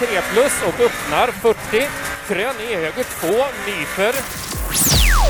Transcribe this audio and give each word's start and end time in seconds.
3 0.00 0.06
plus 0.32 0.62
och 0.62 0.80
öppnar 0.80 1.26
40. 1.26 1.58
Krön 2.28 2.54
i 2.70 2.74
höger 2.74 3.04
2, 3.20 3.26
nyper. 3.66 4.14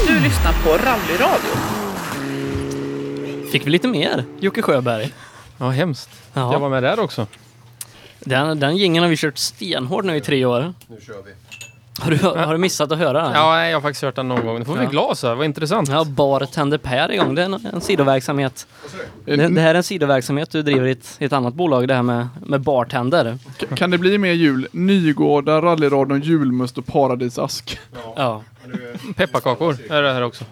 Du 0.06 0.20
lyssnar 0.20 0.52
på 0.64 0.70
Rallyradio. 0.70 1.54
Fick 3.52 3.66
vi 3.66 3.70
lite 3.70 3.88
mer 3.88 4.24
Jocke 4.40 4.62
Sjöberg? 4.62 5.12
Ja, 5.58 5.68
hemskt. 5.70 6.10
Ja. 6.32 6.52
Jag 6.52 6.60
var 6.60 6.68
med 6.68 6.82
där 6.82 7.00
också. 7.00 7.26
Den, 8.20 8.60
den 8.60 8.76
jingeln 8.76 9.02
har 9.02 9.10
vi 9.10 9.16
kört 9.16 9.38
stenhårt 9.38 10.04
nu 10.04 10.16
i 10.16 10.20
tre 10.20 10.44
år. 10.44 10.74
Nu 10.88 11.00
kör 11.00 11.22
vi. 11.22 11.32
Har 11.98 12.10
du, 12.10 12.16
har 12.16 12.52
du 12.52 12.58
missat 12.58 12.92
att 12.92 12.98
höra 12.98 13.22
den? 13.22 13.32
Ja, 13.32 13.66
jag 13.66 13.76
har 13.76 13.80
faktiskt 13.80 14.02
hört 14.02 14.16
den 14.16 14.28
någon 14.28 14.46
gång. 14.46 14.58
Nu 14.58 14.64
får 14.64 14.74
vi 14.76 14.84
Ja. 14.84 14.90
glas 14.90 15.22
här, 15.22 15.34
vad 15.34 15.44
intressant. 15.44 15.88
Ja, 15.88 16.04
Bartender 16.04 16.78
Per 16.78 17.12
igång. 17.12 17.34
Det 17.34 17.42
är 17.42 17.46
en, 17.46 17.66
en 17.72 17.80
sidoverksamhet. 17.80 18.66
Det, 19.24 19.36
det 19.36 19.60
här 19.60 19.70
är 19.70 19.74
en 19.74 19.82
sidoverksamhet 19.82 20.50
du 20.50 20.62
driver 20.62 20.86
i 20.86 20.90
ett, 20.90 21.16
i 21.18 21.24
ett 21.24 21.32
annat 21.32 21.54
bolag, 21.54 21.88
det 21.88 21.94
här 21.94 22.02
med, 22.02 22.28
med 22.46 22.60
bartender. 22.60 23.38
K- 23.60 23.66
Kan 23.76 23.90
det 23.90 23.98
bli 23.98 24.18
mer 24.18 24.32
jul? 24.32 24.66
Nygårda, 24.72 25.62
rallyradion, 25.62 26.20
julmust 26.20 26.78
och 26.78 26.86
paradisask. 26.86 27.78
Ja, 28.16 28.42
Pepparkakor 29.16 29.76
är 29.90 30.02
det 30.02 30.12
här 30.12 30.22
också. 30.22 30.44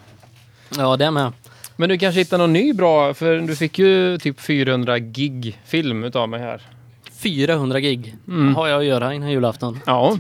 ja 0.77 0.97
det 0.97 1.11
med. 1.11 1.33
Men 1.77 1.89
du 1.89 1.99
kanske 1.99 2.21
hittar 2.21 2.39
någon 2.39 2.53
ny 2.53 2.73
bra, 2.73 3.15
för 3.15 3.39
du 3.39 3.57
fick 3.57 3.79
ju 3.79 4.19
typ 4.19 4.41
400 4.41 4.99
gig 4.99 5.61
film 5.67 6.05
utav 6.05 6.29
mig 6.29 6.41
här. 6.41 6.63
400 7.13 7.81
gig 7.81 8.17
Mm. 8.29 8.55
har 8.55 8.69
jag 8.69 8.79
att 8.79 8.85
göra 8.87 9.15
innan 9.15 9.31
julafton. 9.31 9.81
Ja, 9.87 10.17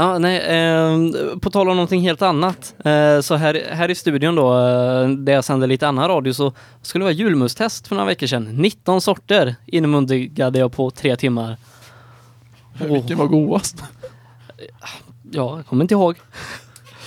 Ja, 0.00 0.18
nej, 0.18 0.38
eh, 0.38 0.98
på 1.40 1.50
tal 1.50 1.68
om 1.68 1.76
någonting 1.76 2.00
helt 2.00 2.22
annat. 2.22 2.74
Eh, 2.84 3.20
så 3.20 3.34
här, 3.34 3.62
här 3.70 3.90
i 3.90 3.94
studion 3.94 4.34
då, 4.34 4.58
eh, 4.58 5.08
där 5.08 5.32
jag 5.32 5.44
sänder 5.44 5.66
lite 5.66 5.88
annan 5.88 6.08
radio, 6.08 6.32
så 6.32 6.52
skulle 6.82 7.02
det 7.02 7.04
vara 7.04 7.14
julmusttest 7.14 7.88
för 7.88 7.94
några 7.94 8.06
veckor 8.06 8.26
sedan. 8.26 8.44
19 8.44 9.00
sorter 9.00 9.54
inmundigade 9.66 10.58
jag 10.58 10.72
på 10.72 10.90
tre 10.90 11.16
timmar. 11.16 11.56
Vilken 12.80 13.18
var 13.18 13.26
godast? 13.26 13.84
Ja, 15.30 15.56
jag 15.56 15.66
kommer 15.66 15.84
inte 15.84 15.94
ihåg. 15.94 16.16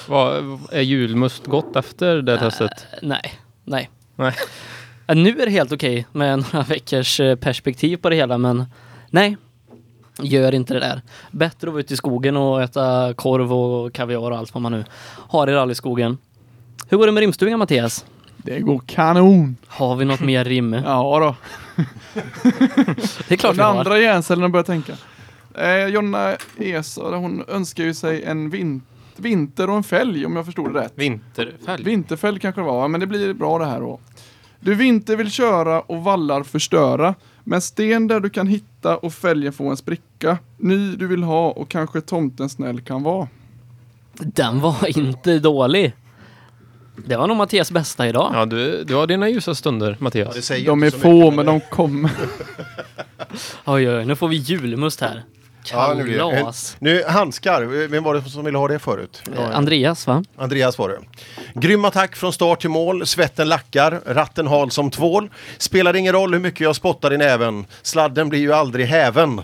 vad, 0.08 0.60
är 0.72 0.82
julmust 0.82 1.46
gott 1.46 1.76
efter 1.76 2.22
det 2.22 2.38
testet? 2.38 2.72
Eh, 2.92 3.00
nej, 3.02 3.34
nej. 3.64 3.90
Nej. 4.16 4.34
Eh, 5.08 5.16
Nu 5.16 5.42
är 5.42 5.46
det 5.46 5.52
helt 5.52 5.72
okej 5.72 6.08
med 6.12 6.38
några 6.54 6.66
veckors 6.66 7.22
perspektiv 7.40 7.98
på 7.98 8.10
det 8.10 8.16
hela, 8.16 8.38
men 8.38 8.66
nej. 9.10 9.38
Gör 10.22 10.54
inte 10.54 10.74
det 10.74 10.80
där. 10.80 11.02
Bättre 11.32 11.68
att 11.68 11.74
vara 11.74 11.80
ute 11.80 11.94
i 11.94 11.98
skogen 11.98 12.38
och 12.38 12.62
äta 12.62 13.14
korv 13.14 13.54
och 13.54 13.94
kaviar 13.94 14.32
och 14.32 14.38
allt 14.38 14.54
vad 14.54 14.62
man 14.62 14.72
nu 14.72 14.84
har 15.08 15.48
i 15.48 15.54
rallyskogen. 15.54 16.18
Hur 16.90 16.98
går 16.98 17.06
det 17.06 17.12
med 17.12 17.22
rimstugan 17.22 17.60
Mattias? 17.60 18.06
Det 18.38 18.60
går 18.60 18.82
kanon! 18.86 19.58
Har 19.68 19.96
vi 19.96 20.06
något 20.06 20.20
mer 20.20 20.46
rim? 20.46 20.74
Ja 20.86 21.20
då. 21.20 21.36
Det 23.28 23.34
är 23.34 23.38
klart 23.38 23.58
vi 23.58 23.62
har. 23.62 23.78
andra 23.80 24.00
hjärncellerna 24.00 24.50
börjar 24.50 24.64
tänka. 24.64 24.94
Eh, 25.56 25.86
Jonna 25.88 26.36
Esa, 26.58 27.02
hon 27.02 27.44
önskar 27.48 27.84
ju 27.84 27.94
sig 27.94 28.24
en 28.24 28.50
vin 28.50 28.82
vinter 29.16 29.70
och 29.70 29.76
en 29.76 29.84
fälg 29.84 30.26
om 30.26 30.36
jag 30.36 30.46
förstod 30.46 30.74
det 30.74 30.80
rätt. 30.80 30.94
Vinterfälg. 30.96 31.84
Vinterfälg 31.84 32.40
kanske 32.40 32.62
det 32.62 32.66
var, 32.66 32.88
men 32.88 33.00
det 33.00 33.08
blir 33.08 33.34
bra 33.34 33.60
det 33.60 33.66
här 33.66 33.80
då. 33.80 34.00
Du 34.60 34.76
vinter 34.76 35.16
vill 35.16 35.32
köra 35.32 35.82
och 35.82 36.04
vallar 36.04 36.44
förstöra. 36.44 37.16
Men 37.44 37.62
sten 37.62 38.08
där 38.08 38.20
du 38.20 38.30
kan 38.30 38.48
hitta 38.48 38.98
och 38.98 39.14
fälgen 39.14 39.54
få 39.54 39.70
en 39.70 39.78
spricka. 39.78 40.38
Ny 40.58 40.96
du 40.96 41.08
vill 41.08 41.24
ha 41.24 41.50
och 41.52 41.70
kanske 41.70 42.02
tomten 42.02 42.50
snäll 42.50 42.82
kan 42.82 43.04
vara. 43.04 43.28
Den 44.14 44.60
var 44.60 45.00
inte 45.00 45.40
dålig. 45.40 45.94
Det 47.06 47.18
var 47.18 47.28
nog 47.28 47.38
Mattias 47.38 47.72
bästa 47.72 48.08
idag. 48.08 48.32
Ja, 48.34 48.46
du, 48.46 48.84
du 48.84 48.96
har 48.96 49.08
dina 49.08 49.30
ljusa 49.30 49.56
stunder, 49.56 49.98
Mattias. 50.00 50.52
Ja, 50.52 50.58
De 50.66 50.84
är 50.84 50.90
få 50.90 51.32
men 51.32 51.46
de 51.46 51.60
kommer. 51.60 52.12
Oj, 53.66 53.90
oj, 53.90 54.06
nu 54.06 54.16
får 54.16 54.28
vi 54.28 54.36
julmust 54.36 55.02
här. 55.02 55.24
Ja, 55.72 55.94
nu. 55.98 56.18
Kalas. 56.18 56.78
Handskar. 57.08 57.88
Vem 57.88 58.04
var 58.04 58.14
det 58.16 58.22
som 58.30 58.46
ville 58.46 58.58
ha 58.58 58.68
det 58.68 58.80
förut? 58.80 59.22
Eh, 59.38 59.58
Andreas 59.58 60.08
va? 60.08 60.24
Andreas 60.38 60.78
var 60.78 60.90
det. 60.90 61.00
Grym 61.60 61.86
attack 61.86 62.16
från 62.16 62.34
start 62.34 62.62
till 62.62 62.70
mål. 62.70 63.06
Svetten 63.08 63.50
lackar. 63.50 64.02
Ratten 64.06 64.48
hal 64.48 64.72
som 64.72 64.92
tvål. 64.92 65.30
Spelar 65.58 65.96
ingen 65.96 66.14
roll 66.14 66.34
hur 66.34 66.40
mycket 66.42 66.60
jag 66.62 66.76
spottar 66.76 67.14
i 67.14 67.18
näven. 67.18 67.66
Sladden 67.82 68.30
blir 68.30 68.40
ju 68.40 68.54
aldrig 68.54 68.86
häven. 68.86 69.42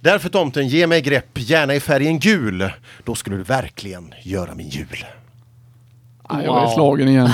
Därför 0.00 0.28
tomten, 0.28 0.68
ge 0.68 0.86
mig 0.86 1.00
grepp, 1.00 1.26
gärna 1.34 1.74
i 1.74 1.80
färgen 1.80 2.18
gul. 2.18 2.70
Då 3.04 3.14
skulle 3.14 3.36
du 3.36 3.42
verkligen 3.42 4.14
göra 4.22 4.54
min 4.54 4.68
jul. 4.68 5.04
Nej, 6.32 6.44
jag 6.44 6.56
är 6.56 6.60
Wow. 6.66 6.74
slagen 6.74 7.08
igen. 7.08 7.30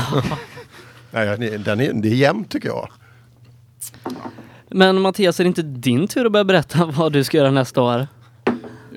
Nej, 1.11 1.59
den 1.59 1.81
är, 1.81 1.93
det 1.93 2.09
är 2.09 2.15
jämnt 2.15 2.51
tycker 2.51 2.69
jag. 2.69 2.89
Men 4.71 5.01
Mattias, 5.01 5.41
är 5.41 5.45
det 5.45 5.49
inte 5.49 5.63
din 5.63 6.09
tur 6.09 6.27
att 6.27 6.33
börja 6.33 6.45
berätta 6.45 6.85
vad 6.97 7.13
du 7.13 7.25
ska 7.25 7.37
göra 7.37 7.51
nästa 7.51 7.83
år? 7.83 8.07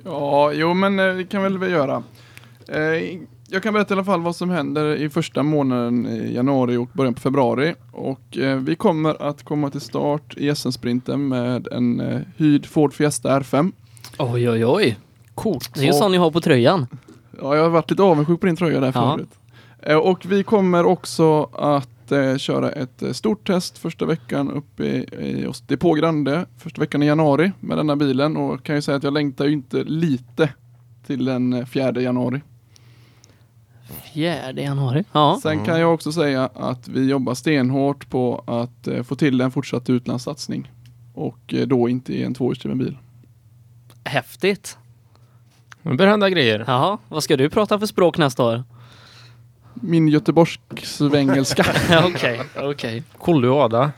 Ja, 0.09 0.51
jo 0.53 0.73
men 0.73 0.99
eh, 0.99 1.15
det 1.15 1.23
kan 1.23 1.43
väl 1.43 1.57
vi 1.57 1.67
göra. 1.69 2.03
Eh, 2.67 3.19
jag 3.51 3.63
kan 3.63 3.73
berätta 3.73 3.93
i 3.93 3.95
alla 3.95 4.03
fall 4.05 4.21
vad 4.21 4.35
som 4.35 4.49
händer 4.49 4.95
i 4.95 5.09
första 5.09 5.43
månaden 5.43 6.07
i 6.07 6.33
januari 6.35 6.77
och 6.77 6.89
början 6.93 7.13
på 7.13 7.21
februari. 7.21 7.75
Och 7.91 8.37
eh, 8.37 8.57
vi 8.57 8.75
kommer 8.75 9.29
att 9.29 9.43
komma 9.43 9.69
till 9.69 9.81
start 9.81 10.33
i 10.37 10.55
SM-sprinten 10.55 11.27
med 11.27 11.67
en 11.67 12.01
hyrd 12.37 12.65
Ford 12.65 12.93
Fiesta 12.93 13.39
R5. 13.39 13.71
Oj, 14.19 14.49
oj, 14.49 14.65
oj. 14.65 14.97
Coolt. 15.35 15.71
Det 15.73 15.83
är 15.83 15.87
en 15.87 15.93
sån 15.93 16.11
ni 16.11 16.17
har 16.17 16.31
på 16.31 16.41
tröjan. 16.41 16.87
Ja, 17.41 17.55
jag 17.55 17.63
har 17.63 17.69
varit 17.69 17.89
lite 17.91 18.03
avundsjuk 18.03 18.39
på 18.39 18.45
din 18.45 18.55
tröja 18.55 18.79
där 18.79 18.91
Ja. 18.95 19.15
förut. 19.17 19.29
Eh, 19.81 19.97
och 19.97 20.25
vi 20.25 20.43
kommer 20.43 20.85
också 20.85 21.43
att 21.43 21.89
eh, 22.11 22.37
köra 22.37 22.71
ett 22.71 23.01
eh, 23.01 23.11
stort 23.11 23.47
test 23.47 23.77
första 23.77 24.05
veckan 24.05 24.51
uppe 24.51 24.83
i, 24.85 25.05
i 25.19 25.45
oss- 25.45 25.61
Depå 25.67 25.93
Grande, 25.93 26.45
första 26.57 26.81
veckan 26.81 27.03
i 27.03 27.05
januari 27.05 27.51
med 27.59 27.77
denna 27.77 27.95
bilen. 27.95 28.37
Och 28.37 28.63
kan 28.63 28.75
ju 28.75 28.81
säga 28.81 28.97
att 28.97 29.03
jag 29.03 29.13
längtar 29.13 29.45
ju 29.45 29.51
inte 29.53 29.83
lite 29.83 30.49
till 31.07 31.25
den 31.25 31.53
eh, 31.53 31.65
4 31.65 32.01
januari. 32.01 32.41
Fjärde 34.03 34.61
januari. 34.61 35.03
Ja. 35.11 35.39
Sen 35.43 35.65
kan 35.65 35.79
jag 35.79 35.93
också 35.93 36.11
säga 36.11 36.49
att 36.55 36.87
vi 36.87 37.09
jobbar 37.09 37.33
stenhårt 37.33 38.09
på 38.09 38.43
att 38.47 38.87
eh, 38.87 39.03
få 39.03 39.15
till 39.15 39.41
en 39.41 39.51
fortsatt 39.51 39.89
utlandssatsning. 39.89 40.71
Och 41.13 41.53
eh, 41.53 41.67
då 41.67 41.89
inte 41.89 42.13
i 42.13 42.23
en 42.23 42.33
tvåhjulsdriven 42.33 42.77
bil. 42.77 42.97
Häftigt. 44.03 44.77
Nu 45.81 45.93
börjar 45.95 46.11
hända 46.11 46.29
grejer. 46.29 46.63
Jaha, 46.67 46.97
vad 47.09 47.23
ska 47.23 47.37
du 47.37 47.49
prata 47.49 47.79
för 47.79 47.85
språk 47.85 48.17
nästa 48.17 48.43
år? 48.43 48.63
Min 49.79 50.07
göteborgsk-svengelska. 50.07 51.65
Ja, 51.89 52.03
Okej, 52.15 52.41
okej. 52.55 53.03
Kollu 53.17 53.47
och 53.49 53.61
Ada. 53.61 53.91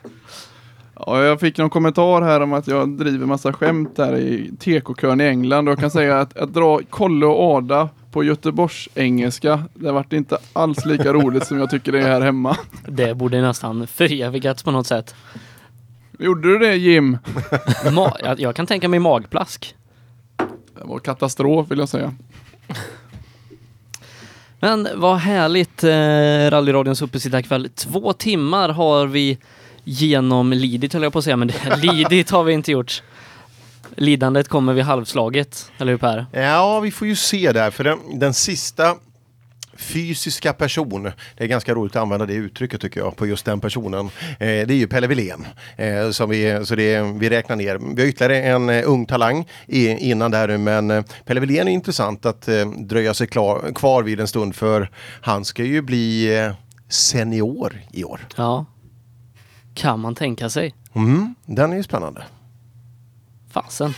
ja, 0.96 1.24
jag 1.24 1.40
fick 1.40 1.58
någon 1.58 1.69
kommentar 1.69 2.22
här 2.22 2.42
om 2.42 2.53
att 2.53 2.68
jag 2.68 2.90
driver 2.97 3.25
massa 3.25 3.53
skämt 3.53 3.96
där 3.96 4.16
i 4.18 4.52
tekokön 4.59 5.22
i 5.22 5.24
England. 5.24 5.68
Och 5.68 5.72
jag 5.72 5.80
kan 5.80 5.92
säga 5.92 6.19
att, 6.19 6.38
att 6.38 6.53
dra 6.53 6.80
Kolle 6.90 7.25
och 7.25 7.56
Ada 7.58 7.90
på 8.12 8.24
Göteborgs-engelska, 8.24 9.64
det 9.74 9.92
vart 9.92 10.14
inte 10.14 10.38
alls 10.53 10.86
lika 10.86 11.14
roligt 11.14 11.47
som 11.47 11.59
jag 11.59 11.69
tycker 11.69 11.92
det 11.92 12.00
är 12.00 12.08
här 12.08 12.22
hemma. 12.22 12.58
Det 12.88 13.16
borde 13.16 13.42
nästan 13.42 13.88
förevigats 13.88 14.63
på 14.63 14.72
något 14.72 14.88
sätt. 14.88 15.16
Gjorde 16.19 16.48
du 16.48 16.58
det 16.59 16.75
Jim? 16.75 17.18
Ma- 17.84 18.16
jag, 18.24 18.40
jag 18.40 18.56
kan 18.56 18.66
tänka 18.68 18.88
mig 18.90 19.00
magplask. 19.00 19.75
Det 20.78 20.84
var 20.88 21.00
katastrof 21.00 21.72
vill 21.72 21.80
jag 21.80 21.90
säga. 21.90 22.13
Men 24.63 24.88
vad 24.95 25.17
härligt, 25.17 25.83
eh, 25.83 26.51
rallyradions 26.51 27.01
uppesittarkväll. 27.01 27.69
Två 27.75 28.13
timmar 28.13 28.69
har 28.69 29.07
vi 29.07 29.38
genomlidit 29.83 30.94
höll 30.94 31.03
jag 31.03 31.13
på 31.13 31.19
att 31.19 31.25
säga, 31.25 31.38
men 31.38 31.47
det, 31.47 31.75
lidit 31.81 32.29
har 32.29 32.44
vi 32.44 32.53
inte 32.53 32.71
gjort. 32.71 33.03
Lidandet 33.95 34.47
kommer 34.47 34.73
vid 34.73 34.83
halvslaget, 34.83 35.71
eller 35.77 35.91
hur 35.91 35.97
Per? 35.97 36.25
Ja, 36.31 36.79
vi 36.79 36.91
får 36.91 37.07
ju 37.07 37.16
se 37.16 37.51
där, 37.51 37.71
för 37.71 37.83
den, 37.83 38.19
den 38.19 38.33
sista 38.33 38.95
fysiska 39.73 40.53
person, 40.53 41.03
det 41.37 41.43
är 41.43 41.47
ganska 41.47 41.73
roligt 41.73 41.95
att 41.95 42.01
använda 42.01 42.25
det 42.25 42.33
uttrycket 42.33 42.81
tycker 42.81 42.99
jag, 42.99 43.15
på 43.15 43.27
just 43.27 43.45
den 43.45 43.59
personen. 43.59 44.05
Eh, 44.05 44.37
det 44.39 44.71
är 44.71 44.77
ju 44.77 44.87
Pelle 44.87 45.07
Wilén. 45.07 45.47
Eh, 45.75 46.09
som 46.09 46.29
vi, 46.29 46.65
så 46.65 46.75
det, 46.75 47.01
vi 47.01 47.29
räknar 47.29 47.55
ner. 47.55 47.77
Vi 47.95 48.01
har 48.01 48.09
ytterligare 48.09 48.43
en 48.43 48.69
eh, 48.69 48.83
ung 48.85 49.05
talang 49.05 49.47
i, 49.67 49.87
innan 49.89 50.31
där 50.31 50.47
nu, 50.47 50.57
men 50.57 50.91
eh, 50.91 51.03
Pelle 51.25 51.39
Wilén 51.39 51.68
är 51.68 51.71
intressant 51.71 52.25
att 52.25 52.47
eh, 52.47 52.65
dröja 52.65 53.13
sig 53.13 53.27
klar, 53.27 53.71
kvar 53.75 54.03
vid 54.03 54.19
en 54.19 54.27
stund 54.27 54.56
för 54.56 54.89
han 55.21 55.45
ska 55.45 55.63
ju 55.63 55.81
bli 55.81 56.38
eh, 56.38 56.53
senior 56.89 57.81
i 57.91 58.03
år. 58.03 58.27
Ja. 58.35 58.65
Kan 59.74 60.00
man 60.00 60.15
tänka 60.15 60.50
sig. 60.50 60.74
Mm, 60.94 61.35
den 61.45 61.71
är 61.71 61.77
ju 61.77 61.83
spännande. 61.83 62.24
Fasen. 63.51 63.94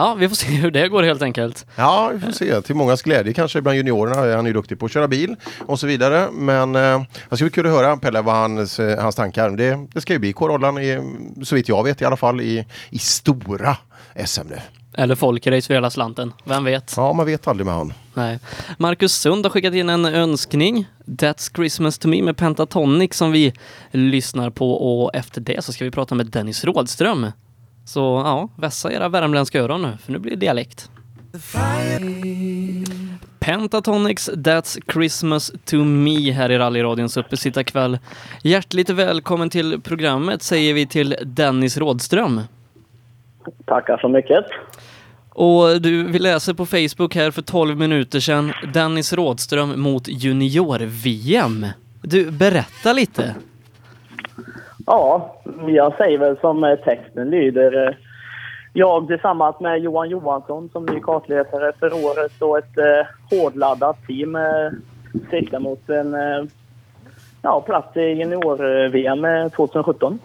Ja, 0.00 0.14
vi 0.14 0.28
får 0.28 0.36
se 0.36 0.46
hur 0.62 0.70
det 0.70 0.88
går 0.88 1.02
helt 1.02 1.22
enkelt. 1.22 1.66
Ja, 1.76 2.10
vi 2.14 2.20
får 2.20 2.32
se. 2.32 2.62
Till 2.62 2.74
mångas 2.74 3.02
glädje 3.02 3.32
kanske 3.32 3.62
bland 3.62 3.76
juniorerna. 3.76 4.36
Han 4.36 4.46
är 4.46 4.50
ju 4.50 4.52
duktig 4.52 4.78
på 4.78 4.86
att 4.86 4.92
köra 4.92 5.08
bil 5.08 5.36
och 5.66 5.80
så 5.80 5.86
vidare. 5.86 6.28
Men 6.32 6.76
eh, 6.76 7.02
det 7.30 7.36
ska 7.36 7.44
bli 7.44 7.50
kul 7.50 7.66
att 7.66 7.72
höra 7.72 7.96
Pelle 7.96 8.22
vad 8.22 8.34
hans, 8.34 8.78
hans 8.78 9.14
tankar. 9.14 9.50
Det, 9.50 9.86
det 9.92 10.00
ska 10.00 10.12
ju 10.12 10.18
bli 10.18 10.32
Corollan, 10.32 10.78
i, 10.78 10.98
så 11.42 11.54
vitt 11.54 11.68
jag 11.68 11.84
vet 11.84 12.02
i 12.02 12.04
alla 12.04 12.16
fall, 12.16 12.40
i, 12.40 12.66
i 12.90 12.98
stora 12.98 13.76
SM 14.26 14.46
nu. 14.48 14.58
Eller 14.94 15.14
folkrace 15.14 15.66
för 15.66 15.74
hela 15.74 15.90
slanten. 15.90 16.32
Vem 16.44 16.64
vet? 16.64 16.94
Ja, 16.96 17.12
man 17.12 17.26
vet 17.26 17.48
aldrig 17.48 17.66
med 17.66 17.74
han. 17.74 17.92
Nej. 18.14 18.38
Marcus 18.78 19.14
Sund 19.14 19.44
har 19.44 19.50
skickat 19.50 19.74
in 19.74 19.88
en 19.88 20.04
önskning. 20.04 20.86
That's 21.06 21.56
Christmas 21.56 21.98
to 21.98 22.08
me 22.08 22.22
med 22.22 22.36
Pentatonic 22.36 23.14
som 23.14 23.32
vi 23.32 23.52
lyssnar 23.90 24.50
på 24.50 24.72
och 24.72 25.14
efter 25.14 25.40
det 25.40 25.64
så 25.64 25.72
ska 25.72 25.84
vi 25.84 25.90
prata 25.90 26.14
med 26.14 26.26
Dennis 26.26 26.64
Rådström 26.64 27.26
Så 27.90 28.22
ja, 28.24 28.48
vässa 28.56 28.92
era 28.92 29.08
värmländska 29.08 29.60
öron 29.60 29.82
nu, 29.82 29.96
för 30.04 30.12
nu 30.12 30.18
blir 30.18 30.30
det 30.30 30.36
dialekt. 30.36 30.90
Pentatonics 33.38 34.28
That's 34.28 34.92
Christmas 34.92 35.52
to 35.64 35.76
Me 35.76 36.30
här 36.30 36.50
i 36.50 36.58
rallyradions 36.58 37.16
uppesittarkväll. 37.16 37.98
Hjärtligt 38.42 38.90
välkommen 38.90 39.50
till 39.50 39.80
programmet 39.80 40.42
säger 40.42 40.74
vi 40.74 40.86
till 40.86 41.16
Dennis 41.22 41.76
Rådström. 41.76 42.40
Tackar 43.64 43.98
så 43.98 44.08
mycket. 44.08 44.44
Och 45.28 45.80
du, 45.80 46.04
vi 46.04 46.18
läser 46.18 46.54
på 46.54 46.66
Facebook 46.66 47.14
här 47.14 47.30
för 47.30 47.42
12 47.42 47.76
minuter 47.76 48.20
sedan, 48.20 48.52
Dennis 48.74 49.12
Rådström 49.12 49.80
mot 49.80 50.08
junior-VM. 50.08 51.66
Du, 52.02 52.30
berätta 52.30 52.92
lite. 52.92 53.34
Ja, 54.92 55.36
jag 55.66 55.96
säger 55.96 56.18
väl 56.18 56.36
som 56.40 56.64
eh, 56.64 56.76
texten 56.76 57.30
lyder. 57.30 57.88
eh, 57.88 57.94
Jag 58.72 59.06
tillsammans 59.06 59.60
med 59.60 59.78
Johan 59.78 60.10
Johansson 60.10 60.68
som 60.72 60.86
ny 60.86 61.00
kartläsare 61.00 61.72
för 61.80 61.92
året 62.04 62.42
och 62.42 62.58
ett 62.58 62.78
eh, 62.78 63.06
hårdladdat 63.38 63.96
team 64.06 64.36
eh, 64.36 64.70
siktar 65.30 65.58
mot 65.58 65.88
en 65.90 66.14
eh, 66.14 66.44
ja, 67.42 67.60
plats 67.60 67.96
i 67.96 68.00
junior-VM 68.00 69.24
eh, 69.24 69.48
2017. 69.48 70.18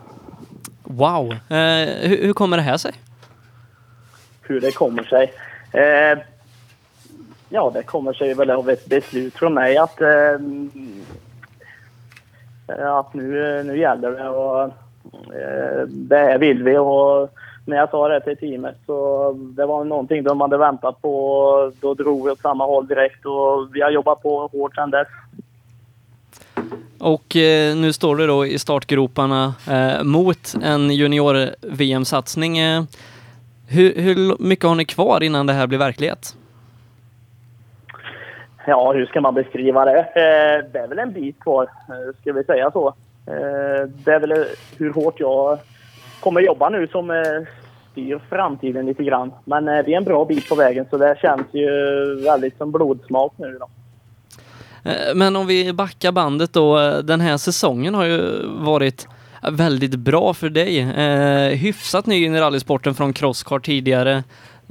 Wow. 0.83 1.31
Eh, 1.31 2.09
hur, 2.09 2.25
hur 2.25 2.33
kommer 2.33 2.57
det 2.57 2.63
här 2.63 2.77
sig? 2.77 2.91
Hur 4.41 4.61
det 4.61 4.71
kommer 4.71 5.03
sig? 5.03 5.33
Eh, 5.71 6.19
ja, 7.49 7.71
det 7.73 7.83
kommer 7.83 8.13
sig 8.13 8.33
väl 8.33 8.51
av 8.51 8.69
ett 8.69 8.85
beslut 8.85 9.33
från 9.33 9.53
mig 9.53 9.77
att, 9.77 10.01
eh, 10.01 10.39
att 12.67 13.13
nu, 13.13 13.63
nu 13.63 13.79
gäller 13.79 14.11
det 14.11 14.29
och 14.29 14.63
eh, 15.35 15.87
det 15.87 16.17
här 16.17 16.37
vill 16.37 16.63
vi. 16.63 16.77
Och 16.77 17.29
när 17.65 17.77
jag 17.77 17.89
sa 17.89 18.07
det 18.07 18.21
till 18.21 18.37
teamet 18.37 18.75
så 18.85 19.31
det 19.33 19.65
var 19.65 19.83
någonting 19.83 20.23
de 20.23 20.41
hade 20.41 20.57
väntat 20.57 21.01
på. 21.01 21.37
och 21.37 21.73
Då 21.81 21.93
drog 21.93 22.25
vi 22.25 22.31
åt 22.31 22.41
samma 22.41 22.65
håll 22.65 22.87
direkt 22.87 23.25
och 23.25 23.75
vi 23.75 23.81
har 23.81 23.91
jobbat 23.91 24.21
på 24.21 24.47
hårt 24.47 24.75
sedan 24.75 24.91
dess. 24.91 25.07
Och 26.99 27.35
eh, 27.35 27.75
nu 27.75 27.93
står 27.93 28.15
du 28.15 28.27
då 28.27 28.45
i 28.45 28.59
startgroparna 28.59 29.53
eh, 29.69 30.03
mot 30.03 30.55
en 30.63 30.91
junior-VM-satsning. 30.91 32.57
Eh, 32.57 32.83
hur, 33.67 34.01
hur 34.01 34.35
mycket 34.39 34.65
har 34.65 34.75
ni 34.75 34.85
kvar 34.85 35.23
innan 35.23 35.45
det 35.45 35.53
här 35.53 35.67
blir 35.67 35.79
verklighet? 35.79 36.35
Ja, 38.67 38.91
hur 38.93 39.05
ska 39.05 39.21
man 39.21 39.33
beskriva 39.33 39.85
det? 39.85 39.99
Eh, 39.99 40.71
det 40.71 40.79
är 40.79 40.87
väl 40.87 40.99
en 40.99 41.13
bit 41.13 41.39
kvar, 41.39 41.63
eh, 41.63 42.21
ska 42.21 42.33
vi 42.33 42.43
säga 42.43 42.71
så. 42.71 42.87
Eh, 43.27 43.87
det 43.87 44.11
är 44.11 44.19
väl 44.19 44.31
eh, 44.31 44.37
hur 44.77 44.93
hårt 44.93 45.19
jag 45.19 45.59
kommer 46.19 46.41
jobba 46.41 46.69
nu 46.69 46.87
som 46.87 47.11
eh, 47.11 47.47
styr 47.91 48.19
framtiden 48.29 48.85
lite 48.85 49.03
grann. 49.03 49.31
Men 49.45 49.67
eh, 49.67 49.85
vi 49.85 49.93
är 49.93 49.97
en 49.97 50.03
bra 50.03 50.25
bit 50.25 50.49
på 50.49 50.55
vägen 50.55 50.85
så 50.89 50.97
det 50.97 51.17
känns 51.21 51.47
ju 51.51 51.69
väldigt 52.23 52.57
som 52.57 52.71
blodsmak 52.71 53.33
nu 53.37 53.57
då. 53.59 53.69
Eh, 54.89 55.15
men 55.15 55.35
om 55.35 55.47
vi 55.47 55.73
backar 55.73 56.11
bandet 56.11 56.53
då, 56.53 56.79
eh, 56.79 56.97
den 56.97 57.21
här 57.21 57.37
säsongen 57.37 57.95
har 57.95 58.05
ju 58.05 58.47
varit 58.47 59.07
väldigt 59.51 59.95
bra 59.95 60.33
för 60.33 60.49
dig. 60.49 60.79
Eh, 60.79 61.57
hyfsat 61.57 62.05
ny 62.05 62.25
in 62.25 62.35
i 62.35 62.39
rallysporten 62.39 62.93
från 62.93 63.13
Crosscar 63.13 63.59
tidigare. 63.59 64.23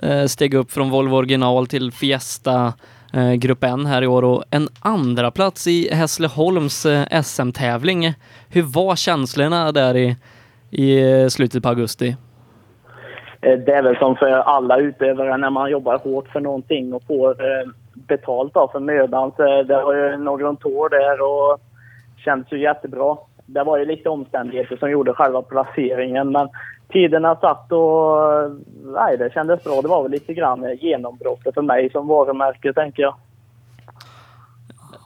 Eh, 0.02 0.24
steg 0.24 0.54
upp 0.54 0.72
från 0.72 0.90
Volvo 0.90 1.16
original 1.16 1.66
till 1.66 1.92
Fiesta 1.92 2.72
Eh, 3.16 3.34
grupp 3.34 3.64
N 3.64 3.86
här 3.86 4.02
i 4.02 4.06
år 4.06 4.24
och 4.24 4.44
en 4.50 4.68
andra 4.82 5.30
plats 5.30 5.66
i 5.66 5.94
Hässleholms 5.94 6.86
eh, 6.86 7.22
SM-tävling. 7.22 8.14
Hur 8.50 8.62
var 8.62 8.96
känslorna 8.96 9.72
där 9.72 9.96
i, 9.96 10.16
i 10.70 11.12
eh, 11.22 11.28
slutet 11.28 11.62
på 11.62 11.68
augusti? 11.68 12.16
Det 13.40 13.72
är 13.72 13.82
väl 13.82 13.96
som 13.96 14.16
för 14.16 14.30
alla 14.30 14.78
utövare 14.78 15.36
när 15.36 15.50
man 15.50 15.70
jobbar 15.70 15.98
hårt 15.98 16.28
för 16.28 16.40
någonting 16.40 16.94
och 16.94 17.02
får 17.06 17.36
betalt 17.94 18.52
för 18.52 18.80
mödan. 18.80 19.32
Så 19.36 19.62
det 19.62 19.82
var 19.82 19.94
ju 19.94 20.16
någon 20.16 20.56
tår 20.56 20.88
där 20.88 21.20
och 21.20 21.60
kändes 22.24 22.52
ju 22.52 22.60
jättebra. 22.60 23.16
Det 23.46 23.64
var 23.64 23.78
ju 23.78 23.84
lite 23.84 24.08
omständigheter 24.08 24.76
som 24.76 24.90
gjorde 24.90 25.12
själva 25.12 25.42
placeringen 25.42 26.32
men 26.32 26.48
tiderna 26.88 27.36
satt 27.36 27.72
och 27.72 28.16
nej, 28.84 29.16
det 29.18 29.32
kändes 29.34 29.64
bra. 29.64 29.82
Det 29.82 29.88
var 29.88 30.02
väl 30.02 30.12
lite 30.12 30.34
grann 30.34 30.76
genombrottet 30.80 31.54
för 31.54 31.62
mig 31.62 31.90
som 31.90 32.08
varumärke 32.08 32.72
tänker 32.72 33.02
jag. 33.02 33.14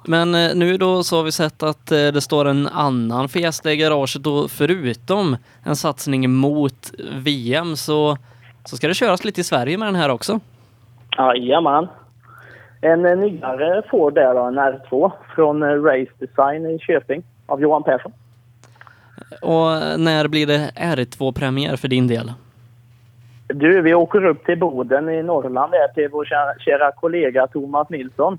Men 0.08 0.34
eh, 0.34 0.54
nu 0.54 0.76
då 0.76 1.02
så 1.02 1.16
har 1.16 1.24
vi 1.24 1.32
sett 1.32 1.62
att 1.62 1.92
eh, 1.92 1.96
det 1.96 2.20
står 2.20 2.44
en 2.44 2.66
annan 2.66 3.28
Fiesta 3.28 3.72
i 3.72 3.76
garaget 3.76 4.26
och 4.26 4.50
förutom 4.50 5.36
en 5.64 5.76
satsning 5.76 6.30
mot 6.30 6.90
VM 7.14 7.76
så, 7.76 8.16
så 8.64 8.76
ska 8.76 8.88
det 8.88 8.94
köras 8.94 9.24
lite 9.24 9.40
i 9.40 9.44
Sverige 9.44 9.78
med 9.78 9.88
den 9.88 9.94
här 9.94 10.08
också. 10.08 10.40
Jajamän. 11.18 11.88
En 12.80 13.06
eh, 13.06 13.18
nyare 13.18 13.82
Ford 13.90 14.14
där 14.14 14.34
då, 14.34 14.42
en 14.42 14.58
R2 14.58 15.12
från 15.34 15.62
Race 15.62 16.12
Design 16.18 16.66
i 16.66 16.78
Köping 16.78 17.22
av 17.46 17.60
Johan 17.60 17.82
Persson. 17.82 18.12
Och 19.42 19.72
eh, 19.72 19.98
när 19.98 20.28
blir 20.28 20.46
det 20.46 20.70
R2-premiär 20.76 21.76
för 21.76 21.88
din 21.88 22.06
del? 22.06 22.32
Du, 23.46 23.82
vi 23.82 23.94
åker 23.94 24.24
upp 24.24 24.44
till 24.44 24.58
Boden 24.58 25.08
i 25.08 25.22
Norrland 25.22 25.72
där 25.72 25.88
till 25.94 26.08
vår 26.08 26.24
kära, 26.24 26.58
kära 26.58 26.92
kollega 26.92 27.46
Thomas 27.46 27.88
Nilsson. 27.88 28.38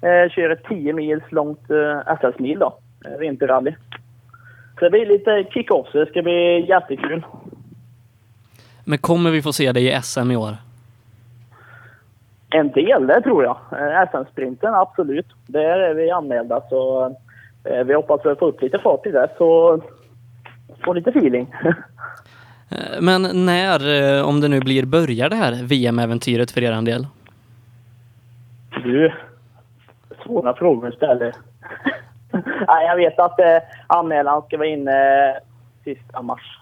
Eh, 0.00 0.30
kör 0.30 0.50
ett 0.50 0.64
10 0.68 0.92
mils 0.92 1.22
långt 1.30 1.70
eh, 1.70 2.12
SS-mil 2.12 2.58
då, 2.58 2.76
eh, 3.04 3.18
vinterrally. 3.18 3.74
Så 4.78 4.84
det 4.84 4.90
blir 4.90 5.06
lite 5.06 5.44
kick-off, 5.50 5.86
så 5.92 5.98
det 5.98 6.06
ska 6.06 6.22
bli 6.22 6.66
jättekul. 6.68 7.26
Men 8.84 8.98
kommer 8.98 9.30
vi 9.30 9.42
få 9.42 9.52
se 9.52 9.72
dig 9.72 9.88
i 9.88 10.02
SM 10.02 10.30
i 10.30 10.36
år? 10.36 10.56
En 12.50 12.70
del, 12.70 13.06
det 13.06 13.20
tror 13.20 13.44
jag. 13.44 13.56
Eh, 13.72 14.08
SM-sprinten, 14.10 14.74
absolut. 14.74 15.26
Där 15.46 15.78
är 15.78 15.94
vi 15.94 16.10
anmälda 16.10 16.62
så 16.68 17.04
eh, 17.64 17.84
vi 17.84 17.94
hoppas 17.94 18.26
att 18.26 18.38
få 18.38 18.46
upp 18.46 18.62
lite 18.62 18.78
fart 18.78 19.06
i 19.06 19.10
det 19.10 19.28
så 19.38 19.80
få 20.84 20.92
lite 20.92 21.10
feeling. 21.10 21.54
Eh, 22.68 23.00
Men 23.00 23.46
när, 23.46 24.16
eh, 24.18 24.28
om 24.28 24.40
det 24.40 24.48
nu 24.48 24.60
blir, 24.60 24.84
börjar 24.84 25.28
det 25.30 25.36
här 25.36 25.62
VM-äventyret 25.62 26.50
för 26.50 26.62
er 26.62 26.82
del? 26.82 27.06
Du, 28.84 29.12
svåra 30.24 30.54
frågor 30.54 30.90
ställer. 30.90 31.32
Nej, 32.66 32.86
jag 32.86 32.96
vet 32.96 33.18
att 33.18 33.40
eh, 33.40 33.58
anmälan 33.86 34.42
ska 34.42 34.56
vara 34.56 34.68
inne 34.68 35.28
eh, 35.28 35.42
sista 35.84 36.22
mars. 36.22 36.58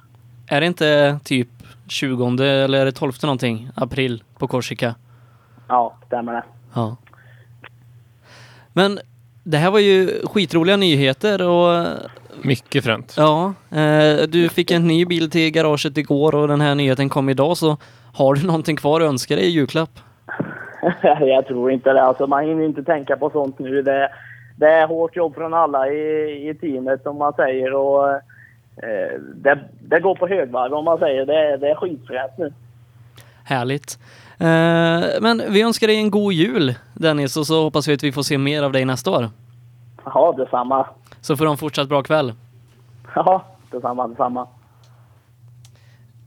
Är 0.48 0.60
det 0.60 0.66
inte 0.66 1.18
typ 1.24 1.48
20 1.88 2.26
eller 2.44 2.80
är 2.80 2.84
det 2.84 2.92
12 2.92 3.12
någonting, 3.22 3.68
april 3.74 4.22
på 4.38 4.48
Korsika? 4.48 4.94
Ja, 5.68 5.94
stämmer 6.06 6.32
det. 6.32 6.42
Ja. 6.74 6.96
Men 8.72 8.98
det 9.44 9.56
här 9.56 9.70
var 9.70 9.78
ju 9.78 10.26
skitroliga 10.26 10.76
nyheter 10.76 11.48
och 11.48 11.86
Mycket 12.42 12.84
fränt. 12.84 13.14
ja, 13.16 13.54
eh, 13.70 14.26
du 14.28 14.48
fick 14.48 14.70
en 14.70 14.86
ny 14.86 15.04
bil 15.04 15.30
till 15.30 15.50
garaget 15.50 15.98
igår 15.98 16.34
och 16.34 16.48
den 16.48 16.60
här 16.60 16.74
nyheten 16.74 17.08
kom 17.08 17.28
idag 17.28 17.56
så 17.56 17.76
har 18.14 18.34
du 18.34 18.46
någonting 18.46 18.76
kvar 18.76 19.00
att 19.00 19.08
önska 19.08 19.36
dig 19.36 19.44
i 19.44 19.50
julklapp? 19.50 19.90
jag 21.20 21.46
tror 21.46 21.72
inte 21.72 21.92
det. 21.92 22.02
Alltså, 22.02 22.26
man 22.26 22.44
hinner 22.44 22.64
inte 22.64 22.82
tänka 22.82 23.16
på 23.16 23.30
sånt 23.30 23.58
nu. 23.58 23.82
Det, 23.82 24.08
det 24.56 24.66
är 24.66 24.86
hårt 24.86 25.16
jobb 25.16 25.34
från 25.34 25.54
alla 25.54 25.88
i, 25.88 26.48
i 26.48 26.54
teamet 26.54 27.02
som 27.02 27.18
man 27.18 27.32
säger. 27.32 27.74
Och, 27.74 28.10
eh, 28.10 29.20
det, 29.34 29.58
det 29.80 30.00
går 30.00 30.14
på 30.14 30.28
högvarv 30.28 30.74
om 30.74 30.84
man 30.84 30.98
säger. 30.98 31.26
Det, 31.26 31.56
det 31.56 31.70
är 31.70 31.74
skitfränt 31.74 32.32
nu. 32.38 32.52
Härligt. 33.44 33.98
Eh, 34.38 35.20
men 35.20 35.42
vi 35.48 35.62
önskar 35.62 35.86
dig 35.86 35.96
en 35.96 36.10
god 36.10 36.32
jul 36.32 36.74
Dennis 36.94 37.36
och 37.36 37.46
så 37.46 37.62
hoppas 37.62 37.88
vi 37.88 37.94
att 37.94 38.02
vi 38.02 38.12
får 38.12 38.22
se 38.22 38.38
mer 38.38 38.62
av 38.62 38.72
dig 38.72 38.84
nästa 38.84 39.10
år. 39.10 39.28
Ja, 40.04 40.34
detsamma. 40.36 40.86
Så 41.22 41.36
får 41.36 41.46
en 41.46 41.56
fortsatt 41.56 41.88
bra 41.88 42.02
kväll. 42.02 42.34
Ja, 43.14 43.44
detsamma, 43.70 44.08
detsamma. 44.08 44.46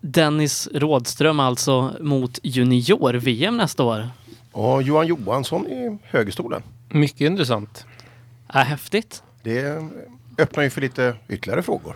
Dennis 0.01 0.67
Rådström 0.73 1.39
alltså 1.39 1.91
mot 1.99 2.39
junior-VM 2.43 3.57
nästa 3.57 3.83
år. 3.83 4.09
Och 4.51 4.83
Johan 4.83 5.07
Johansson 5.07 5.67
i 5.67 5.97
högerstolen. 6.03 6.63
Mycket 6.89 7.21
intressant. 7.21 7.85
Är 8.47 8.63
häftigt. 8.65 9.23
Det 9.43 9.83
öppnar 10.37 10.63
ju 10.63 10.69
för 10.69 10.81
lite 10.81 11.15
ytterligare 11.27 11.61
frågor. 11.63 11.95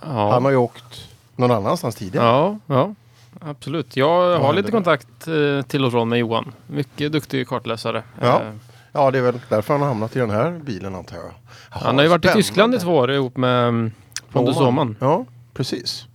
Han 0.00 0.16
Ja, 0.16 0.40
har 0.40 0.50
ju 0.50 0.56
åkt 0.56 1.08
någon 1.36 1.50
annanstans 1.50 1.94
tidigare. 1.94 2.26
ja, 2.26 2.58
ja 2.66 2.94
absolut. 3.40 3.96
Jag 3.96 4.38
har 4.40 4.52
lite 4.52 4.70
kontakt 4.70 5.28
eh, 5.28 5.62
till 5.62 5.84
och 5.84 5.92
från 5.92 6.08
med 6.08 6.18
Johan. 6.18 6.52
Mycket 6.66 7.12
duktig 7.12 7.48
kartläsare. 7.48 8.02
Ja. 8.20 8.42
Ja, 8.92 9.10
det 9.10 9.18
är 9.18 9.22
väl 9.22 9.40
därför 9.48 9.74
han 9.74 9.80
har 9.80 9.88
hamnat 9.88 10.16
i 10.16 10.18
den 10.18 10.30
här 10.30 10.50
bilen 10.64 10.94
antar 10.94 11.16
jag. 11.16 11.24
Jaha, 11.70 11.80
Han 11.84 11.96
har 11.96 12.02
ju 12.02 12.08
varit 12.08 12.24
i. 12.24 12.28
Tyskland 12.28 12.74
i 12.74 12.78
två 12.78 12.94
år 12.96 13.10
ihop 13.12 13.36
med 13.36 13.68
mm, 13.68 13.92
Pontus 14.32 14.56
Åhman. 14.56 14.96
Ja, 15.00 15.24
precis. 15.54 16.06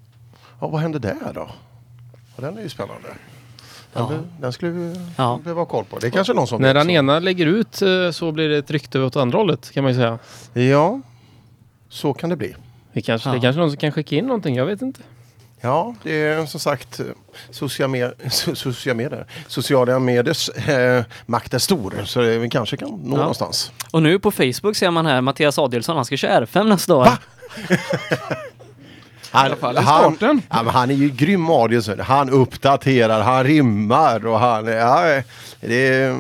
Ja, 0.60 0.68
vad 0.68 0.82
hände 0.82 1.00
där 1.00 1.32
då? 1.34 1.50
Ja, 2.36 2.42
den 2.44 2.58
är 2.58 2.62
ju 2.62 2.70
spännande. 2.70 3.08
Den, 3.94 4.04
Ja. 4.10 4.12
den 4.40 4.54
skulle 4.54 4.72
vi 4.72 4.96
Ja. 5.18 5.40
behöva 5.44 5.62
ha 5.62 5.66
koll 5.66 5.86
på. 5.86 6.00
Det 6.00 6.08
är 6.08 6.12
kanske 6.12 6.34
någon 6.34 6.48
som 6.48 6.62
När 6.62 6.74
den 6.74 6.90
ena 6.90 7.20
lägger 7.20 7.46
ut 7.46 7.82
eh, 7.82 8.12
så 8.12 8.32
blir 8.32 8.50
det 8.50 8.58
ett 8.58 8.72
rykte 8.72 9.00
åt 9.00 9.16
andra 9.16 9.38
hållet 9.38 9.72
kan 9.72 9.84
man 9.84 9.94
ju 9.94 10.00
säga. 10.00 10.20
Ja, 10.54 11.02
så 11.90 12.14
kan 12.14 12.30
det 12.30 12.36
bli. 12.36 12.56
Det 12.94 13.02
kanske, 13.02 13.30
Ja. 13.30 13.34
det 13.36 13.42
kanske 13.42 13.60
någon 13.60 13.70
som 13.72 13.78
kan 13.78 13.92
skicka 13.92 14.16
in 14.16 14.26
någonting, 14.26 14.56
jag 14.56 14.66
vet 14.66 14.82
inte. 14.82 15.02
Ja, 15.66 15.96
det 16.04 16.12
är 16.24 16.46
som 16.46 16.60
sagt 16.60 17.00
eh, 17.00 17.06
sociala, 17.52 17.88
med, 17.92 18.14
sociala 18.54 18.98
medier. 18.98 19.26
Sociala 19.48 20.00
mediers 20.00 20.50
eh, 20.50 21.04
makt 21.26 21.54
är 21.54 21.58
stor 21.60 21.94
så 22.06 22.22
det, 22.22 22.38
vi 22.38 22.50
kanske 22.50 22.78
kan 22.78 22.90
nå 22.90 23.16
Ja. 23.16 23.20
någonstans. 23.20 23.72
Och 23.92 24.04
nu 24.04 24.20
på 24.20 24.32
Facebook 24.32 24.76
ser 24.76 24.92
man 24.92 25.06
här 25.06 25.22
Mattias 25.22 25.60
Adielsson, 25.60 25.96
han 25.96 26.06
ska 26.06 26.18
köra 26.18 26.46
R5 26.46 26.64
nästa 26.64 26.96
år. 26.96 27.06
Va? 27.06 27.18
Han, 29.32 29.52
han, 29.76 30.18
ja, 30.50 30.64
men 30.64 30.68
han 30.68 30.92
är 30.92 30.96
ju 30.96 31.10
grym 31.10 31.50
Adielsson. 31.50 32.00
Han 32.00 32.30
uppdaterar, 32.30 33.22
han 33.22 33.44
rimmar 33.44 34.26
och 34.28 34.40
han... 34.40 34.66
Ja, 34.68 35.22
det 35.60 35.88
är, 35.88 36.18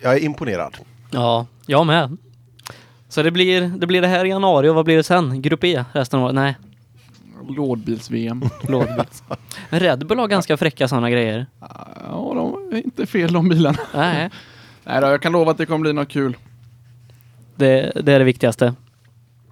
jag 0.00 0.14
är 0.14 0.18
imponerad. 0.24 0.76
Ja, 1.10 1.46
jag 1.66 1.86
med. 1.86 2.16
Så 3.08 3.22
det 3.22 3.30
blir, 3.30 3.60
det 3.60 3.86
blir 3.86 4.00
det 4.02 4.08
här 4.08 4.24
i 4.24 4.28
januari 4.28 4.68
och 4.68 4.74
vad 4.74 4.84
blir 4.84 4.96
det 4.96 5.02
sen? 5.02 5.42
Grupp 5.42 5.64
E 5.64 5.84
resten 5.92 6.18
av 6.18 6.24
året? 6.24 6.34
Nej, 6.34 6.56
Lådbils-VM. 7.48 8.42
lådbil. 8.68 9.04
Men 9.70 9.80
Red 9.80 10.06
Bull 10.06 10.18
har 10.18 10.28
ganska 10.28 10.56
fräcka 10.56 10.88
sådana 10.88 11.10
grejer. 11.10 11.46
ja, 11.60 12.32
de 12.34 12.76
är 12.76 12.84
inte 12.84 13.06
fel 13.06 13.32
de 13.32 13.48
bilarna. 13.48 13.78
Nej, 13.94 14.30
Nej 14.84 15.00
då, 15.00 15.06
jag 15.06 15.22
kan 15.22 15.32
lova 15.32 15.50
att 15.50 15.58
det 15.58 15.66
kommer 15.66 15.80
bli 15.80 15.92
något 15.92 16.08
kul. 16.08 16.36
det, 17.56 17.92
det 18.02 18.12
är 18.12 18.18
det 18.18 18.24
viktigaste. 18.24 18.74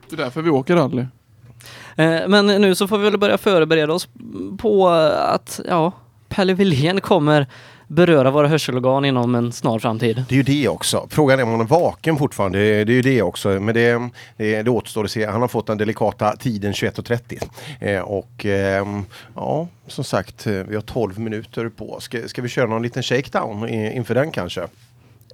Det 0.08 0.14
är 0.14 0.24
därför 0.24 0.42
vi 0.42 0.50
åker 0.50 0.76
rally. 0.76 1.04
Eh, 1.96 2.28
Men 2.28 2.46
nu 2.46 2.74
så 2.74 2.88
får 2.88 2.98
vi 2.98 3.04
väl 3.10 3.18
börja 3.18 3.38
förbereda 3.38 3.92
oss 3.92 4.08
på 4.58 4.88
att, 4.88 5.60
ja, 5.68 5.92
Pelle 6.28 6.54
Wilén 6.54 7.00
kommer 7.00 7.46
beröra 7.86 8.30
våra 8.30 8.48
hörselorgan 8.48 9.04
inom 9.04 9.34
en 9.34 9.52
snar 9.52 9.78
framtid. 9.78 10.24
Det 10.28 10.34
är 10.34 10.36
ju 10.36 10.42
det 10.42 10.68
också. 10.68 11.06
Frågan 11.10 11.38
är 11.38 11.42
om 11.42 11.50
han 11.50 11.60
är 11.60 11.64
vaken 11.64 12.16
fortfarande. 12.16 12.58
Det, 12.58 12.84
det 12.84 12.92
är 12.92 12.94
ju 12.94 13.02
det 13.02 13.22
också. 13.22 13.48
Men 13.48 13.74
det, 13.74 14.10
det, 14.36 14.62
det 14.62 14.70
återstår 14.70 15.04
att 15.04 15.10
se. 15.10 15.26
Han 15.26 15.40
har 15.40 15.48
fått 15.48 15.66
den 15.66 15.78
delikata 15.78 16.36
tiden 16.36 16.72
21.30. 16.72 17.48
Eh, 17.80 18.00
och 18.00 18.46
ehm, 18.46 19.04
ja, 19.34 19.68
som 19.86 20.04
sagt, 20.04 20.46
eh, 20.46 20.52
vi 20.52 20.74
har 20.74 20.82
12 20.82 21.18
minuter 21.18 21.68
på. 21.68 22.00
Ska, 22.00 22.28
ska 22.28 22.42
vi 22.42 22.48
köra 22.48 22.66
någon 22.66 22.82
liten 22.82 23.02
shakedown 23.02 23.68
i, 23.68 23.96
inför 23.96 24.14
den 24.14 24.30
kanske? 24.30 24.66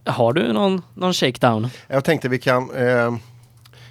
Har 0.05 0.33
du 0.33 0.53
någon, 0.53 0.83
någon 0.95 1.15
shakedown? 1.15 1.69
Jag 1.89 2.05
tänkte 2.05 2.29
vi 2.29 2.39
kan 2.39 2.71
eh, 2.77 3.15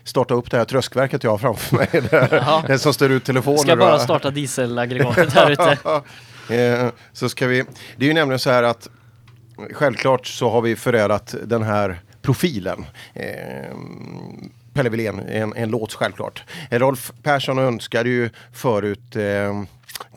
starta 0.03 0.33
upp 0.33 0.51
det 0.51 0.57
här 0.57 0.65
tröskverket 0.65 1.23
jag 1.23 1.31
har 1.31 1.37
framför 1.37 1.75
mig. 1.75 1.87
Där, 1.91 2.63
det 2.67 2.79
som 2.79 2.93
står 2.93 3.11
ut 3.11 3.23
telefoner. 3.23 3.57
Ska 3.57 3.75
bara 3.75 3.99
starta 3.99 4.31
dieselaggregatet 4.31 5.33
här 5.33 5.51
ute. 5.51 5.77
Eh, 6.51 6.89
så 7.13 7.29
ska 7.29 7.47
vi, 7.47 7.63
det 7.97 8.05
är 8.05 8.07
ju 8.07 8.13
nämligen 8.13 8.39
så 8.39 8.49
här 8.49 8.63
att 8.63 8.89
självklart 9.71 10.27
så 10.27 10.49
har 10.49 10.61
vi 10.61 10.75
förärat 10.75 11.35
den 11.43 11.63
här 11.63 11.99
profilen. 12.21 12.85
Eh, 13.13 13.75
Pelle 14.73 14.89
Wilén, 14.89 15.19
en, 15.19 15.53
en 15.55 15.69
låt 15.69 15.93
självklart. 15.93 16.43
Rolf 16.69 17.11
Persson 17.23 17.59
önskade 17.59 18.09
ju 18.09 18.29
förut 18.53 19.15
eh, 19.15 19.63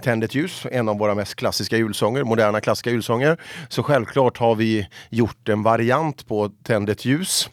Tänd 0.03 0.25
ett 0.25 0.35
ljus, 0.35 0.67
en 0.71 0.89
av 0.89 0.99
våra 0.99 1.15
mest 1.15 1.35
klassiska 1.35 1.77
julsånger, 1.77 2.25
moderna 2.25 2.61
klassiska 2.61 2.91
julsånger. 2.91 3.41
Så 3.69 3.83
självklart 3.83 4.39
har 4.39 4.55
vi 4.55 4.89
gjort 5.11 5.49
en 5.49 5.63
variant 5.63 6.27
på 6.27 6.51
Tänd 6.63 6.89
ett 6.89 7.05
ljus. 7.05 7.51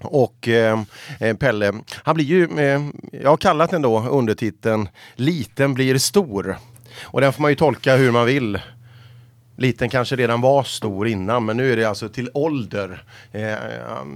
Och 0.00 0.48
eh, 0.48 0.82
eh 1.20 1.36
Pelle, 1.36 1.72
han 2.02 2.14
blir 2.14 2.24
ju, 2.24 2.44
eh, 2.58 2.80
jag 3.12 3.30
har 3.30 3.36
kallat 3.36 3.70
den 3.70 3.82
då 3.82 4.00
undertiteln 4.00 4.88
Liten 5.14 5.74
blir 5.74 5.98
stor. 5.98 6.58
Och 7.02 7.20
den 7.20 7.32
får 7.32 7.42
man 7.42 7.50
ju 7.50 7.54
tolka 7.54 7.96
hur 7.96 8.10
man 8.10 8.26
vill. 8.26 8.60
Liten 9.56 9.88
kanske 9.88 10.16
redan 10.16 10.40
var 10.40 10.62
stor 10.62 11.08
innan 11.08 11.44
men 11.44 11.56
nu 11.56 11.72
är 11.72 11.76
det 11.76 11.84
alltså 11.84 12.08
till 12.08 12.30
ålder. 12.34 13.04
Eh, 13.32 13.54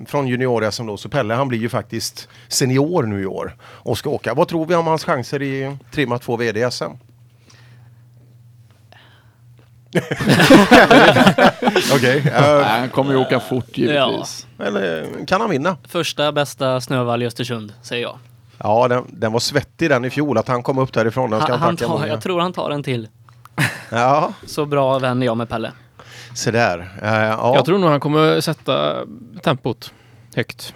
från 0.07 0.27
junior-SM 0.29 0.87
då. 0.87 0.97
Så 0.97 1.09
Pelle 1.09 1.35
han 1.35 1.49
blir 1.49 1.59
ju 1.59 1.69
faktiskt 1.69 2.29
senior 2.49 3.03
nu 3.03 3.23
i 3.23 3.27
år 3.27 3.57
och 3.63 3.99
ska 3.99 4.11
åka. 4.11 4.35
Vad 4.35 4.49
tror 4.49 4.67
vi 4.67 4.75
om 4.75 4.87
hans 4.87 5.05
chanser 5.05 5.43
i 5.43 5.77
trimma 5.93 6.19
2 6.19 6.37
VD-SM? 6.37 6.85
Okej, 11.95 12.19
eh, 12.19 12.43
Nej, 12.43 12.65
han 12.65 12.89
kommer 12.89 13.13
ju 13.13 13.17
åka 13.19 13.41
fort 13.41 13.79
givetvis. 13.79 14.47
eller 14.59 15.07
kan 15.27 15.41
han 15.41 15.51
vinna? 15.51 15.77
Första 15.89 16.33
bästa 16.33 16.81
snöval 16.81 17.23
i 17.23 17.27
Östersund, 17.27 17.73
säger 17.83 18.03
jag. 18.03 18.19
Ja, 18.59 18.89
den, 18.89 19.05
den 19.09 19.33
var 19.33 19.41
svettig 19.41 19.91
den 19.91 20.05
i 20.05 20.11
fjol 20.11 20.39
att 20.39 20.49
han 20.49 20.63
kom 20.63 20.79
upp 20.79 20.93
därifrån. 20.93 21.31
Den 21.31 21.41
ska 21.41 21.53
Han, 21.53 21.61
han 21.61 21.77
tar, 21.77 21.89
många. 21.89 22.07
jag 22.09 22.21
tror 22.23 22.41
han 22.41 22.53
tar 22.53 22.71
en 22.71 22.83
till. 22.83 23.09
Ja, 23.91 24.33
Så 24.47 24.67
bra 24.67 24.99
vän 24.99 25.23
är 25.23 25.27
jag 25.27 25.37
med 25.37 25.49
Pelle. 25.49 25.73
se 26.35 26.51
där. 26.51 26.79
Eh, 27.03 27.13
ja. 27.13 27.53
Jag 27.55 27.65
tror 27.65 27.79
nog 27.79 27.91
han 27.91 28.01
kommer 28.01 28.41
sätta 28.41 28.95
tempot 29.43 29.93
högt. 30.35 30.75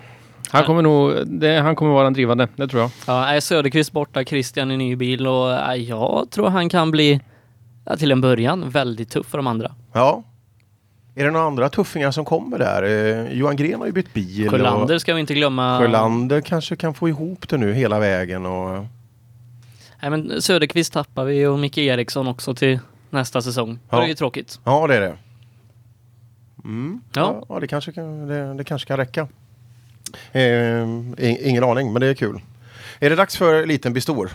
Han 0.53 0.65
kommer 0.65 0.83
nog, 0.83 1.27
det, 1.27 1.61
han 1.61 1.77
kommer 1.77 1.93
vara 1.93 2.05
den 2.05 2.13
drivande, 2.13 2.49
det 2.57 2.69
tror 2.69 2.83
jag. 2.83 2.91
Ja, 3.07 3.27
är 3.27 3.41
Söderqvist 3.41 3.93
borta, 3.93 4.25
Christian 4.25 4.71
i 4.71 4.77
ny 4.77 4.97
bil 4.97 5.27
och 5.27 5.51
ja, 5.51 5.77
jag 5.77 6.27
tror 6.31 6.49
han 6.49 6.69
kan 6.69 6.91
bli, 6.91 7.21
till 7.99 8.13
en 8.13 8.21
början, 8.21 8.71
väldigt 8.71 9.11
tuff 9.11 9.27
för 9.27 9.39
de 9.39 9.47
andra. 9.47 9.73
ja. 9.93 10.23
Är 11.15 11.25
det 11.25 11.31
några 11.31 11.47
andra 11.47 11.69
tuffingar 11.69 12.11
som 12.11 12.25
kommer 12.25 12.59
där? 12.59 12.83
Eh, 12.83 13.33
Johan 13.33 13.57
Gren 13.57 13.79
har 13.81 13.87
ju 13.87 13.93
bytt 13.93 14.15
bil. 14.15 14.51
Sjölander 14.51 14.99
ska 14.99 15.15
vi 15.15 15.21
inte 15.21 15.35
glömma. 15.35 15.79
Sjölander 15.79 16.41
kanske 16.41 16.77
kan 16.77 16.95
få 16.95 17.09
ihop 17.09 17.49
det 17.49 17.57
nu 17.57 17.73
hela 17.73 17.99
vägen. 17.99 18.47
Och... 18.47 18.87
Nej, 20.03 20.11
men 20.11 20.43
Söderqvist 20.43 20.93
tappar 20.93 21.25
vi 21.25 21.47
och 21.47 21.59
Micke 21.59 21.79
Eriksson 21.79 22.29
också 22.29 22.55
till 22.55 22.79
nästa 23.11 23.43
säsong. 23.43 23.79
Ja. 23.91 23.97
Det 23.99 24.05
är 24.05 24.09
ju 24.09 24.15
tråkigt. 24.15 24.61
Ja, 24.65 24.87
det 24.87 24.97
är 24.97 25.01
det. 25.01 25.17
Mm. 26.65 27.01
Ja. 27.15 27.45
Ja, 27.49 27.61
det, 27.61 27.67
kanske 27.67 27.93
kan, 27.93 28.27
det, 28.27 28.55
det 28.55 28.65
kanske 28.65 28.89
kan 28.89 28.97
räcka. 28.97 29.29
Eh, 30.33 30.43
in- 30.83 31.17
ingen 31.19 31.65
aning, 31.65 31.93
men 31.93 32.01
det 32.01 32.07
är 32.07 32.15
kul. 32.15 32.41
Är 33.01 33.11
det 33.11 33.17
dags 33.17 33.37
för 33.37 33.67
Liten 33.67 33.93
blir 33.93 34.03
stor? 34.03 34.31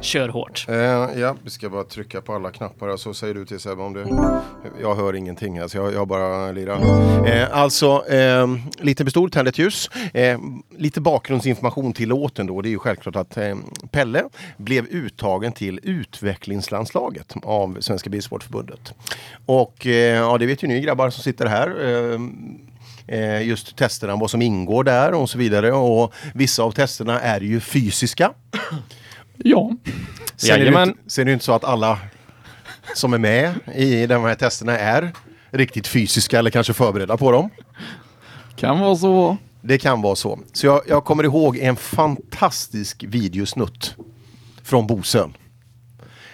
Kör 0.00 0.28
hårt. 0.28 0.66
Eh, 0.68 0.74
ja, 1.20 1.36
vi 1.44 1.50
ska 1.50 1.70
bara 1.70 1.84
trycka 1.84 2.20
på 2.20 2.34
alla 2.34 2.50
knappar 2.50 2.88
alltså, 2.88 3.14
så 3.14 3.18
säger 3.18 3.34
du 3.34 3.46
till 3.46 3.60
Sebbe 3.60 3.82
om 3.82 3.92
du... 3.92 4.06
Jag 4.80 4.94
hör 4.94 5.14
ingenting 5.14 5.60
här 5.60 5.68
så 5.68 5.76
jag, 5.76 5.94
jag 5.94 6.08
bara 6.08 6.52
lirar. 6.52 6.80
Eh, 7.26 7.48
alltså, 7.58 8.04
eh, 8.08 8.46
lite 8.78 9.04
pistol, 9.04 9.30
tänd 9.30 9.48
ett 9.48 9.58
ljus. 9.58 9.90
Eh, 10.14 10.38
lite 10.78 11.00
bakgrundsinformation 11.00 11.92
till 11.92 12.08
låten 12.08 12.46
då. 12.46 12.62
Det 12.62 12.68
är 12.68 12.70
ju 12.70 12.78
självklart 12.78 13.16
att 13.16 13.36
eh, 13.36 13.56
Pelle 13.90 14.24
blev 14.56 14.86
uttagen 14.86 15.52
till 15.52 15.80
utvecklingslandslaget 15.82 17.34
av 17.42 17.76
Svenska 17.80 18.10
Bilsportförbundet. 18.10 18.94
Och 19.46 19.86
eh, 19.86 20.16
ja, 20.16 20.38
det 20.38 20.46
vet 20.46 20.62
ju 20.62 20.68
ni 20.68 20.80
grabbar 20.80 21.10
som 21.10 21.22
sitter 21.22 21.46
här. 21.46 21.70
Just 23.42 23.76
testerna, 23.76 24.16
vad 24.16 24.30
som 24.30 24.42
ingår 24.42 24.84
där 24.84 25.14
och 25.14 25.30
så 25.30 25.38
vidare. 25.38 25.72
Och 25.72 26.14
vissa 26.34 26.62
av 26.62 26.72
testerna 26.72 27.20
är 27.20 27.40
ju 27.40 27.60
fysiska. 27.60 28.32
Ja. 29.44 29.70
Sen 30.36 30.60
är, 30.60 30.86
det 30.86 30.94
sen 31.06 31.22
är 31.22 31.26
det 31.26 31.32
inte 31.32 31.44
så 31.44 31.52
att 31.52 31.64
alla 31.64 31.98
som 32.94 33.12
är 33.12 33.18
med 33.18 33.54
i 33.74 34.06
de 34.06 34.22
här 34.22 34.34
testerna 34.34 34.78
är 34.78 35.12
riktigt 35.50 35.86
fysiska 35.86 36.38
eller 36.38 36.50
kanske 36.50 36.72
förberedda 36.72 37.16
på 37.16 37.32
dem. 37.32 37.50
Kan 38.56 38.80
vara 38.80 38.96
så. 38.96 39.36
Det 39.62 39.78
kan 39.78 40.02
vara 40.02 40.16
så. 40.16 40.38
Så 40.52 40.66
jag, 40.66 40.82
jag 40.88 41.04
kommer 41.04 41.24
ihåg 41.24 41.56
en 41.56 41.76
fantastisk 41.76 43.04
videosnutt 43.08 43.96
från 44.62 44.86
Bosön. 44.86 45.32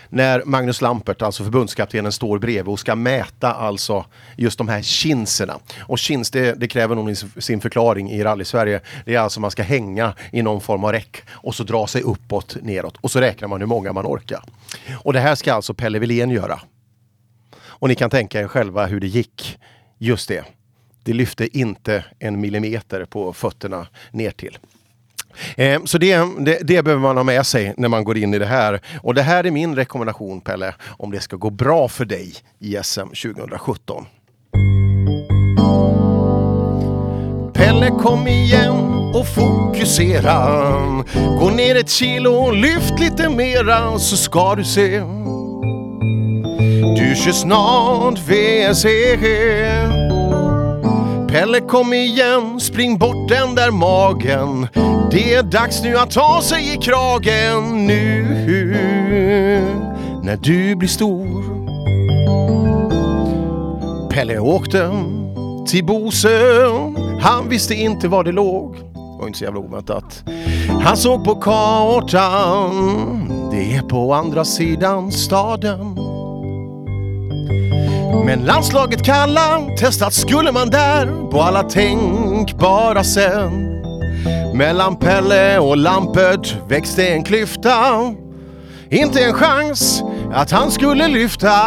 När 0.09 0.43
Magnus 0.45 0.81
Lampert, 0.81 1.23
alltså 1.23 1.45
förbundskaptenen, 1.45 2.13
står 2.13 2.39
bredvid 2.39 2.69
och 2.73 2.79
ska 2.79 2.95
mäta 2.95 3.53
alltså 3.55 4.05
just 4.37 4.59
de 4.59 4.69
här 4.69 4.83
chinserna. 4.83 5.59
Och 5.81 5.99
chins, 5.99 6.31
det, 6.31 6.61
det 6.61 6.69
kräver 6.69 6.95
nog 6.95 7.17
sin- 7.17 7.43
sin 7.43 7.61
förklaring 7.61 8.11
i 8.11 8.25
rally-Sverige. 8.25 8.81
Det 9.05 9.15
är 9.15 9.19
alltså 9.21 9.41
man 9.41 9.51
ska 9.51 9.63
hänga 9.63 10.15
i 10.33 10.43
någon 10.43 10.61
form 10.61 10.85
av 10.85 10.93
räck 10.93 11.23
och 11.31 11.55
så 11.55 11.65
dra 11.65 11.87
sig 11.87 12.03
uppåt, 12.03 12.57
neråt 12.63 12.97
och 13.01 13.11
så 13.11 13.21
räknar 13.21 13.49
man 13.49 13.61
hur 13.61 13.67
många 13.67 13.93
man 13.93 14.07
orkar. 14.07 14.43
Och 14.95 15.13
det 15.13 15.21
här 15.21 15.35
ska 15.35 15.55
alltså 15.55 15.75
Pelle 15.75 15.99
Wilén 15.99 16.31
göra. 16.31 16.61
Och 17.79 17.89
ni 17.89 17.95
kan 17.95 18.11
tänka 18.11 18.41
er 18.41 18.49
själva 18.49 18.87
hur 18.87 19.01
det 19.01 19.07
gick. 19.07 19.59
Just 19.99 20.29
det. 20.29 20.45
Det 21.03 21.13
lyfte 21.13 21.59
inte 21.59 22.05
en 22.19 22.41
millimeter 22.41 23.05
på 23.05 23.33
fötterna 23.33 23.87
ner 24.11 24.31
till. 24.31 24.59
Eh, 25.57 25.85
så 25.85 25.99
det, 25.99 26.17
det, 26.39 26.59
det 26.63 26.83
behöver 26.83 27.03
man 27.03 27.17
ha 27.17 27.25
med 27.25 27.47
sig 27.47 27.75
när 27.77 27.89
man 27.89 28.05
går 28.05 28.19
in 28.19 28.35
i 28.35 28.39
det 28.39 28.47
här. 28.47 28.81
Och 29.03 29.15
det 29.15 29.23
här 29.23 29.47
är 29.47 29.51
min 29.51 29.77
rekommendation 29.77 30.41
Pelle, 30.41 30.75
om 30.99 31.11
det 31.11 31.21
ska 31.21 31.37
gå 31.37 31.51
bra 31.51 31.89
för 31.89 32.05
dig 32.05 32.33
i 32.59 32.79
SM 32.83 33.01
2017. 33.01 34.07
Pelle 37.55 37.91
kom 37.91 38.29
igen 38.29 38.97
och 39.15 39.29
fokusera. 39.35 40.47
Gå 41.41 41.51
ner 41.51 41.77
ett 41.77 41.91
kilo, 41.91 42.51
lyft 42.51 43.01
lite 43.01 43.29
mera 43.29 43.99
så 43.99 44.17
ska 44.17 44.55
du 44.55 44.65
se. 44.65 45.03
Du 46.97 47.15
kör 47.17 47.33
snart 47.33 48.19
VSC. 48.19 48.87
Pelle 51.29 51.61
kom 51.61 51.93
igen, 51.93 52.61
spring 52.61 52.99
bort 52.99 53.29
den 53.29 53.55
där 53.55 53.71
magen. 53.71 54.67
Det 55.11 55.35
är 55.35 55.43
dags 55.43 55.83
nu 55.83 55.97
att 55.97 56.11
ta 56.11 56.41
sig 56.43 56.75
i 56.75 56.77
kragen 56.77 57.87
nu 57.87 58.23
när 60.23 60.37
du 60.37 60.77
blir 60.77 60.89
stor. 60.89 61.57
Pelle 64.11 64.39
åkte 64.39 64.91
till 65.67 65.85
Bosön. 65.85 66.97
Han 67.21 67.49
visste 67.49 67.75
inte 67.75 68.09
var 68.09 68.25
det 68.25 68.33
låg. 68.33 68.77
Det 68.77 69.19
var 69.21 69.27
inte 69.27 69.39
så 69.39 69.45
jävla 69.45 69.61
oväntat. 69.61 70.25
Han 70.83 70.97
såg 70.97 71.25
på 71.25 71.35
kartan. 71.35 72.73
det 73.51 73.77
är 73.77 73.83
på 73.83 74.15
andra 74.15 74.45
sidan 74.45 75.13
staden. 75.13 75.97
Men 78.27 78.45
landslaget 78.45 79.05
kallar, 79.05 79.77
testat 79.77 80.15
skulle 80.15 80.53
man 80.53 80.71
där 80.71 81.31
på 81.31 81.43
alla 81.43 81.63
tänkbara 81.63 83.05
sätt. 83.05 83.53
Mellan 84.55 84.97
Pelle 84.97 85.59
och 85.59 85.77
Lampert 85.77 86.57
växte 86.69 87.09
en 87.09 87.25
klyfta. 87.25 87.75
Inte 88.91 89.25
en 89.25 89.35
chans 89.35 90.03
att 90.33 90.51
han 90.51 90.71
skulle 90.71 91.09
lyfta. 91.09 91.61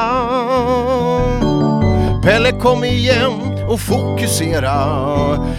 Pelle 2.24 2.52
kom 2.52 2.84
igen 2.84 3.66
och 3.70 3.80
fokusera. 3.80 4.76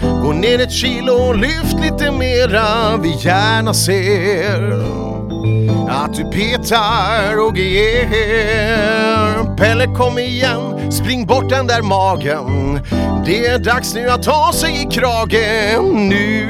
Gå 0.01 0.31
ner 0.31 0.61
ett 0.61 0.71
kilo, 0.71 1.33
lyft 1.33 1.79
lite 1.81 2.11
mera. 2.11 2.97
Vi 2.97 3.09
gärna 3.09 3.73
ser 3.73 5.10
att 5.91 6.13
du 6.13 6.23
petar 6.23 7.47
och 7.47 7.57
ger. 7.57 9.55
Pelle 9.55 9.85
kom 9.85 10.19
igen, 10.19 10.91
spring 10.91 11.25
bort 11.25 11.49
den 11.49 11.67
där 11.67 11.81
magen. 11.81 12.79
Det 13.25 13.45
är 13.45 13.59
dags 13.59 13.93
nu 13.95 14.09
att 14.09 14.23
ta 14.23 14.51
sig 14.53 14.81
i 14.81 14.85
kragen 14.91 16.09
nu 16.09 16.47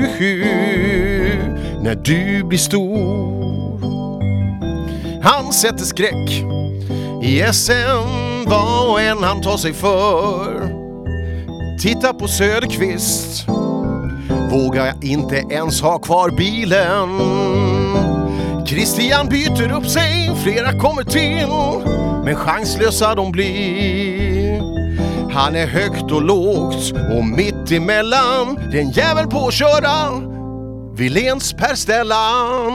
när 1.82 1.96
du 1.96 2.44
blir 2.44 2.60
stor. 2.60 3.82
Han 5.24 5.54
sätter 5.54 5.84
skräck 5.86 6.30
i 7.24 7.54
SM 7.54 8.50
vad 8.50 9.02
än 9.02 9.24
han 9.24 9.42
tar 9.42 9.58
sig 9.58 9.74
för. 9.74 10.82
Titta 11.82 12.14
på 12.14 12.28
Söderqvist, 12.28 13.48
vågar 14.52 14.86
jag 14.86 15.04
inte 15.04 15.36
ens 15.36 15.82
ha 15.82 16.00
kvar 16.00 16.30
bilen. 16.30 17.71
Christian 18.72 19.30
byter 19.30 19.72
upp 19.72 19.88
sig, 19.88 20.32
flera 20.44 20.80
kommer 20.80 21.04
till, 21.04 21.48
men 22.26 22.36
chanslösa 22.36 23.16
de 23.16 23.32
blir. 23.32 24.62
Han 25.34 25.56
är 25.56 25.68
högt 25.68 26.12
och 26.12 26.22
lågt 26.22 26.94
och 27.18 27.26
mitt 27.26 27.72
emellan, 27.72 28.60
det 28.72 28.78
är 28.78 28.82
en 28.82 28.92
jävel 28.92 29.28
på 29.28 29.48
att 29.48 29.54
köra 29.54 30.10
Wiléns 30.94 31.54
Per 31.54 31.76
Stellan. 31.76 32.72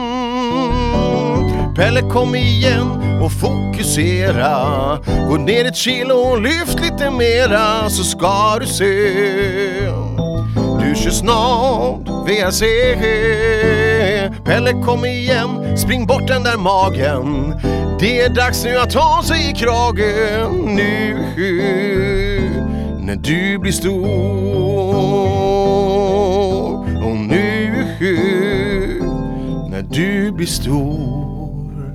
Pelle 1.75 2.01
kom 2.01 2.35
igen 2.35 3.21
och 3.21 3.31
fokusera. 3.31 4.97
Gå 5.29 5.35
ner 5.35 5.65
ett 5.65 5.75
kilo 5.75 6.15
och 6.15 6.41
lyft 6.41 6.79
lite 6.81 7.11
mera 7.11 7.89
så 7.89 8.03
ska 8.03 8.57
du 8.59 8.65
se. 8.65 9.13
Du 10.79 10.95
kör 10.95 11.11
snart 11.11 12.07
VRC. 12.27 13.86
Pelle 14.43 14.71
kom 14.71 15.05
igen, 15.05 15.77
spring 15.77 16.05
bort 16.05 16.27
den 16.27 16.43
där 16.43 16.57
magen. 16.57 17.53
Det 17.99 18.21
är 18.21 18.29
dags 18.29 18.63
nu 18.63 18.77
att 18.77 18.91
ta 18.91 19.21
sig 19.23 19.49
i 19.49 19.53
kragen 19.53 20.51
nu 20.75 21.13
när 22.99 23.15
du 23.15 23.57
blir 23.57 23.71
stor. 23.71 24.07
Och 27.03 27.15
nu 27.15 27.85
när 29.69 29.81
du 29.81 30.31
blir 30.31 30.47
stor. 30.47 31.93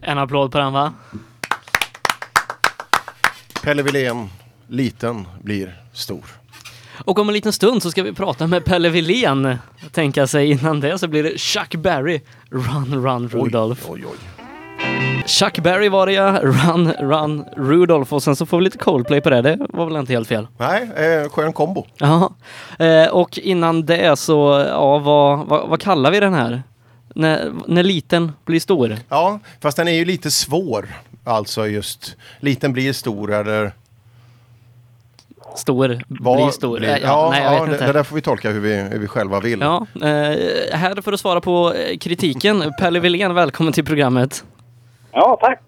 En 0.00 0.18
applåd 0.18 0.52
på 0.52 0.58
den 0.58 0.72
va? 0.72 0.92
Pelle 3.62 3.82
Wilén, 3.82 4.30
liten 4.68 5.26
blir 5.42 5.80
stor. 5.92 6.43
Och 6.98 7.18
om 7.18 7.28
en 7.28 7.34
liten 7.34 7.52
stund 7.52 7.82
så 7.82 7.90
ska 7.90 8.02
vi 8.02 8.12
prata 8.12 8.46
med 8.46 8.64
Pelle 8.64 8.88
Wilén. 8.88 9.58
Tänka 9.92 10.26
sig 10.26 10.50
innan 10.50 10.80
det 10.80 10.98
så 10.98 11.08
blir 11.08 11.22
det 11.22 11.38
Chuck 11.38 11.74
Berry, 11.74 12.20
Run 12.50 13.04
Run 13.04 13.28
Rudolph. 13.28 13.90
Oj, 13.90 14.04
oj, 14.04 14.12
oj. 14.12 14.18
Chuck 15.26 15.58
Berry 15.58 15.88
var 15.88 16.06
det 16.06 16.12
ja, 16.12 16.40
Run 16.42 16.92
Run 16.92 17.44
Rudolph 17.56 18.14
och 18.14 18.22
sen 18.22 18.36
så 18.36 18.46
får 18.46 18.58
vi 18.58 18.64
lite 18.64 18.78
Coldplay 18.78 19.20
på 19.20 19.30
det. 19.30 19.42
Det 19.42 19.66
var 19.68 19.86
väl 19.86 19.96
inte 19.96 20.12
helt 20.12 20.28
fel? 20.28 20.46
Nej, 20.58 20.90
eh, 20.96 21.28
skön 21.28 21.52
kombo. 21.52 21.86
Ja. 21.98 22.34
Eh, 22.78 23.08
och 23.08 23.38
innan 23.38 23.86
det 23.86 24.18
så, 24.18 24.64
ja 24.68 24.98
vad, 24.98 25.46
vad, 25.46 25.68
vad 25.68 25.80
kallar 25.80 26.10
vi 26.10 26.20
den 26.20 26.34
här? 26.34 26.62
När, 27.14 27.52
när 27.66 27.82
liten 27.82 28.32
blir 28.44 28.60
stor? 28.60 28.96
Ja, 29.08 29.40
fast 29.60 29.76
den 29.76 29.88
är 29.88 29.92
ju 29.92 30.04
lite 30.04 30.30
svår. 30.30 30.88
Alltså 31.24 31.66
just, 31.66 32.16
liten 32.40 32.72
blir 32.72 32.92
stor 32.92 33.32
eller 33.32 33.72
Stor 35.54 36.00
vad 36.08 36.36
blir 36.36 36.48
stor? 36.48 36.78
blir- 36.78 36.88
Eh, 36.88 36.98
Ja, 37.02 37.28
nej, 37.32 37.42
jag 37.42 37.54
ja 37.54 37.58
vet 37.60 37.66
det, 37.68 37.72
inte. 37.74 37.86
det 37.86 37.92
där 37.92 38.02
får 38.02 38.16
vi 38.16 38.22
tolka 38.22 38.50
hur 38.50 38.60
vi, 38.60 38.76
hur 38.76 38.98
vi 38.98 39.06
själva 39.06 39.40
vill. 39.40 39.60
Ja, 39.60 39.86
eh, 39.94 40.76
här 40.78 41.02
för 41.02 41.12
att 41.12 41.20
svara 41.20 41.40
på 41.40 41.72
eh, 41.72 41.96
kritiken. 41.98 42.72
Pelle 42.80 43.00
Wilén, 43.00 43.34
välkommen 43.34 43.72
till 43.72 43.84
programmet. 43.84 44.44
Ja, 45.12 45.38
tack. 45.40 45.60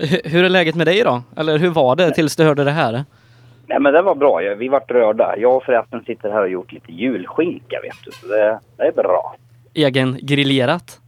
H- 0.00 0.16
hur 0.24 0.44
är 0.44 0.48
läget 0.48 0.74
med 0.74 0.86
dig 0.86 1.02
då? 1.02 1.22
Eller 1.36 1.58
hur 1.58 1.70
var 1.70 1.96
det 1.96 2.10
tills 2.14 2.36
du 2.36 2.44
hörde 2.44 2.64
det 2.64 2.70
här? 2.70 3.04
Nej, 3.66 3.80
men 3.80 3.92
det 3.92 4.02
var 4.02 4.14
bra. 4.14 4.42
Ja, 4.42 4.54
Vi 4.54 4.68
vart 4.68 4.90
rörda. 4.90 5.34
Jag 5.38 5.56
och 5.56 5.62
förresten 5.64 6.04
sitter 6.04 6.30
här 6.30 6.40
och 6.42 6.48
gjort 6.50 6.72
lite 6.72 6.92
julskinka, 6.92 7.80
vet 7.82 7.96
du. 8.04 8.10
Så 8.12 8.26
det, 8.26 8.58
det 8.76 8.82
är 8.82 8.92
bra. 8.92 9.36
Egen 9.74 10.18
grillerat? 10.22 11.00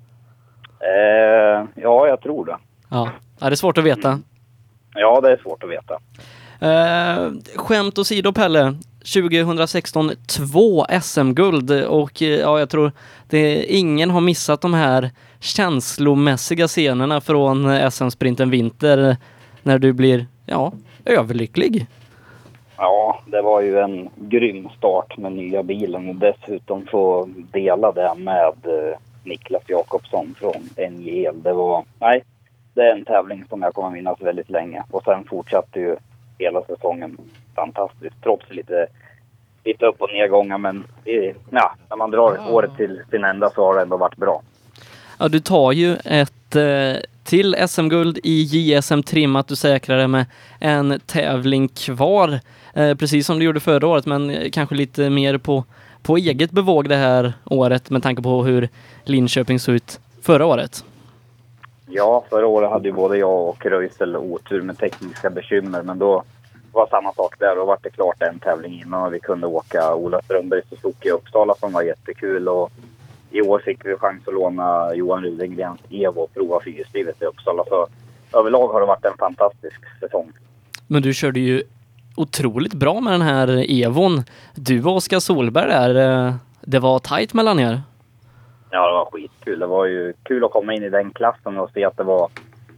Eh, 0.80 1.64
ja, 1.82 2.06
jag 2.08 2.20
tror 2.20 2.44
det. 2.46 2.56
Ja. 2.90 3.10
ja, 3.40 3.46
det 3.46 3.52
är 3.54 3.56
svårt 3.56 3.78
att 3.78 3.84
veta. 3.84 4.18
Ja, 4.94 5.20
det 5.20 5.32
är 5.32 5.36
svårt 5.36 5.62
att 5.62 5.70
veta. 5.70 5.98
Eh, 6.60 7.30
skämt 7.56 7.98
åsido 7.98 8.32
Pelle. 8.32 8.74
2016 9.04 10.10
två 10.36 10.86
SM-guld 11.02 11.70
och 11.84 12.22
eh, 12.22 12.28
ja, 12.28 12.58
jag 12.58 12.70
tror 12.70 12.92
det 13.28 13.64
ingen 13.64 14.10
har 14.10 14.20
missat 14.20 14.60
de 14.60 14.74
här 14.74 15.10
känslomässiga 15.40 16.68
scenerna 16.68 17.20
från 17.20 17.70
eh, 17.70 17.90
SM-sprinten 17.90 18.50
vinter 18.50 19.16
när 19.62 19.78
du 19.78 19.92
blir, 19.92 20.26
ja, 20.46 20.72
överlycklig. 21.04 21.86
Ja, 22.76 23.20
det 23.26 23.42
var 23.42 23.60
ju 23.60 23.78
en 23.78 24.08
grym 24.16 24.68
start 24.78 25.18
med 25.18 25.32
nya 25.32 25.62
bilen 25.62 26.08
och 26.08 26.14
dessutom 26.14 26.86
få 26.86 27.28
dela 27.52 27.92
det 27.92 28.14
med 28.16 28.54
eh, 28.64 28.98
Niklas 29.24 29.62
Jakobsson 29.66 30.34
från 30.38 30.90
NJL. 30.90 31.42
Det 31.42 31.52
var, 31.52 31.84
nej, 31.98 32.24
det 32.74 32.82
är 32.82 32.96
en 32.96 33.04
tävling 33.04 33.44
som 33.48 33.62
jag 33.62 33.74
kommer 33.74 33.90
minnas 33.90 34.20
väldigt 34.20 34.50
länge. 34.50 34.82
Och 34.90 35.02
sen 35.04 35.24
fortsatte 35.24 35.80
ju 35.80 35.96
hela 36.38 36.62
säsongen 36.62 37.18
fantastiskt. 37.54 38.16
Trots 38.22 38.50
lite, 38.50 38.86
lite 39.64 39.86
upp 39.86 40.00
och 40.00 40.10
nedgångar 40.12 40.58
men 40.58 40.84
ja, 41.50 41.74
när 41.90 41.96
man 41.96 42.10
drar 42.10 42.52
året 42.52 42.70
till 42.76 43.02
sin 43.10 43.24
ända 43.24 43.50
så 43.50 43.66
har 43.66 43.74
det 43.74 43.82
ändå 43.82 43.96
varit 43.96 44.16
bra. 44.16 44.42
Ja, 45.18 45.28
du 45.28 45.40
tar 45.40 45.72
ju 45.72 45.96
ett 46.04 46.56
eh, 46.56 47.02
till 47.24 47.56
SM-guld 47.68 48.18
i 48.22 48.42
JSM 48.42 49.02
trimmat. 49.02 49.48
Du 49.48 49.56
säkrar 49.56 49.96
det 49.96 50.08
med 50.08 50.26
en 50.58 51.00
tävling 51.06 51.68
kvar, 51.68 52.40
eh, 52.74 52.94
precis 52.94 53.26
som 53.26 53.38
du 53.38 53.44
gjorde 53.44 53.60
förra 53.60 53.86
året, 53.86 54.06
men 54.06 54.50
kanske 54.50 54.74
lite 54.74 55.10
mer 55.10 55.38
på, 55.38 55.64
på 56.02 56.16
eget 56.16 56.50
bevåg 56.50 56.88
det 56.88 56.96
här 56.96 57.32
året 57.44 57.90
med 57.90 58.02
tanke 58.02 58.22
på 58.22 58.44
hur 58.44 58.68
Linköping 59.04 59.60
såg 59.60 59.74
ut 59.74 60.00
förra 60.22 60.46
året. 60.46 60.84
Ja, 61.86 62.24
förra 62.30 62.46
året 62.46 62.70
hade 62.70 62.88
ju 62.88 62.94
både 62.94 63.18
jag 63.18 63.48
och 63.48 63.66
Röisel 63.66 64.16
otur 64.16 64.62
med 64.62 64.78
tekniska 64.78 65.30
bekymmer, 65.30 65.82
men 65.82 65.98
då 65.98 66.22
var 66.72 66.86
samma 66.86 67.12
sak 67.12 67.34
där. 67.38 67.56
Då 67.56 67.64
var 67.64 67.78
det 67.82 67.90
klart 67.90 68.22
en 68.22 68.38
tävling 68.38 68.80
innan 68.80 69.02
och 69.02 69.14
vi 69.14 69.20
kunde 69.20 69.46
åka 69.46 69.94
Ola 69.94 70.22
Strömberg 70.22 70.62
Suzuki 70.70 71.08
i 71.08 71.12
Uppsala 71.12 71.54
som 71.54 71.72
var 71.72 71.82
jättekul. 71.82 72.48
Och 72.48 72.70
I 73.30 73.42
år 73.42 73.58
fick 73.64 73.86
vi 73.86 73.96
chans 73.96 74.28
att 74.28 74.34
låna 74.34 74.94
Johan 74.94 75.22
Rudengrens 75.22 75.80
Evo 75.90 76.20
och 76.20 76.34
prova 76.34 76.60
fyrhjulsdrivet 76.60 77.22
i 77.22 77.24
Uppsala. 77.24 77.64
Så 77.68 77.86
överlag 78.38 78.68
har 78.68 78.80
det 78.80 78.86
varit 78.86 79.04
en 79.04 79.16
fantastisk 79.18 79.80
säsong. 80.00 80.32
Men 80.86 81.02
du 81.02 81.14
körde 81.14 81.40
ju 81.40 81.62
otroligt 82.16 82.74
bra 82.74 83.00
med 83.00 83.12
den 83.12 83.22
här 83.22 83.66
Evon. 83.82 84.24
Du 84.54 84.84
och 84.84 84.96
Oskar 84.96 85.20
Solberg 85.20 85.68
där, 85.68 86.26
eh, 86.26 86.34
det 86.60 86.78
var 86.78 86.98
tajt 86.98 87.34
mellan 87.34 87.60
er. 87.60 87.80
Ja, 88.74 88.86
det 88.86 88.92
var 88.92 89.08
skitkul. 89.12 89.58
Det 89.58 89.66
var 89.66 89.84
ju 89.86 90.12
kul 90.22 90.44
att 90.44 90.50
komma 90.50 90.74
in 90.74 90.82
i 90.82 90.90
den 90.90 91.10
klassen 91.10 91.58
och 91.58 91.70
se 91.74 91.84
att 91.84 91.96
det 91.96 92.02
var 92.02 92.28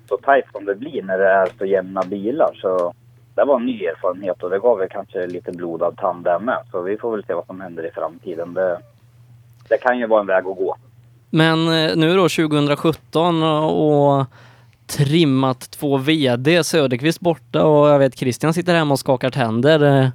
så 0.09 0.17
tajt 0.17 0.45
som 0.53 0.65
det 0.65 0.75
blir 0.75 1.03
när 1.03 1.19
det 1.19 1.29
är 1.29 1.49
så 1.59 1.65
jämna 1.65 2.03
bilar. 2.03 2.59
Så 2.63 2.95
det 3.35 3.45
var 3.45 3.57
en 3.61 3.67
ny 3.67 3.85
erfarenhet 3.85 4.43
och 4.43 4.51
det 4.51 4.59
gav 4.59 4.79
väl 4.79 4.89
kanske 4.89 5.27
lite 5.27 5.53
blodad 5.53 5.97
tand 5.97 6.25
där 6.25 6.39
med. 6.39 6.59
Så 6.71 6.83
vi 6.83 6.97
får 6.97 7.11
väl 7.13 7.25
se 7.25 7.35
vad 7.35 7.47
som 7.47 7.61
händer 7.61 7.87
i 7.87 7.91
framtiden. 7.91 8.55
Det, 8.55 8.79
det 9.69 9.79
kan 9.79 9.99
ju 9.99 10.07
vara 10.07 10.21
en 10.21 10.27
väg 10.27 10.47
att 10.47 10.57
gå. 10.57 10.77
Men 11.31 11.59
eh, 11.69 11.97
nu 11.97 12.17
då 12.17 12.23
2017 12.29 13.43
och 13.43 14.27
trimmat 14.87 15.61
två 15.71 15.97
VD, 15.97 16.65
Söderqvist 16.65 17.21
borta 17.21 17.65
och 17.65 17.89
jag 17.89 17.99
vet 17.99 18.19
Christian 18.19 18.55
sitter 18.55 18.75
hemma 18.75 18.93
och 18.93 18.99
skakar 18.99 19.31
tänder. 19.31 20.03
Eh, 20.03 20.09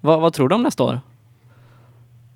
Vad, 0.00 0.20
vad 0.20 0.32
tror 0.32 0.48
du 0.48 0.54
om 0.54 0.62
nästa 0.62 0.82
år? 0.82 1.00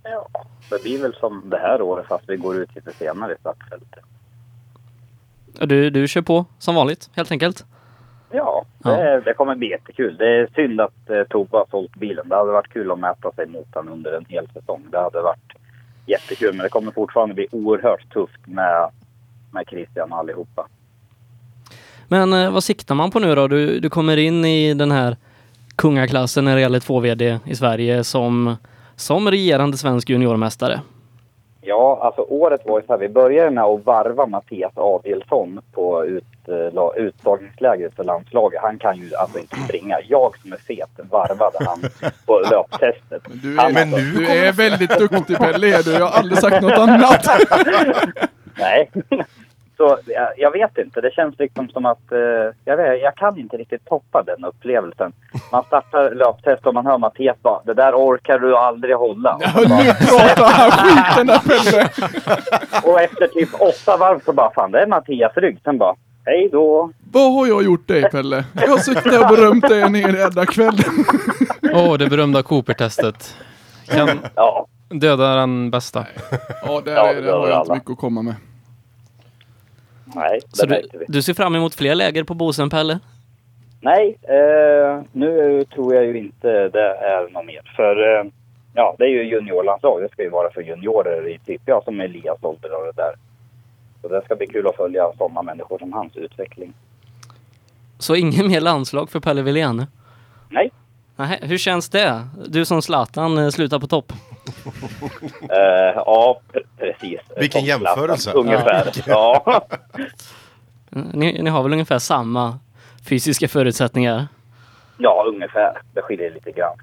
Ja, 0.03 0.29
det 0.71 0.83
blir 0.83 1.03
väl 1.03 1.15
som 1.15 1.43
det 1.51 1.59
här 1.59 1.83
året 1.83 2.07
fast 2.07 2.25
vi 2.29 2.37
går 2.37 2.57
ut 2.57 2.75
lite 2.75 2.93
senare 2.93 3.33
i 3.33 3.37
startfältet. 3.41 4.05
Du, 5.61 5.91
du 5.91 6.09
kör 6.09 6.23
på 6.23 6.45
som 6.59 6.75
vanligt 6.75 7.11
helt 7.17 7.31
enkelt. 7.33 7.65
Ja, 8.31 8.65
Ja. 8.85 8.91
det, 8.91 9.21
det 9.21 9.35
kommer 9.35 9.55
bli 9.55 9.71
jättekul. 9.71 10.17
Det 10.17 10.27
är 10.41 10.49
synd 10.55 10.81
att 10.81 11.11
eh, 11.11 11.23
Tobbe 11.23 11.57
har 11.57 11.67
sålt 11.71 11.95
bilen. 11.97 12.29
Det 12.29 12.37
hade 12.37 12.53
varit 12.53 12.69
kul 12.73 12.91
att 12.91 12.99
mäta 12.99 13.33
sig 13.33 13.47
mot 13.47 13.75
honom 13.75 13.93
under 13.93 14.13
en 14.13 14.25
hel 14.29 14.49
säsong. 14.55 14.85
Det 14.91 14.99
hade 14.99 15.21
varit 15.23 15.53
jättekul, 16.07 16.55
men 16.55 16.63
det 16.63 16.69
kommer 16.69 16.93
fortfarande 16.93 17.35
bli 17.35 17.47
oerhört 17.53 18.13
tufft 18.13 18.47
med 18.47 18.91
med 19.51 19.65
Christian 19.69 20.13
och 20.13 20.19
allihopa. 20.19 20.67
Men 22.09 22.33
eh, 22.33 22.51
vad 22.51 22.65
siktar 22.65 22.95
man 22.95 23.11
på 23.11 23.19
nu 23.19 23.35
då? 23.35 23.49
Du, 23.49 23.81
du 23.81 23.91
kommer 23.91 24.17
in 24.17 24.45
i 24.45 24.75
den 24.75 24.91
här 24.91 25.17
kungaklassen 25.77 26.45
när 26.45 26.55
det 26.55 26.61
gäller 26.61 26.81
2VD 26.81 27.39
i 27.47 27.55
Sverige 27.57 28.05
som, 28.05 28.57
som 28.99 29.31
regerande 29.31 29.77
svensk 29.77 30.11
juniormästare. 30.11 30.81
Ja, 31.61 31.99
alltså 32.03 32.23
året 32.23 32.61
var 32.65 32.81
ju 32.81 32.87
så 32.87 32.93
här. 32.93 33.01
Vi 33.01 33.09
började 33.09 33.51
med 33.51 33.65
att 33.65 33.85
varva 33.87 34.27
Mattias 34.27 34.73
Adelsson 34.77 35.61
på 35.73 36.05
ut, 36.05 36.25
eh, 36.49 37.03
uttagningslägret 37.05 37.95
för 37.97 38.05
landslaget. 38.05 38.61
Han 38.63 38.79
kan 38.79 38.97
ju 38.97 39.15
alltså 39.15 39.39
inte 39.39 39.57
springa. 39.61 39.97
Jag 40.09 40.39
som 40.43 40.53
är 40.53 40.57
fet 40.57 40.91
varvade 41.11 41.65
han 41.65 41.81
på 42.27 42.41
löptestet. 42.51 43.23
Du 43.43 43.57
Han 43.59 43.67
är, 43.71 43.73
Men 43.87 43.91
nu 43.91 43.97
du 44.11 44.27
kommer- 44.27 44.45
är 44.45 44.53
väldigt 44.53 44.99
duktig 44.99 45.37
Pelle, 45.39 45.83
du. 45.83 45.93
Jag 45.93 46.07
har 46.07 46.19
aldrig 46.19 46.39
sagt 46.39 46.63
något 46.63 46.79
annat. 46.79 47.27
Nej. 48.59 48.91
Så 49.79 49.99
jag, 50.07 50.29
jag 50.37 50.51
vet 50.51 50.79
inte. 50.79 51.01
Det 51.01 51.15
känns 51.15 51.39
liksom 51.39 51.69
som 51.69 51.87
att 51.87 52.13
eh, 52.13 52.19
jag, 52.65 52.77
vet, 52.77 53.03
jag 53.03 53.15
kan 53.17 53.39
inte 53.39 53.57
riktigt 53.57 53.85
toppa 53.85 54.23
den 54.23 54.45
upplevelsen. 54.45 55.13
Man 55.53 55.65
startar 55.65 56.11
löptest 56.15 56.67
och 56.67 56.75
man 56.75 56.87
hör 56.87 56.99
Mattias 56.99 57.37
bara 57.43 57.61
det 57.65 57.75
där 57.75 57.93
orkar 57.95 58.39
du 58.39 58.57
aldrig 58.57 58.97
hålla. 58.97 59.39
Ja, 59.41 59.51
nu 59.57 59.93
pratar 60.09 60.53
han 60.53 60.71
skiten 60.71 61.27
där 61.27 61.39
Pelle. 61.39 61.89
och 62.93 63.01
efter 63.01 63.27
typ 63.27 63.49
åtta 63.61 63.97
varv 63.97 64.21
så 64.25 64.33
bara 64.33 64.51
fan 64.51 64.71
det 64.73 64.81
är 64.83 64.87
Mattias 64.87 65.33
rygg. 65.37 65.59
Sen 65.65 65.79
bara 65.79 65.95
hej 66.27 66.49
då. 66.53 66.91
Vad 67.13 67.33
har 67.35 67.47
jag 67.47 67.65
gjort 67.65 67.89
dig 67.89 68.03
Pelle? 68.11 68.45
Jag 68.55 68.69
har 68.69 68.79
suttit 68.79 69.05
där 69.05 69.21
och 69.31 69.37
berömt 69.37 69.69
dig 69.69 69.83
en 69.83 69.95
hel 69.95 70.15
jävla 70.15 70.47
kväll. 70.47 70.79
Åh, 71.75 71.95
det 71.99 72.07
berömda 72.11 72.43
Cooper-testet. 72.43 73.37
Kan 73.87 74.09
Ja, 74.37 74.67
döda 74.89 75.35
den 75.35 75.71
bästa. 75.71 76.07
Ja, 76.67 76.81
där 76.85 76.93
Ja, 76.95 77.09
är 77.11 77.15
det 77.15 77.21
det 77.21 77.33
har 77.33 77.39
jag 77.39 77.47
inte 77.49 77.57
alla. 77.57 77.75
mycket 77.75 77.91
att 77.91 77.99
komma 77.99 78.23
med. 78.23 78.35
Nej 80.15 80.41
Så 80.53 80.67
du, 80.67 80.71
märkte 80.73 80.99
vi. 80.99 81.05
du 81.09 81.23
ser 81.23 81.35
fram 81.35 81.55
emot 81.55 81.75
fler 81.75 81.95
läger 81.95 82.25
på 82.25 82.35
Bosön, 82.35 82.71
Pelle? 82.71 82.99
Nej, 83.81 84.19
eh, 84.23 85.03
nu 85.13 85.65
tror 85.65 85.95
jag 85.95 86.05
ju 86.07 86.19
inte 86.19 86.69
det 86.69 86.95
är 86.97 87.29
något 87.33 87.47
mer. 87.47 87.73
För 87.77 88.19
eh, 88.19 88.25
ja, 88.75 88.95
det 88.99 89.05
är 89.05 89.09
ju 89.09 89.23
juniorlandslag. 89.23 90.03
Det 90.03 90.09
ska 90.13 90.23
ju 90.23 90.31
vara 90.31 90.51
för 90.53 90.61
juniorer 90.63 91.29
i 91.29 91.39
typ, 91.39 91.63
ja, 91.65 91.83
som 91.85 92.01
Elias 92.01 92.39
ålder 92.43 92.75
och 92.81 92.87
det 92.87 93.03
där. 93.03 93.13
Så 94.03 94.09
det 94.09 94.25
ska 94.25 94.37
bli 94.37 94.47
kul 94.47 94.67
att 94.67 94.77
följa 94.77 95.13
sådana 95.19 95.43
människor 95.43 95.79
som 95.79 95.93
hans 95.93 96.17
utveckling. 96.17 96.73
Så 97.99 98.15
ingen 98.17 98.49
mer 98.49 98.61
landslag 98.61 99.11
för 99.11 99.21
Pelle 99.21 99.43
Wilén? 99.43 99.87
Nej, 100.51 100.71
Nej, 101.19 101.39
hur 101.43 101.59
känns 101.59 101.89
det? 101.89 102.29
Du 102.49 102.65
som 102.65 102.83
Zlatan 102.83 103.39
eh, 103.39 103.49
slutar 103.51 103.79
på 103.79 103.87
topp. 103.87 104.13
eh, 105.43 105.95
ja 105.95 106.41
pre- 106.53 106.67
precis. 106.79 107.21
Vilken 107.37 107.61
Som 107.61 107.69
jämförelse. 107.69 108.23
Zlatan, 108.23 108.41
Ungefär. 108.41 108.93
Ja. 109.07 109.63
Ni, 110.91 111.43
ni 111.43 111.51
har 111.51 111.63
väl 111.63 111.73
ungefär 111.73 111.99
samma 111.99 112.59
fysiska 113.09 113.49
förutsättningar? 113.49 114.29
ja, 114.99 115.25
ungefär. 115.29 115.83
Det 115.95 116.03
skiljer 116.03 116.31
lite 116.31 116.51
grann. 116.53 116.77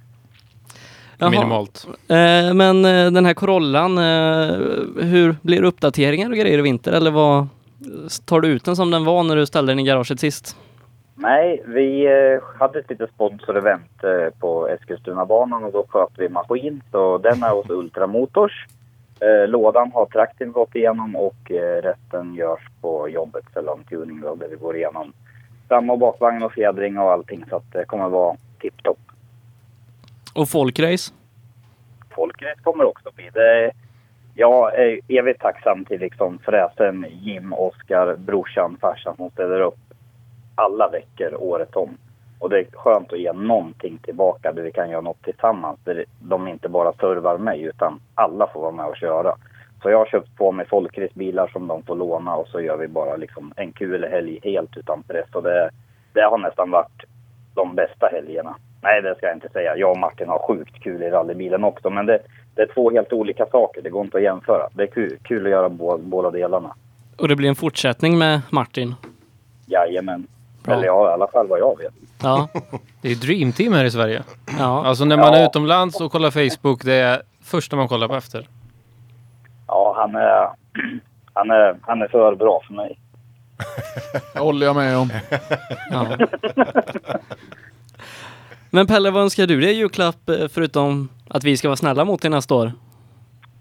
Jaha. 1.17 1.30
Minimalt. 1.30 1.88
Eh, 2.08 2.54
men 2.54 2.86
eh, 2.86 3.12
den 3.12 3.26
här 3.26 3.34
Corollan, 3.34 3.98
eh, 3.98 4.56
hur 5.04 5.36
blir 5.41 5.62
det 5.62 5.67
uppdateringar 5.67 6.30
och 6.30 6.36
grejer 6.38 6.58
i 6.60 6.62
vinter? 6.62 6.91
Eller 6.91 7.12
vad 7.12 7.48
tar 8.26 8.41
du 8.41 8.48
ut 8.48 8.65
den 8.65 8.76
som 8.76 8.91
den 8.91 9.06
var 9.06 9.24
när 9.24 9.36
du 9.36 9.45
ställde 9.45 9.71
den 9.71 9.80
i 9.80 9.84
garaget 9.84 10.19
sist? 10.19 10.56
Nej, 11.17 11.63
vi 11.65 12.06
eh, 12.06 12.43
hade 12.60 12.80
ett 12.80 12.89
litet 12.89 13.10
sponsorevent 13.10 14.04
eh, 14.04 14.39
på 14.39 14.67
Eskilstunabanan 14.67 15.63
och 15.63 15.71
då 15.71 15.86
sköt 15.89 16.10
vi 16.17 16.30
maskin. 16.30 16.84
Så 16.91 17.17
den 17.17 17.43
är 17.43 17.49
hos 17.49 17.69
Ultramotors. 17.69 18.65
Eh, 19.19 19.47
lådan 19.47 19.91
har 19.91 20.06
traktorn 20.06 20.51
gått 20.51 20.75
igenom 20.75 21.15
och 21.15 21.51
resten 21.82 22.36
görs 22.36 22.67
på 22.82 23.10
jobbet 23.10 23.45
för 23.54 23.84
tuning 23.89 24.21
då, 24.21 24.36
där 24.36 24.47
vi 24.47 24.56
går 24.56 24.75
igenom 24.75 25.13
fram 25.67 25.89
och 25.89 25.99
bakvagn 25.99 26.43
och 26.43 26.54
fjädring 26.54 26.97
och 26.97 27.12
allting. 27.12 27.45
Så 27.49 27.56
att 27.56 27.71
det 27.71 27.86
kommer 27.86 28.10
vara 28.10 28.38
tipptopp. 28.60 28.99
Och 30.36 30.49
folkrace? 30.49 31.13
Folkrace 32.15 32.62
kommer 32.63 32.86
också 32.86 33.12
bli. 33.15 33.30
Det, 33.34 33.71
jag 34.34 34.80
är 34.80 34.99
evigt 35.08 35.41
tacksam 35.41 35.86
till 35.86 35.99
liksom 35.99 36.39
fräsen 36.45 37.06
Jim, 37.10 37.54
Oskar, 37.54 38.15
brorsan, 38.15 38.78
farsan 38.82 39.15
som 39.15 39.30
ställer 39.30 39.62
upp 39.62 39.85
alla 40.55 40.89
veckor 40.89 41.35
året 41.41 41.75
om. 41.75 41.97
Och 42.39 42.49
det 42.49 42.59
är 42.59 42.65
skönt 42.73 43.13
att 43.13 43.19
ge 43.19 43.33
någonting 43.33 43.97
tillbaka 43.97 44.51
där 44.51 44.63
vi 44.63 44.71
kan 44.71 44.89
göra 44.89 45.01
något 45.01 45.23
tillsammans. 45.23 45.79
Där 45.83 46.05
de 46.19 46.47
inte 46.47 46.69
bara 46.69 46.93
servar 46.93 47.37
mig 47.37 47.61
utan 47.61 47.99
alla 48.15 48.47
får 48.47 48.61
vara 48.61 48.71
med 48.71 48.85
och 48.85 48.97
köra. 48.97 49.35
Så 49.81 49.89
jag 49.89 49.97
har 49.97 50.05
köpt 50.05 50.37
på 50.37 50.51
mig 50.51 50.67
folkracebilar 50.67 51.47
som 51.47 51.67
de 51.67 51.83
får 51.83 51.95
låna 51.95 52.35
och 52.35 52.47
så 52.47 52.61
gör 52.61 52.77
vi 52.77 52.87
bara 52.87 53.15
liksom 53.15 53.53
en 53.55 53.71
kul 53.71 54.03
helg 54.03 54.39
helt 54.43 54.77
utan 54.77 55.03
press. 55.03 55.29
Och 55.33 55.43
det, 55.43 55.69
det 56.13 56.21
har 56.21 56.37
nästan 56.37 56.71
varit 56.71 57.03
de 57.53 57.75
bästa 57.75 58.09
helgerna. 58.11 58.55
Nej, 58.81 59.01
det 59.01 59.15
ska 59.15 59.25
jag 59.25 59.35
inte 59.35 59.49
säga. 59.49 59.77
Jag 59.77 59.91
och 59.91 59.97
Martin 59.97 60.29
har 60.29 60.47
sjukt 60.47 60.83
kul 60.83 61.03
i 61.03 61.09
rallybilen 61.09 61.63
också. 61.63 61.89
Men 61.89 62.05
det, 62.05 62.19
det 62.55 62.61
är 62.61 62.67
två 62.73 62.91
helt 62.91 63.13
olika 63.13 63.45
saker. 63.45 63.81
Det 63.81 63.89
går 63.89 64.05
inte 64.05 64.17
att 64.17 64.23
jämföra. 64.23 64.69
Det 64.73 64.83
är 64.83 64.87
kul, 64.87 65.17
kul 65.23 65.45
att 65.45 65.51
göra 65.51 65.69
bå, 65.69 65.97
båda 65.97 66.31
delarna. 66.31 66.75
Och 67.17 67.27
det 67.27 67.35
blir 67.35 67.49
en 67.49 67.55
fortsättning 67.55 68.17
med 68.17 68.41
Martin? 68.51 68.95
Jajamän. 69.65 70.27
Bra. 70.65 70.75
Eller 70.75 70.86
ja, 70.86 71.10
i 71.10 71.13
alla 71.13 71.28
fall 71.28 71.47
vad 71.47 71.60
jag 71.60 71.78
vet. 71.78 71.93
Ja. 72.21 72.47
Det 73.01 73.08
är 73.08 73.13
ju 73.13 73.15
Dream 73.19 73.51
Team 73.54 73.73
här 73.73 73.86
i 73.86 73.91
Sverige. 73.91 74.23
ja. 74.60 74.86
Alltså 74.86 75.06
när 75.06 75.17
man 75.17 75.34
är 75.34 75.39
Ja. 75.39 75.45
utomlands 75.45 76.01
och 76.01 76.12
kollar 76.12 76.32
Facebook, 76.32 76.84
det 76.84 76.93
är 76.93 77.21
första 77.43 77.75
man 77.75 77.88
kollar 77.88 78.08
på 78.08 78.15
efter. 78.15 78.47
Ja, 79.67 79.95
han 79.97 80.15
är, 80.15 80.49
han 81.34 81.51
är, 81.51 81.78
han 81.82 82.01
är 82.01 82.08
för 82.08 82.36
bra 82.36 82.62
för 82.67 82.73
mig. 82.73 82.99
Det 84.34 84.39
håller 84.39 84.65
jag 84.65 84.75
med 84.75 84.97
om. 84.97 85.10
ja. 85.91 86.17
Men 88.69 88.88
Pelle, 88.88 89.12
vad 89.12 89.23
önskar 89.23 89.47
du 89.47 89.62
dig 89.62 89.71
i 89.71 89.78
julklapp 89.78 90.30
eh, 90.30 90.47
förutom 90.47 91.10
att 91.30 91.43
vi 91.43 91.58
ska 91.58 91.67
vara 91.67 91.75
snälla 91.78 92.06
mot 92.06 92.21
dig 92.21 92.32
nästa 92.32 92.56
år? 92.56 92.71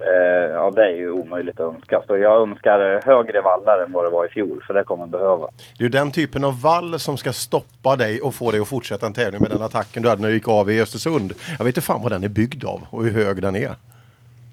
Eh, 0.00 0.50
ja, 0.52 0.70
det 0.70 0.83
är 0.85 0.96
ju 0.96 1.11
omöjligt 1.11 1.61
att 1.61 1.74
önska. 1.74 2.02
Så 2.07 2.16
jag 2.16 2.42
önskar 2.48 3.00
högre 3.07 3.40
vallar 3.40 3.85
än 3.87 3.92
vad 3.92 4.04
det 4.04 4.11
var 4.11 4.26
i 4.26 4.28
fjol. 4.28 4.64
För 4.66 4.74
det 4.74 4.85
kommer 4.85 5.07
behöva. 5.07 5.46
Det 5.78 5.83
är 5.83 5.85
ju 5.85 5.88
den 5.88 6.11
typen 6.11 6.44
av 6.44 6.61
vall 6.61 6.98
som 6.98 7.16
ska 7.16 7.33
stoppa 7.33 7.96
dig 7.96 8.20
och 8.20 8.35
få 8.35 8.50
dig 8.50 8.61
att 8.61 8.68
fortsätta 8.68 9.07
en 9.07 9.12
tävling 9.12 9.40
med 9.42 9.50
den 9.50 9.62
attacken 9.62 10.02
du 10.02 10.09
hade 10.09 10.22
när 10.22 10.28
du 10.28 10.35
gick 10.35 10.48
av 10.48 10.70
i 10.70 10.80
Östersund. 10.83 11.33
Jag 11.59 11.64
vet 11.64 11.66
inte 11.76 11.80
fan 11.80 12.02
vad 12.02 12.12
den 12.12 12.24
är 12.24 12.28
byggd 12.28 12.64
av 12.64 12.80
och 12.90 13.04
hur 13.04 13.24
hög 13.24 13.42
den 13.42 13.57
är. 13.57 13.74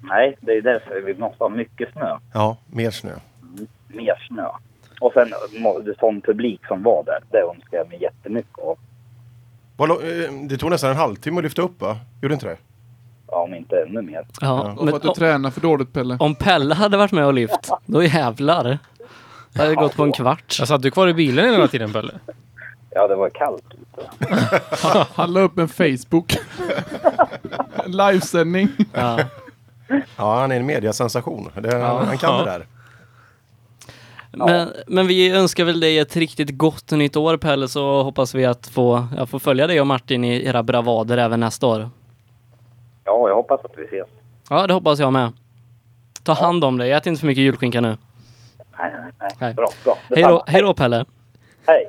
Nej, 0.02 0.36
det 0.40 0.52
är 0.52 0.62
därför 0.62 1.00
vi 1.00 1.14
måste 1.14 1.44
ha 1.44 1.48
mycket 1.48 1.92
snö. 1.92 2.16
Ja, 2.34 2.56
mer 2.66 2.90
snö. 2.90 3.12
Mer 3.88 4.26
snö. 4.28 4.46
Och 5.00 5.12
sen 5.12 5.28
sån 6.00 6.20
publik 6.20 6.60
som 6.66 6.82
var 6.82 7.04
där. 7.04 7.18
Det 7.30 7.38
önskar 7.38 7.78
jag 7.78 7.88
mig 7.88 8.02
jättemycket 8.02 8.58
av. 8.58 8.78
Eh, 9.78 10.32
Det 10.48 10.56
tog 10.56 10.70
nästan 10.70 10.90
en 10.90 10.96
halvtimme 10.96 11.38
att 11.38 11.44
lyfta 11.44 11.62
upp 11.62 11.80
va? 11.80 11.96
Gjorde 12.22 12.34
inte 12.34 12.46
det? 12.46 12.56
Ja, 13.32 13.42
om 13.42 13.54
inte 13.54 13.82
ännu 13.82 14.02
mer. 14.02 14.26
Ja, 14.40 14.72
Och 14.78 14.88
för 14.88 14.96
att 14.96 15.02
du 15.02 15.08
tränar 15.08 15.50
för 15.50 15.60
dåligt 15.60 15.92
Pelle. 15.92 16.16
om 16.20 16.34
Pelle 16.34 16.74
hade 16.74 16.96
varit 16.96 17.12
med 17.12 17.26
och 17.26 17.34
lyft, 17.34 17.70
då 17.86 18.02
jävlar. 18.02 18.78
Det 19.52 19.62
hade 19.62 19.74
gått 19.74 19.96
på 19.96 20.02
en 20.04 20.12
kvart. 20.12 20.56
Jag 20.58 20.68
satt 20.68 20.82
du 20.82 20.90
kvar 20.90 21.08
i 21.08 21.14
bilen 21.14 21.52
hela 21.52 21.68
tiden 21.68 21.92
Pelle? 21.92 22.12
Ja, 22.94 23.08
det 23.08 23.14
var 23.14 23.30
kallt 23.30 23.64
ute. 23.74 24.26
Han 25.14 25.32
la 25.32 25.40
upp 25.40 25.58
en 25.58 25.68
Facebook. 25.68 26.36
En 27.84 27.92
livesändning. 27.92 28.68
Ja. 28.92 29.18
Ja, 30.16 30.38
han 30.40 30.52
är 30.52 30.56
en 30.56 30.66
mediasensation. 30.66 31.50
Det, 31.60 31.76
Han 31.76 32.18
kan 32.18 32.38
det 32.38 32.50
där. 32.50 32.66
Men, 34.30 34.68
men 34.86 35.06
vi 35.06 35.30
önskar 35.30 35.64
väl 35.64 35.80
dig 35.80 35.98
ett 35.98 36.16
riktigt 36.16 36.58
gott 36.58 36.90
nytt 36.90 37.16
år 37.16 37.36
Pelle, 37.36 37.68
så 37.68 38.02
hoppas 38.02 38.34
vi 38.34 38.44
att 38.44 38.66
få, 38.66 39.06
ja, 39.16 39.26
få 39.26 39.38
följa 39.38 39.66
dig 39.66 39.80
och 39.80 39.86
Martin 39.86 40.24
i 40.24 40.46
era 40.46 40.62
bravader 40.62 41.18
även 41.18 41.40
nästa 41.40 41.66
år. 41.66 41.90
Ja, 43.04 43.28
jag 43.28 43.34
hoppas 43.34 43.64
att 43.64 43.72
vi 43.78 43.84
ses. 43.84 44.08
Ja, 44.50 44.66
det 44.66 44.74
hoppas 44.74 44.98
jag 44.98 45.12
med. 45.12 45.32
Ta 46.22 46.32
hand 46.32 46.64
om 46.64 46.78
dig, 46.78 46.92
ät 46.92 47.06
inte 47.06 47.20
för 47.20 47.26
mycket 47.26 47.42
julskinka 47.44 47.80
nu. 47.80 47.88
Nej, 48.78 48.92
nej, 49.02 49.12
nej. 49.20 49.30
Nej. 49.38 49.54
Bra, 49.54 49.68
bra. 49.84 49.98
Hej 50.10 50.22
då, 50.22 50.44
hej 50.46 50.62
då 50.62 50.74
Pelle. 50.74 51.04
Hej. 51.66 51.88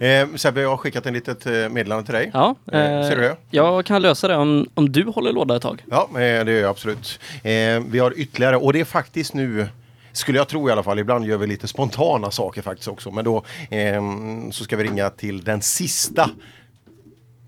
Eh, 0.00 0.28
Sebbe, 0.36 0.60
jag 0.60 0.70
har 0.70 0.76
skickat 0.76 1.06
en 1.06 1.14
litet 1.14 1.46
eh, 1.46 1.52
meddelande 1.52 2.04
till 2.04 2.14
dig. 2.14 2.30
Ja, 2.34 2.54
Eh, 2.66 2.72
ser 3.08 3.16
du 3.16 3.22
det? 3.22 3.36
Jag 3.50 3.84
kan 3.86 4.02
lösa 4.02 4.28
det 4.28 4.36
om, 4.36 4.68
om 4.74 4.92
du 4.92 5.04
håller 5.04 5.32
låda 5.32 5.56
ett 5.56 5.62
tag. 5.62 5.84
Ja, 5.90 6.08
eh, 6.12 6.16
det 6.18 6.52
gör 6.52 6.60
jag 6.60 6.70
absolut. 6.70 7.20
Eh, 7.42 7.50
vi 7.90 7.98
har 7.98 8.12
ytterligare, 8.18 8.56
och 8.56 8.72
det 8.72 8.80
är 8.80 8.84
faktiskt 8.84 9.34
nu 9.34 9.68
skulle 10.12 10.38
jag 10.38 10.48
tro 10.48 10.68
i 10.68 10.72
alla 10.72 10.82
fall, 10.82 10.98
ibland 10.98 11.24
gör 11.24 11.36
vi 11.38 11.46
lite 11.46 11.68
spontana 11.68 12.30
saker 12.30 12.62
faktiskt 12.62 12.88
också. 12.88 13.10
Men 13.10 13.24
då 13.24 13.42
ehm, 13.70 14.52
så 14.52 14.64
ska 14.64 14.76
vi 14.76 14.84
ringa 14.84 15.10
till 15.10 15.44
den 15.44 15.62
sista 15.62 16.30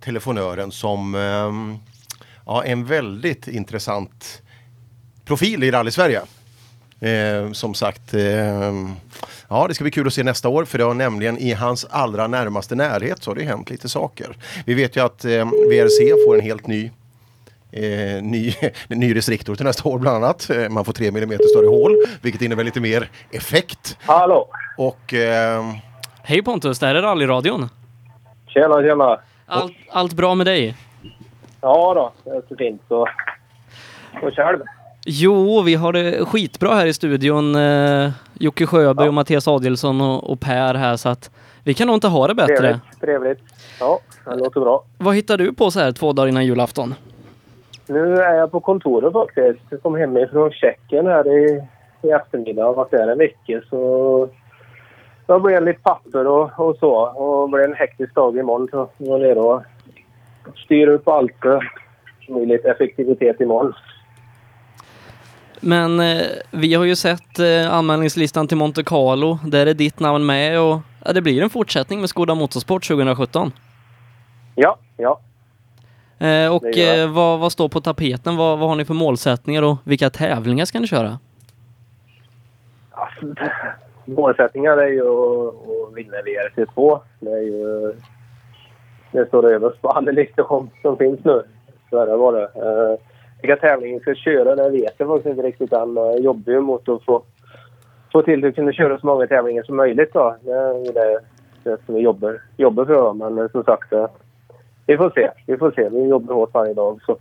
telefonören 0.04 0.72
som 0.72 1.14
ehm, 1.14 1.76
ja, 2.46 2.64
en 2.64 2.84
väldigt 2.84 3.48
intressant 3.48 4.42
profil 5.24 5.62
i 5.64 5.70
rally-Sverige. 5.70 6.22
Eh, 7.00 7.52
som 7.52 7.74
sagt, 7.74 8.14
ehm, 8.14 8.92
ja 9.48 9.68
det 9.68 9.74
ska 9.74 9.84
bli 9.84 9.90
kul 9.90 10.06
att 10.06 10.14
se 10.14 10.22
nästa 10.22 10.48
år 10.48 10.64
för 10.64 10.78
det 10.78 10.84
har 10.84 10.94
nämligen 10.94 11.38
i 11.38 11.52
hans 11.52 11.84
allra 11.90 12.26
närmaste 12.26 12.74
närhet 12.74 13.22
så 13.22 13.30
har 13.30 13.34
det 13.36 13.44
hänt 13.44 13.70
lite 13.70 13.88
saker. 13.88 14.36
Vi 14.66 14.74
vet 14.74 14.96
ju 14.96 15.04
att 15.04 15.24
eh, 15.24 15.30
VRC 15.70 16.24
får 16.26 16.34
en 16.34 16.40
helt 16.40 16.66
ny 16.66 16.90
eh, 17.72 18.22
ny, 18.22 18.54
ny 18.88 19.16
restriktor 19.16 19.54
till 19.54 19.64
nästa 19.66 19.88
år 19.88 19.98
bland 19.98 20.24
annat. 20.24 20.50
Eh, 20.50 20.68
Man 20.68 20.84
får 20.84 20.92
3 20.92 21.06
mm 21.08 21.38
större 21.50 21.66
hål, 21.66 21.96
vilket 22.22 22.42
innebär 22.42 22.64
lite 22.64 22.80
mer 22.80 23.10
effekt. 23.30 23.96
Hallå! 24.00 24.48
Och 24.78 25.14
eh, 25.14 25.64
Hej 26.22 26.42
Pontus, 26.42 26.78
det 26.78 26.86
här 26.86 26.94
är 26.94 27.02
rallyradion. 27.02 27.68
Tjena, 28.48 28.82
tjena! 28.82 29.18
Allt, 29.52 29.72
allt 29.90 30.12
bra 30.12 30.34
med 30.34 30.46
dig? 30.46 30.76
Ja 31.60 31.94
då, 31.94 32.30
det 32.30 32.36
är 32.36 32.42
så 32.48 32.56
fint. 32.56 32.82
Så. 32.88 33.00
Och 34.22 34.34
själv? 34.34 34.58
Jo, 35.06 35.62
vi 35.62 35.74
har 35.74 35.92
det 35.92 36.24
skitbra 36.24 36.74
här 36.74 36.86
i 36.86 36.92
studion. 36.92 37.56
Eh, 37.56 38.10
Jocke 38.34 38.66
Sjöberg 38.66 39.08
och 39.08 39.14
Mattias 39.14 39.48
Adielsson 39.48 40.00
och, 40.00 40.30
och 40.30 40.40
Per 40.40 40.74
här 40.74 40.96
så 40.96 41.08
att 41.08 41.30
vi 41.64 41.74
kan 41.74 41.86
nog 41.86 41.96
inte 41.96 42.08
ha 42.08 42.26
det 42.26 42.34
bättre. 42.34 42.56
Trevligt, 42.56 43.00
trevligt. 43.00 43.38
Ja, 43.80 43.98
det 44.24 44.36
låter 44.36 44.60
bra. 44.60 44.84
Vad 44.98 45.14
hittar 45.14 45.38
du 45.38 45.54
på 45.54 45.70
så 45.70 45.80
här 45.80 45.92
två 45.92 46.12
dagar 46.12 46.28
innan 46.28 46.46
julafton? 46.46 46.94
Nu 47.86 48.16
är 48.16 48.34
jag 48.34 48.50
på 48.50 48.60
kontoret 48.60 49.12
faktiskt. 49.12 49.60
Jag 49.70 49.82
kom 49.82 49.94
hemifrån 49.94 50.50
Tjeckien 50.52 51.06
här 51.06 51.28
i, 51.38 51.62
i 52.02 52.10
eftermiddag. 52.10 52.60
Jag 52.60 52.66
har 52.66 52.74
varit 52.74 52.90
där 52.90 53.08
en 53.08 53.18
vecka 53.18 53.60
så 53.70 54.28
då 55.26 55.40
blir 55.40 55.54
det 55.54 55.60
lite 55.60 55.80
papper 55.82 56.26
och, 56.26 56.50
och 56.68 56.76
så. 56.76 56.92
Och 56.92 57.48
det 57.48 57.52
blir 57.56 57.64
en 57.64 57.74
hektisk 57.74 58.14
dag 58.14 58.38
imorgon 58.38 58.68
så 58.70 58.88
jag 58.98 59.06
var 59.10 59.18
nere 59.18 59.38
och 59.38 59.62
styr 60.56 60.88
upp 60.88 61.08
allt. 61.08 61.44
eh, 61.44 61.58
Med 62.28 62.48
lite 62.48 62.70
effektivitet 62.70 63.40
imorgon. 63.40 63.72
Men 65.60 66.00
eh, 66.00 66.22
vi 66.50 66.74
har 66.74 66.84
ju 66.84 66.96
sett 66.96 67.38
eh, 67.38 67.74
anmälningslistan 67.74 68.48
till 68.48 68.56
Monte 68.56 68.82
Carlo. 68.84 69.38
Där 69.46 69.66
är 69.66 69.74
ditt 69.74 70.00
namn 70.00 70.26
med 70.26 70.60
och 70.60 70.78
ja, 71.04 71.12
det 71.12 71.22
blir 71.22 71.42
en 71.42 71.50
fortsättning 71.50 72.00
med 72.00 72.08
Skoda 72.08 72.34
Motorsport 72.34 72.88
2017. 72.88 73.52
Ja, 74.54 74.78
ja. 74.96 75.20
Eh, 76.18 76.54
och 76.54 76.62
Det 76.62 77.00
eh, 77.00 77.10
vad, 77.10 77.38
vad 77.40 77.52
står 77.52 77.68
på 77.68 77.80
tapeten? 77.80 78.36
Vad, 78.36 78.58
vad 78.58 78.68
har 78.68 78.76
ni 78.76 78.84
för 78.84 78.94
målsättningar 78.94 79.62
och 79.62 79.76
vilka 79.84 80.10
tävlingar 80.10 80.64
ska 80.64 80.80
ni 80.80 80.86
köra? 80.86 81.18
Alltså, 82.90 83.26
målsättningen 84.04 84.78
är 84.78 84.86
ju 84.86 85.08
att, 85.08 85.54
vinna 85.94 86.16
VRC2. 86.16 87.00
Det 87.20 87.30
är 87.30 87.42
ju... 87.42 87.92
Det 89.12 89.28
står 89.28 89.52
överst 89.52 89.82
på 89.82 89.88
alla 89.88 90.12
listor 90.12 90.44
som, 90.48 90.70
som 90.82 90.96
finns 90.96 91.24
nu. 91.24 91.42
Så 91.90 91.98
är 91.98 92.06
det. 92.06 92.42
Uh, 92.42 92.98
vilka 93.42 93.56
tävlingar 93.56 93.98
vi 93.98 94.00
ska 94.00 94.14
köra, 94.14 94.54
det 94.54 94.70
vet 94.70 94.94
jag 94.98 95.08
faktiskt 95.08 95.26
inte 95.26 95.42
riktigt 95.42 95.72
än. 95.72 95.96
Jag 95.96 96.20
jobbar 96.20 96.52
ju 96.52 96.60
mot 96.60 96.88
att 96.88 97.04
få, 97.04 97.22
få 98.12 98.22
till 98.22 98.44
att 98.44 98.54
kunna 98.54 98.72
köra 98.72 98.98
så 98.98 99.06
många 99.06 99.26
tävlingar 99.26 99.62
som 99.62 99.76
möjligt. 99.76 100.12
Då. 100.12 100.36
Det 100.40 100.50
är 100.50 100.92
det, 100.92 101.20
det 101.62 101.78
som 101.86 101.94
vi 101.94 102.00
jobbar, 102.00 102.40
jobbar 102.56 102.84
för. 102.84 103.12
Men 103.12 103.38
eh, 103.38 103.50
som 103.50 103.64
sagt, 103.64 103.92
eh, 103.92 104.06
vi 104.86 104.96
får 104.96 105.10
se. 105.10 105.30
Vi 105.46 105.56
får 105.56 105.70
se. 105.70 105.88
Vi 105.88 106.08
jobbar 106.08 106.34
hårt 106.34 106.54
varje 106.54 106.74
dag. 106.74 107.00
Så 107.06 107.16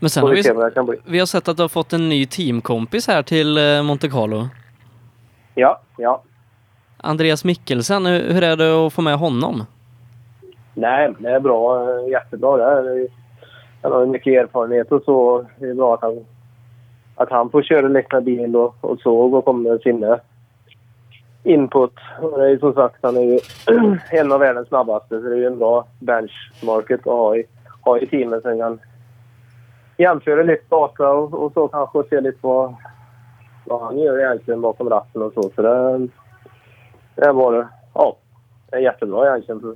Men 0.00 0.10
sen 0.10 0.22
har 0.22 0.30
vi 0.30 1.00
vi 1.06 1.18
har 1.18 1.26
sett 1.26 1.48
att 1.48 1.56
du 1.56 1.62
har 1.62 1.68
fått 1.68 1.92
en 1.92 2.08
ny 2.08 2.26
teamkompis 2.26 3.06
här 3.06 3.22
till 3.22 3.58
eh, 3.58 3.82
Monte 3.82 4.08
Carlo. 4.08 4.48
Ja, 5.54 5.80
ja. 5.96 6.22
Andreas 6.96 7.44
Mikkelsen, 7.44 8.06
hur 8.06 8.42
är 8.42 8.56
det 8.56 8.86
att 8.86 8.92
få 8.92 9.02
med 9.02 9.18
honom? 9.18 9.64
Nej, 10.74 11.08
men 11.08 11.22
det 11.22 11.30
är 11.30 11.40
bra. 11.40 11.88
Jättebra. 12.08 12.56
Det 12.56 12.90
är, 12.90 13.08
han 13.82 13.92
har 13.92 14.06
mycket 14.06 14.42
erfarenhet 14.42 14.92
och 14.92 15.02
så. 15.02 15.46
Det 15.58 15.66
är 15.66 15.74
bra 15.74 15.94
att 15.94 16.02
han, 16.02 16.24
att 17.16 17.30
han 17.30 17.50
får 17.50 17.62
köra 17.62 17.88
lite 17.88 18.20
bil 18.20 18.56
och, 18.56 18.74
och 18.80 19.00
så 19.00 19.16
och 19.16 19.44
kommer 19.44 19.70
med 19.70 19.80
sina 19.80 20.20
input. 21.42 21.94
Och 22.20 22.38
det 22.38 22.50
är 22.50 22.58
som 22.58 22.74
sagt, 22.74 22.96
han 23.02 23.16
är 23.16 23.22
ju 23.22 23.40
en 24.10 24.32
av 24.32 24.40
världens 24.40 24.68
snabbaste 24.68 25.20
så 25.20 25.28
det 25.28 25.34
är 25.34 25.38
ju 25.38 25.46
en 25.46 25.58
bra 25.58 25.86
benchmarket 25.98 27.00
att 27.00 27.06
ha 27.06 27.36
i, 27.36 27.44
ha 27.80 27.98
i 27.98 28.06
teamet. 28.06 28.42
Sen 28.42 28.58
kan 28.58 28.80
jämföra 29.96 30.42
lite 30.42 30.64
data 30.68 31.10
och, 31.10 31.34
och 31.34 31.52
så 31.52 31.68
kanske 31.68 31.98
och 31.98 32.06
se 32.10 32.20
lite 32.20 32.38
vad, 32.40 32.74
vad 33.64 33.80
han 33.80 33.98
gör 33.98 34.18
egentligen 34.18 34.60
bakom 34.60 34.90
ratten 34.90 35.22
och 35.22 35.32
så. 35.32 35.42
Så 35.54 35.62
det, 35.62 35.98
det 37.14 37.24
är 37.26 37.32
bara, 37.32 37.68
ja, 37.94 38.16
det 38.70 38.76
är 38.76 38.80
jättebra 38.80 39.26
egentligen 39.28 39.60
för, 39.60 39.74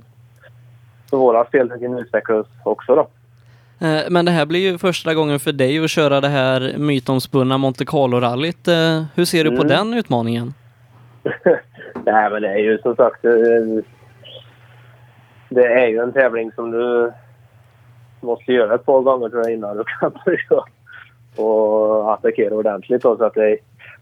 för 1.09 1.17
våra 1.17 1.45
spel 1.45 1.69
kunna 1.69 1.99
utvecklas 1.99 2.47
också 2.63 2.95
då. 2.95 3.07
Eh, 3.87 4.03
Men 4.09 4.25
det 4.25 4.31
här 4.31 4.45
blir 4.45 4.71
ju 4.71 4.77
första 4.77 5.13
gången 5.13 5.39
för 5.39 5.51
dig 5.51 5.83
att 5.83 5.89
köra 5.89 6.21
det 6.21 6.27
här 6.27 6.75
mytomspunna 6.77 7.57
Monte 7.57 7.85
Carlo-rallyt. 7.85 8.67
Eh, 8.67 9.03
Hur 9.15 9.25
ser 9.25 9.43
du 9.43 9.49
på 9.49 9.55
Mm. 9.63 9.67
den 9.67 9.93
utmaningen? 9.93 10.53
Nej, 12.05 12.29
men 12.31 12.41
det 12.41 12.47
är 12.49 12.57
ju 12.57 12.77
som 12.77 12.95
sagt... 12.95 13.25
eh, 13.25 13.31
Det 15.49 15.65
är 15.65 15.87
ju 15.87 15.99
en 15.99 16.13
tävling 16.13 16.51
som 16.51 16.71
du 16.71 17.11
måste 18.21 18.53
göra 18.53 18.75
ett 18.75 18.85
par 18.85 19.01
gånger 19.01 19.29
tror 19.29 19.41
jag 19.43 19.53
innan 19.53 19.77
du 19.77 19.83
kan 19.99 20.11
börja 20.25 20.63
och 21.35 22.13
attackera 22.13 22.53
ordentligt. 22.55 23.01
Då, 23.01 23.17
så 23.17 23.23
att 23.25 23.33
det, 23.33 23.57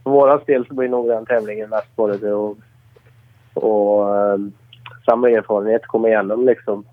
för 0.07 0.11
våra 0.11 0.37
del 0.37 0.65
så 0.67 0.73
blir 0.73 0.89
nog 0.89 1.07
den 1.07 1.25
tävlingen 1.25 1.69
mest 1.69 2.21
det 2.21 2.33
och, 2.33 2.57
och 3.53 4.15
um, 4.33 4.53
samla 5.05 5.29
erfarenhet, 5.29 5.87
komma 5.87 6.07
igenom 6.07 6.45
liksom. 6.45 6.85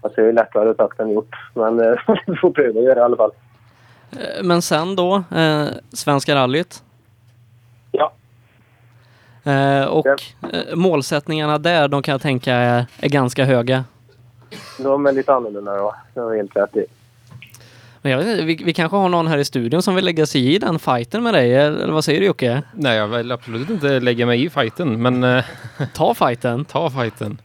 Alltså 0.00 0.20
det 0.20 0.22
är 0.22 0.26
ju 0.26 0.32
lättare 0.32 0.74
sagt 0.74 1.00
än 1.00 1.10
gjort, 1.10 1.36
men 1.54 1.80
eh, 1.80 1.94
vi 2.26 2.36
får 2.36 2.50
pröva 2.50 2.78
att 2.78 2.84
göra 2.84 2.98
i 2.98 3.02
alla 3.02 3.16
fall. 3.16 3.30
Eh, 4.12 4.44
Men 4.44 4.62
sen 4.62 4.96
då, 4.96 5.22
eh, 5.36 5.66
Svenska 5.92 6.34
rallyt. 6.34 6.82
Ja. 7.90 8.12
Eh, 9.44 9.84
och 9.84 10.06
eh, 10.06 10.74
målsättningarna 10.74 11.58
där, 11.58 11.88
de 11.88 12.02
kan 12.02 12.12
jag 12.12 12.22
tänka 12.22 12.54
är, 12.54 12.86
är 13.00 13.08
ganska 13.08 13.44
höga. 13.44 13.84
De 14.78 15.06
är 15.06 15.12
lite 15.12 15.34
annorlunda 15.34 15.76
då, 15.76 15.94
det 16.14 16.20
har 16.20 16.36
helt 16.36 16.56
rätt 16.56 16.76
i. 16.76 16.86
Men 18.02 18.12
jag 18.12 18.18
vet 18.18 18.28
inte, 18.28 18.44
vi, 18.44 18.54
vi 18.64 18.72
kanske 18.72 18.96
har 18.96 19.08
någon 19.08 19.26
här 19.26 19.38
i 19.38 19.44
studion 19.44 19.82
som 19.82 19.94
vill 19.94 20.04
lägga 20.04 20.26
sig 20.26 20.54
i 20.54 20.58
den 20.58 20.78
fighten 20.78 21.22
med 21.22 21.34
dig, 21.34 21.54
eller 21.54 21.92
vad 21.92 22.04
säger 22.04 22.20
du 22.20 22.26
Jocke? 22.26 22.62
Nej, 22.74 22.96
jag 22.96 23.08
vill 23.08 23.32
absolut 23.32 23.70
inte 23.70 24.00
lägga 24.00 24.26
mig 24.26 24.44
i 24.44 24.50
fighten, 24.50 25.02
men 25.02 25.24
eh, 25.24 25.44
Ta 25.94 26.14
fighten! 26.14 26.64
ta 26.64 26.90
fighten. 26.90 27.38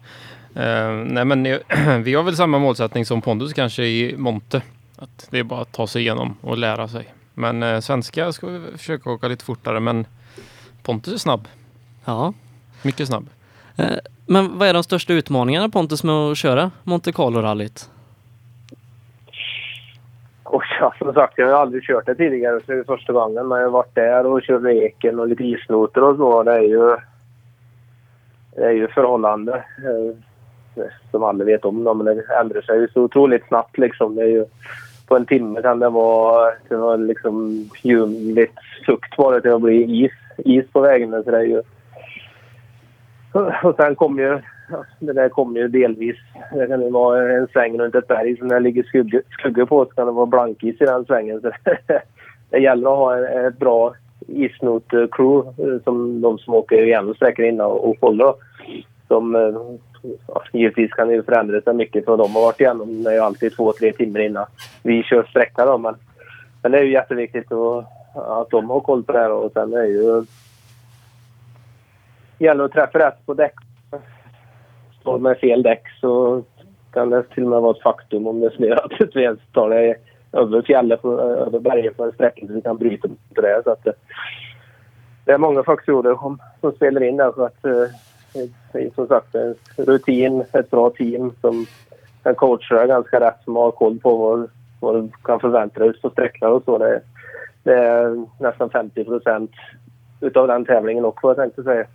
Eh, 0.56 0.92
nej, 0.92 1.26
men 1.26 1.44
vi 2.04 2.14
har 2.14 2.24
väl 2.24 2.36
samma 2.36 2.60
målsättning 2.60 3.06
som 3.06 3.22
Pondus 3.22 3.54
kanske 3.54 3.84
i 3.84 4.16
Monte. 4.18 4.62
Att 4.96 5.28
det 5.30 5.40
är 5.40 5.44
bara 5.44 5.62
att 5.62 5.72
ta 5.72 5.88
sig 5.88 6.02
igenom 6.02 6.38
och 6.42 6.58
lära 6.58 6.88
sig. 6.88 7.14
Men 7.34 7.64
eh, 7.64 7.80
svenska 7.80 8.32
ska 8.32 8.48
vi 8.48 8.78
försöka 8.78 9.10
åka 9.10 9.28
lite 9.28 9.46
fortare, 9.46 9.80
men 9.80 10.06
Pontus 10.84 11.14
är 11.14 11.18
snabb. 11.18 11.48
Ja. 12.06 12.34
Mycket 12.82 13.08
snabb. 13.08 13.30
Eh, 13.76 13.98
men 14.26 14.58
vad 14.58 14.68
är 14.68 14.74
de 14.74 14.84
största 14.84 15.14
utmaningarna 15.14 15.70
Pontus 15.70 16.04
med 16.04 16.16
att 16.16 16.38
köra 16.38 16.72
Monte 16.84 17.12
Carlo-rallyt? 17.12 17.90
Och 20.50 20.64
ja, 20.80 20.94
som 20.98 21.14
sagt, 21.14 21.38
jag 21.38 21.48
har 21.48 21.54
aldrig 21.54 21.84
kört 21.84 22.06
det 22.06 22.16
tidigare 22.16 22.60
så 22.60 22.72
det 22.72 22.78
är 22.78 22.84
första 22.84 23.14
gången. 23.14 23.48
Men 23.48 23.60
jag 23.60 23.66
har 23.66 23.72
varit 23.72 23.96
där 23.96 24.26
och 24.26 24.42
kört 24.42 24.66
eken 24.66 25.20
och 25.20 25.28
lite 25.28 25.44
isnoter 25.44 26.04
och 26.04 26.18
så. 26.18 26.44
Det 26.44 26.54
är 26.54 26.62
ju, 26.62 26.96
det 28.56 28.66
är 28.66 28.72
ju 28.72 28.88
förhållande 28.88 29.54
eh, 29.56 30.86
som 31.12 31.24
alla 31.24 31.44
vet 31.44 31.66
om. 31.66 31.84
Då, 31.84 31.94
men 31.94 32.06
det 32.06 32.24
ändrar 32.42 32.62
sig 32.62 32.80
ju 32.80 32.88
så 32.88 33.02
otroligt 33.02 33.48
snabbt 33.48 33.78
liksom. 33.78 34.16
Det 34.16 34.22
är 34.22 34.28
ju, 34.28 34.46
på 35.08 35.16
en 35.16 35.26
timme 35.26 35.62
kan 35.62 35.80
det 35.80 35.90
vara, 35.90 36.54
det 36.70 36.76
var 36.76 36.98
liksom 36.98 37.70
ljumligt 37.84 38.60
fukt 38.86 39.18
bara 39.18 39.42
till 39.42 39.54
att 39.54 39.62
bli 39.62 40.04
is, 40.06 40.12
is 40.38 40.66
på 40.72 40.80
vägen. 40.80 41.24
Så 41.24 41.32
det 41.32 41.38
är 41.38 41.44
ju... 41.44 41.62
Och 43.64 43.76
sen 43.76 43.96
kommer 43.96 44.24
ju 44.24 44.40
det 45.00 45.14
där 45.14 45.30
kommer 45.30 45.60
ju 45.60 45.68
delvis. 45.68 46.16
Det 46.54 46.68
kan 46.68 46.82
ju 46.82 46.90
vara 46.90 47.34
en 47.34 47.48
sväng 47.48 47.80
runt 47.80 47.96
ett 47.96 48.08
berg 48.08 48.38
som 48.38 48.48
det 48.48 48.60
ligger 48.60 48.84
skuggor, 48.84 49.66
på 49.66 49.86
så 49.86 49.92
kan 49.92 50.06
det 50.06 50.12
vara 50.12 50.26
blankis 50.26 50.82
i 50.82 50.86
den 50.86 51.06
svängen. 51.06 51.42
Så 51.42 51.52
det 52.50 52.60
gäller 52.60 52.92
att 52.92 52.98
ha 52.98 53.48
ett 53.48 53.58
bra 53.58 53.94
isnot-crew 54.28 55.54
eh, 55.58 55.74
eh, 55.74 55.82
som 55.84 56.22
de 56.22 56.38
som 56.38 56.54
åker 56.54 56.84
igenom 56.84 57.14
sträckor 57.14 57.46
innan 57.46 57.72
och 57.72 57.98
håller. 58.02 58.34
Som, 59.08 59.36
eh, 59.36 60.12
ja, 60.28 60.44
givetvis 60.54 60.92
kan 60.92 61.08
det 61.08 61.14
ju 61.14 61.24
förändra 61.24 61.62
sig 61.62 61.74
mycket 61.74 62.06
för 62.06 62.18
de 62.18 62.36
har 62.36 62.42
varit 62.42 62.62
igenom. 62.62 63.04
Det 63.04 63.10
är 63.10 63.14
ju 63.14 63.20
alltid 63.20 63.56
två, 63.56 63.74
tre 63.74 63.92
timmar 63.92 64.20
innan 64.20 64.46
vi 64.84 65.04
kör 65.04 65.24
sträckan. 65.24 65.68
då. 65.68 65.78
Men, 65.78 65.96
men 66.62 66.72
det 66.72 66.78
är 66.78 66.84
ju 66.84 66.92
jätteviktigt 66.92 67.52
att, 67.52 67.86
att 68.16 68.50
de 68.50 68.70
har 68.70 68.80
koll 68.80 69.04
på 69.04 69.12
det 69.12 69.20
här 69.20 69.32
och 69.32 69.52
sen 69.52 69.74
är 69.74 69.82
det 69.82 69.88
ju 69.88 70.24
gäller 72.40 72.64
att 72.64 72.72
träffa 72.72 73.00
rätt 73.00 73.26
på 73.26 73.34
däck 73.34 73.54
står 75.08 75.20
med 75.20 75.38
fel 75.38 75.64
däck 75.64 75.84
så 76.02 76.44
kan 76.94 77.10
det 77.10 77.24
till 77.24 77.44
och 77.44 77.50
med 77.50 77.62
vara 77.62 77.76
ett 77.76 77.84
faktum 77.84 78.28
om 78.28 78.40
det 78.40 78.52
snöar 78.52 78.86
att 78.86 79.02
ett 79.02 79.16
ens 79.16 79.40
tar 79.54 79.70
det 79.70 79.96
över 80.32 80.62
fjället, 80.62 81.02
på, 81.02 81.20
över 81.20 81.60
berget 81.60 81.98
på 81.98 82.04
en 82.04 82.12
sträckning 82.12 82.48
så 82.48 82.54
vi 82.54 82.62
kan 82.62 82.78
bryta 82.78 83.08
mot 83.08 83.20
det. 83.30 83.62
Så 83.64 83.72
att, 83.72 83.88
eh, 83.88 83.94
det 85.26 85.32
är 85.32 85.38
många 85.38 85.64
faktorer 85.64 86.16
som, 86.16 86.40
som 86.62 86.72
spelar 86.72 87.04
in 87.04 87.18
där. 87.18 87.32
Så 87.36 87.44
att, 87.44 87.66
eh, 87.66 87.88
det 88.74 88.80
är 88.80 88.90
som 88.96 89.08
sagt 89.08 89.36
en 89.36 89.56
rutin, 89.78 90.44
ett 90.54 90.72
bra 90.72 90.90
team 90.90 91.32
som 91.42 91.66
kan 92.24 92.36
coacha 92.36 92.86
ganska 92.86 93.20
rätt, 93.20 93.44
som 93.44 93.56
har 93.56 93.72
koll 93.72 94.00
på 94.00 94.18
vad, 94.18 94.50
vad 94.80 94.96
du 94.96 95.10
kan 95.24 95.40
förvänta 95.40 95.80
dig 95.80 96.02
på 96.02 96.10
sträckan 96.10 96.52
och 96.52 96.64
så. 96.64 96.78
Det, 96.78 97.02
det 97.64 97.74
är 97.74 98.26
nästan 98.40 98.70
50 98.70 99.04
procent 99.04 99.52
utav 100.22 100.48
den 100.48 100.66
tävlingen 100.66 101.06
också, 101.06 101.28
jag 101.28 101.38
tänkte 101.38 101.64
säga. 101.64 101.86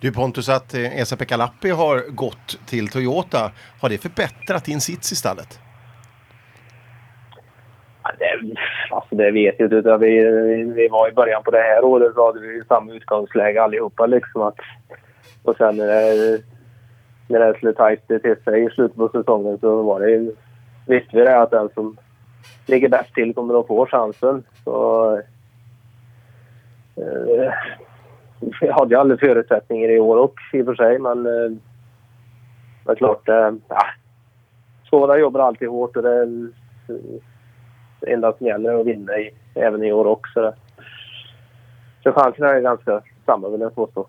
Du 0.00 0.12
Pontus, 0.12 0.48
att 0.48 0.74
eh, 0.74 1.00
Esa-Pekka 1.00 1.36
Lappi 1.36 1.70
har 1.70 2.10
gått 2.10 2.58
till 2.66 2.88
Toyota, 2.88 3.50
har 3.80 3.88
det 3.88 3.98
förbättrat 3.98 4.64
din 4.64 4.80
sits 4.80 5.12
i 5.12 5.16
stallet? 5.16 5.60
Ja, 8.02 8.10
Det, 8.18 8.54
alltså 8.90 9.14
det 9.14 9.30
vet 9.30 9.54
jag 9.58 9.72
inte. 9.72 9.96
Vi, 9.96 10.22
vi 10.76 10.88
var 10.88 11.08
i 11.08 11.12
början 11.12 11.42
på 11.42 11.50
det 11.50 11.62
här 11.62 11.84
året 11.84 12.14
så 12.14 12.26
hade 12.26 12.40
vi 12.40 12.62
samma 12.68 12.92
utgångsläge 12.92 13.62
allihopa. 13.62 14.06
Liksom 14.06 14.42
att, 14.42 14.58
och 15.42 15.56
sen 15.56 15.76
när 15.76 15.86
det, 15.86 16.42
när 17.28 17.40
det 17.40 17.54
skulle 17.56 17.72
tajt 17.72 18.06
till 18.06 18.36
sig 18.44 18.64
i 18.64 18.70
slutet 18.70 18.96
på 18.96 19.08
säsongen 19.08 19.58
så 19.58 19.82
var 19.82 20.00
det 20.00 20.32
visste 20.86 21.16
vi 21.16 21.24
det 21.24 21.40
att 21.40 21.50
den 21.50 21.68
som 21.74 21.96
ligger 22.66 22.88
bäst 22.88 23.14
till 23.14 23.34
kommer 23.34 23.60
att 23.60 23.66
få 23.66 23.86
chansen. 23.86 24.44
Så, 24.64 25.12
eh, 26.96 27.52
vi 28.60 28.70
hade 28.70 28.94
ju 28.94 29.00
aldrig 29.00 29.20
förutsättningar 29.20 29.90
i 29.90 30.00
år 30.00 30.16
också 30.16 30.56
i 30.56 30.62
och 30.62 30.66
för 30.66 30.74
sig 30.74 30.98
men 30.98 31.26
eh, 31.26 31.58
det 32.84 32.92
är 32.92 32.96
klart, 32.96 33.28
eh, 33.28 33.52
ja, 33.68 33.86
Skåda 34.86 35.18
jobbar 35.18 35.40
alltid 35.40 35.68
hårt 35.68 35.96
och 35.96 36.02
det 36.02 36.14
är 36.14 36.22
eh, 36.88 37.20
det 38.00 38.12
enda 38.12 38.32
som 38.32 38.46
gäller 38.46 38.70
är 38.70 38.80
att 38.80 38.86
vinna 38.86 39.18
i, 39.18 39.30
även 39.54 39.84
i 39.84 39.92
år 39.92 40.06
också. 40.06 40.40
Det. 40.40 40.54
Så 42.02 42.12
chanserna 42.12 42.48
är 42.48 42.60
ganska 42.60 43.02
samma 43.26 43.48
vill 43.48 43.60
jag 43.60 43.74
påstå. 43.74 44.06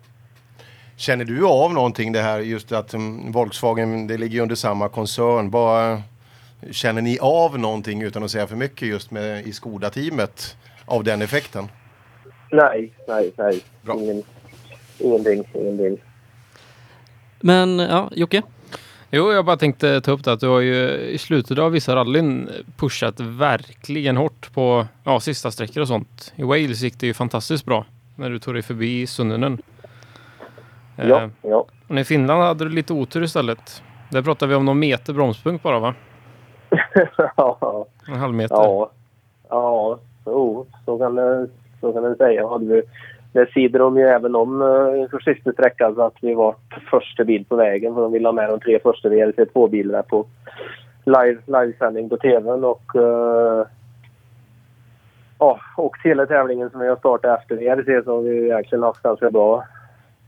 Känner 0.96 1.24
du 1.24 1.46
av 1.46 1.74
någonting 1.74 2.12
det 2.12 2.20
här 2.20 2.38
just 2.38 2.72
att 2.72 2.94
mm, 2.94 3.32
Volkswagen, 3.32 4.06
det 4.06 4.16
ligger 4.16 4.34
ju 4.34 4.42
under 4.42 4.54
samma 4.54 4.88
koncern. 4.88 5.50
Bara, 5.50 5.92
eh, 5.92 5.98
känner 6.70 7.02
ni 7.02 7.18
av 7.20 7.58
någonting 7.58 8.02
utan 8.02 8.24
att 8.24 8.30
säga 8.30 8.46
för 8.46 8.56
mycket 8.56 8.88
just 8.88 9.10
med 9.10 9.46
i 9.46 9.52
Skoda-teamet 9.52 10.56
av 10.86 11.04
den 11.04 11.22
effekten? 11.22 11.68
Nej, 12.50 12.92
nej, 13.08 13.32
nej. 13.38 13.60
Bra. 13.82 13.94
Ingen, 13.94 14.22
ingenting, 14.98 15.44
ingenting. 15.54 15.98
Men 17.40 17.78
ja, 17.78 18.08
Jocke? 18.12 18.42
Jo, 19.10 19.32
jag 19.32 19.44
bara 19.44 19.56
tänkte 19.56 20.00
ta 20.00 20.10
upp 20.10 20.24
det 20.24 20.32
att 20.32 20.40
du 20.40 20.48
har 20.48 20.60
ju 20.60 20.88
i 20.98 21.18
slutet 21.18 21.58
av 21.58 21.72
vissa 21.72 21.96
rallyn 21.96 22.48
pushat 22.76 23.20
verkligen 23.20 24.16
hårt 24.16 24.52
på 24.52 24.86
ja, 25.04 25.20
sista 25.20 25.50
sträckor 25.50 25.80
och 25.80 25.88
sånt. 25.88 26.32
I 26.36 26.42
Wales 26.42 26.80
gick 26.80 27.00
det 27.00 27.06
ju 27.06 27.14
fantastiskt 27.14 27.64
bra 27.64 27.84
när 28.16 28.30
du 28.30 28.38
tog 28.38 28.54
dig 28.54 28.62
förbi 28.62 29.06
Sunninen. 29.06 29.62
Eh, 30.96 31.08
Ja, 31.08 31.30
ja. 31.42 31.66
Men 31.86 31.98
i 31.98 32.04
Finland 32.04 32.42
hade 32.42 32.64
du 32.64 32.70
lite 32.70 32.92
otur 32.92 33.22
istället. 33.22 33.82
Där 34.10 34.22
pratar 34.22 34.46
vi 34.46 34.54
om 34.54 34.64
någon 34.64 34.78
meter 34.78 35.12
bromspunkt 35.12 35.62
bara 35.62 35.78
va? 35.78 35.94
ja, 37.36 37.86
En 38.06 38.14
halv 38.14 38.34
meter. 38.34 38.54
ja, 38.54 38.90
ja, 39.48 39.98
jo, 40.26 40.66
så 40.84 40.98
kan 40.98 41.14
det, 41.14 41.48
så 41.80 41.92
kan 41.92 42.02
det 42.02 42.16
säga. 42.16 42.48
Hade 42.48 42.64
vi, 42.64 42.82
det 43.32 43.52
sidor 43.52 43.78
de 43.78 43.96
ju 43.96 44.04
även 44.04 44.34
om 44.34 44.62
inför 44.96 45.18
för 45.18 45.34
sista 45.34 45.52
sträckan 45.52 45.94
så 45.94 46.02
att 46.02 46.16
vi 46.20 46.34
var 46.34 46.54
första 46.90 47.24
bil 47.24 47.44
på 47.48 47.56
vägen 47.56 47.94
för 47.94 48.02
de 48.02 48.12
ville 48.12 48.28
ha 48.28 48.32
med 48.32 48.50
de 48.50 48.60
tre 48.60 48.78
första 48.78 49.08
VLC2-bilarna 49.08 50.02
på 50.02 50.26
live, 51.04 51.38
livesändning 51.46 52.08
på 52.08 52.16
tvn 52.16 52.64
och 52.64 52.94
uh, 52.96 53.64
ja, 55.38 55.60
och 55.76 55.96
hela 56.04 56.26
tävlingen 56.26 56.70
som 56.70 56.80
vi 56.80 56.88
har 56.88 56.96
startat 56.96 57.40
efter 57.40 57.56
VRC 57.56 58.04
så 58.04 58.14
har 58.14 58.22
vi 58.22 58.44
egentligen 58.44 58.82
haft 58.82 59.02
ganska 59.02 59.30
bra 59.30 59.64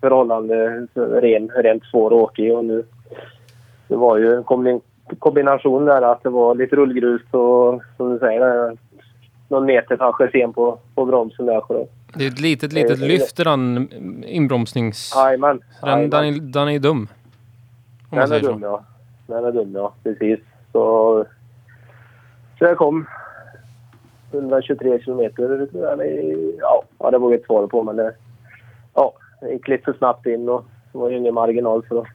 förhållande 0.00 0.86
ren, 0.94 1.48
rent 1.48 1.84
svår 1.84 2.12
åkning. 2.12 2.56
och 2.56 2.64
nu 2.64 2.84
det 3.88 3.96
var 3.96 4.16
ju 4.18 4.34
en 4.34 4.44
kombination 5.18 5.84
där 5.84 6.02
att 6.02 6.22
det 6.22 6.28
var 6.28 6.54
lite 6.54 6.76
rullgrus 6.76 7.22
och 7.30 7.82
som 7.96 8.12
du 8.12 8.18
säger 8.18 8.76
någon 9.52 9.64
meter 9.66 9.96
kanske 9.96 10.30
sen 10.30 10.52
på, 10.52 10.78
på 10.94 11.04
bromsen 11.04 11.46
där. 11.46 11.62
Så 11.66 11.88
Det 12.14 12.24
är 12.24 12.28
ett 12.28 12.40
litet, 12.40 12.72
litet 12.72 13.00
Eh, 13.00 13.06
lyft 13.06 13.40
i 13.40 13.44
den 13.44 13.88
inbromsnings... 14.24 15.12
Jajamän. 15.16 15.62
Den, 15.82 16.10
den, 16.10 16.24
är, 16.24 16.40
den 16.40 16.68
är 16.68 16.78
dum. 16.78 17.08
Om 18.10 18.18
Den 18.18 18.32
är 18.32 18.40
dum 18.40 18.60
så. 18.60 18.66
ja. 18.66 18.84
Den 19.26 19.44
är 19.44 19.52
dum 19.52 19.72
ja, 19.74 19.92
precis. 20.02 20.40
Så, 20.72 21.24
så 22.58 22.64
jag 22.64 22.78
kom 22.78 23.06
123 24.32 25.00
kilometer. 25.02 25.68
Ja, 26.58 26.84
ja, 26.98 27.10
det 27.10 27.18
vågar 27.18 27.32
jag 27.32 27.38
inte 27.38 27.46
svara 27.46 27.66
på 27.68 27.82
men 27.82 27.96
det 27.96 28.14
ja, 28.94 29.12
det 29.40 29.52
gick 29.52 29.68
lite 29.68 29.84
för 29.84 29.92
snabbt 29.92 30.26
in 30.26 30.48
och 30.48 30.64
det 30.92 30.98
var 30.98 31.10
ju 31.10 31.16
ingen 31.16 31.34
marginal 31.34 31.82
för 31.88 32.00
att 32.00 32.06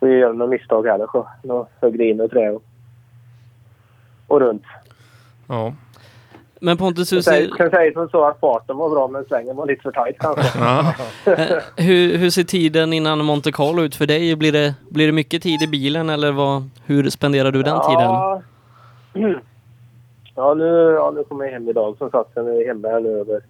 få 0.00 0.08
göra 0.08 0.32
några 0.32 0.50
misstag 0.50 0.86
heller. 0.86 1.06
Så 1.12 1.28
då 1.42 1.66
högre 1.80 2.04
in 2.04 2.20
och 2.20 2.30
trä 2.30 2.50
och, 2.50 2.62
och 4.26 4.40
runt. 4.40 4.62
Ja. 5.48 5.72
Men 6.60 6.76
Pontus, 6.76 7.12
hur 7.12 7.16
Jag 7.16 7.24
säger, 7.24 7.48
ser, 7.48 7.56
kan 7.56 7.70
säga 7.70 7.92
som 7.92 8.08
så 8.08 8.24
att 8.24 8.40
farten 8.40 8.76
var 8.76 8.90
bra 8.90 9.08
men 9.08 9.24
svängen 9.24 9.56
var 9.56 9.66
lite 9.66 9.82
för 9.82 9.90
tajt 9.90 10.16
kanske. 10.18 10.58
ja. 10.58 10.94
eh, 11.32 11.62
hur, 11.76 12.16
hur 12.16 12.30
ser 12.30 12.42
tiden 12.42 12.92
innan 12.92 13.24
Monte 13.24 13.52
Carlo 13.52 13.82
ut 13.82 13.94
för 13.94 14.06
dig? 14.06 14.36
Blir 14.36 14.52
det, 14.52 14.74
blir 14.88 15.06
det 15.06 15.12
mycket 15.12 15.42
tid 15.42 15.62
i 15.62 15.68
bilen 15.68 16.10
eller 16.10 16.32
vad, 16.32 16.62
hur 16.86 17.10
spenderar 17.10 17.52
du 17.52 17.62
den 17.62 17.80
tiden? 17.80 18.10
Ja, 18.10 18.42
ja, 20.36 20.54
nu, 20.54 20.64
ja, 20.96 21.12
nu 21.16 21.24
kommer 21.24 21.44
jag 21.44 21.52
hem 21.52 21.68
idag 21.68 21.96
som 21.98 22.10
sagt. 22.10 22.34
Sen 22.34 22.46
är 22.46 22.52
jag 22.52 22.66
hemma 22.66 22.88
här 22.88 23.00
nu 23.00 23.08
över, 23.08 23.40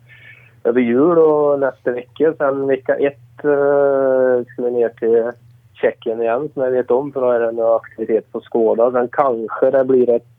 över 0.65 0.81
jul 0.81 1.19
och 1.19 1.61
nästa 1.61 1.91
vecka. 1.91 2.35
Sen 2.39 2.67
vecka 2.67 2.95
ett 2.95 3.45
uh, 3.45 4.45
ska 4.45 4.63
vi 4.63 4.71
ner 4.71 4.89
till 4.89 5.33
Tjeckien 5.75 6.23
igen 6.23 6.49
som 6.55 6.63
jag 6.63 6.71
vet 6.71 6.91
om 6.91 7.13
för 7.13 7.21
då 7.21 7.31
är 7.31 7.41
det 7.41 7.49
en 7.49 7.61
aktivitet 7.61 8.33
på 8.33 8.41
Skåda. 8.41 8.93
Sen 8.93 9.09
kanske 9.13 9.71
det 9.71 9.85
blir 9.85 10.11
ett 10.11 10.36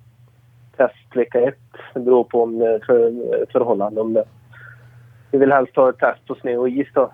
test 0.78 1.16
vecka 1.16 1.40
ett. 1.40 1.58
Det 1.94 2.00
beror 2.00 2.24
på 2.24 2.44
om 2.44 2.62
är 2.62 2.80
för, 2.86 3.46
förhållande. 3.52 4.02
Om 4.02 4.14
det. 4.14 4.24
Vi 5.32 5.38
vill 5.38 5.52
helst 5.52 5.76
ha 5.76 5.90
ett 5.90 6.00
test 6.00 6.28
på 6.28 6.36
snö 6.36 6.58
och 6.58 6.70
is 6.70 6.88
då. 6.94 7.12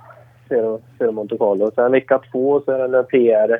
Före 0.97 1.11
Monte 1.11 1.37
Carlo. 1.37 1.71
Sen 1.75 1.91
vecka 1.91 2.21
två 2.31 2.61
så 2.65 2.71
är 2.71 2.87
det 2.87 2.97
en 2.97 3.05
PR 3.05 3.59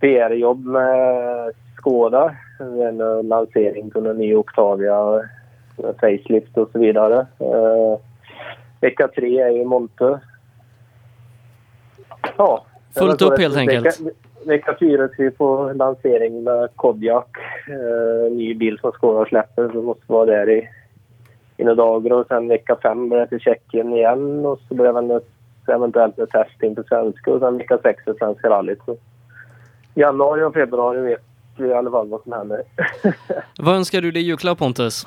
PR-jobb 0.00 0.66
med 0.66 1.52
Skoda. 1.76 2.34
En 2.60 3.00
eh, 3.00 3.22
lansering 3.22 3.90
på 3.90 3.98
en 3.98 4.16
ny 4.16 4.34
Octavia, 4.34 5.22
eh, 5.78 5.90
facelift 6.00 6.58
och 6.58 6.70
så 6.72 6.78
vidare. 6.78 7.26
Eh, 7.38 7.98
vecka 8.80 9.08
tre 9.08 9.40
är 9.40 9.50
ju 9.50 9.64
Monte. 9.64 10.20
Ja. 12.36 12.64
Fullt 12.94 13.22
upp 13.22 13.38
helt 13.38 13.56
enkelt. 13.56 14.00
Vecka, 14.00 14.10
vecka 14.46 14.76
fyra 14.80 15.08
ska 15.08 15.22
vi 15.22 15.30
på 15.30 15.72
lansering 15.74 16.44
med 16.44 16.68
Kodiak. 16.76 17.28
Eh, 17.68 18.32
ny 18.32 18.54
bil 18.54 18.78
som 18.80 18.92
Skoda 18.92 19.26
släpper. 19.26 19.68
Så 19.72 19.82
måste 19.82 20.12
vara 20.12 20.26
där 20.26 20.50
i, 20.50 20.68
i 21.56 21.64
några 21.64 21.74
dagar. 21.74 22.12
Och 22.12 22.26
sen 22.26 22.48
vecka 22.48 22.76
fem 22.82 23.08
börjar 23.08 23.22
jag 23.22 23.28
till 23.28 23.40
Tjeckien 23.40 23.92
igen. 23.92 24.46
Och 24.46 24.60
så 24.68 24.74
väl 24.74 25.10
ett, 25.10 25.28
eventuellt 25.68 26.18
ett 26.18 26.30
test 26.30 26.62
in 26.62 26.74
på 26.74 26.82
svenska. 26.82 27.32
Och 27.32 27.40
sen 27.40 27.58
vecka 27.58 27.78
sex 27.82 28.06
är 28.06 28.14
Svenska 28.14 28.50
rallyt. 28.50 28.80
Så 28.86 28.96
januari 29.94 30.42
och 30.42 30.54
februari 30.54 31.00
vet 31.00 31.22
vi 31.58 31.68
i 31.68 31.74
alla 31.74 31.90
fall 31.90 32.08
vad 32.08 32.22
som 32.22 32.32
händer. 32.32 32.62
Vad 33.58 33.76
önskar 33.76 34.00
du 34.00 34.10
dig 34.10 34.22
i 34.22 34.26
julklapp 34.26 34.58
Pontus? 34.58 35.06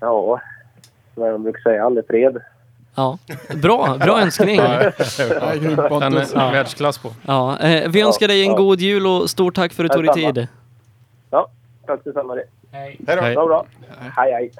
ja, 0.00 0.40
vad 1.14 1.32
de 1.32 1.42
brukar 1.42 1.60
säga, 1.60 1.84
aldrig 1.84 2.06
fred. 2.06 2.40
Ja, 2.96 3.18
bra, 3.54 3.96
bra 3.98 4.20
önskning. 4.20 4.56
Den 4.56 4.66
är 6.16 6.52
världsklass 6.52 6.98
på. 6.98 7.12
Ja, 7.26 7.58
eh, 7.58 7.88
vi 7.90 8.00
önskar 8.00 8.28
dig 8.28 8.42
en 8.42 8.52
god 8.56 8.80
jul 8.80 9.06
och 9.06 9.30
stort 9.30 9.54
tack 9.54 9.72
för 9.72 9.84
att 9.84 9.90
du 9.90 9.96
tog 9.96 10.04
dig 10.04 10.14
tid. 10.34 10.48
Ja, 11.30 11.48
tack 11.86 12.00
detsamma. 12.04 12.34
det. 12.34 12.44
Hej 12.72 12.96
då. 12.98 13.12
Hej. 13.20 13.34
Bra. 13.34 13.66
Hej, 14.16 14.32
hej. 14.32 14.50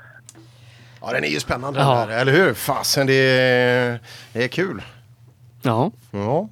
Ja, 1.00 1.12
den 1.12 1.24
är 1.24 1.28
ju 1.28 1.40
spännande 1.40 1.80
Ja. 1.80 1.94
den 1.98 2.08
där, 2.08 2.18
eller 2.18 2.32
hur? 2.32 2.54
Fasen, 2.54 3.06
det 3.06 3.12
är, 3.14 4.00
det 4.32 4.44
är 4.44 4.48
kul. 4.48 4.82
Ja, 5.62 5.90
Ja. 6.10 6.48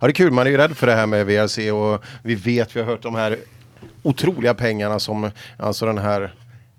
ja, 0.00 0.06
det 0.06 0.06
är 0.06 0.12
kul. 0.12 0.32
Man 0.32 0.46
är 0.46 0.50
ju 0.50 0.56
rädd 0.56 0.76
för 0.76 0.86
det 0.86 0.94
här 0.94 1.06
med 1.06 1.26
VRC 1.26 1.70
och 1.72 2.04
vi 2.22 2.34
vet, 2.34 2.76
vi 2.76 2.80
har 2.80 2.86
hört 2.86 3.02
de 3.02 3.14
här 3.14 3.36
otroliga 4.02 4.54
pengarna 4.54 4.98
som, 4.98 5.30
alltså 5.58 5.86
den 5.86 5.98
här 5.98 6.34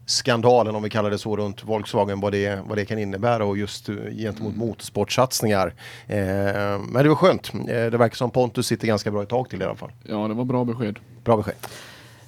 skandalen 0.08 0.76
om 0.76 0.84
vi 0.84 0.90
kallar 0.90 1.12
det 1.12 1.18
så 1.18 1.38
runt 1.38 1.64
Volkswagen, 1.64 2.20
vad 2.20 2.32
det, 2.32 2.60
vad 2.68 2.78
det 2.78 2.86
kan 2.86 3.00
innebära 3.00 3.46
och 3.46 3.58
just 3.58 3.90
eh, 3.90 3.96
gentemot 4.18 4.56
motorsportsatsningar. 4.56 5.74
Eh, 6.08 6.18
men 6.80 7.04
det 7.04 7.10
var 7.10 7.16
skönt. 7.16 7.54
Eh, 7.54 7.62
det 7.66 7.98
verkar 7.98 8.16
som 8.16 8.32
Pontus 8.32 8.68
sitter 8.68 8.88
ganska 8.88 9.12
bra 9.12 9.24
i 9.24 9.26
tag 9.26 9.50
till 9.50 9.62
i 9.62 9.66
alla 9.66 9.76
fall. 9.76 9.92
Ja, 10.04 10.28
det 10.28 10.34
var 10.34 10.46
bra 10.46 10.66
besked. 10.66 11.00
Bra 11.24 11.38
besked. 11.38 11.56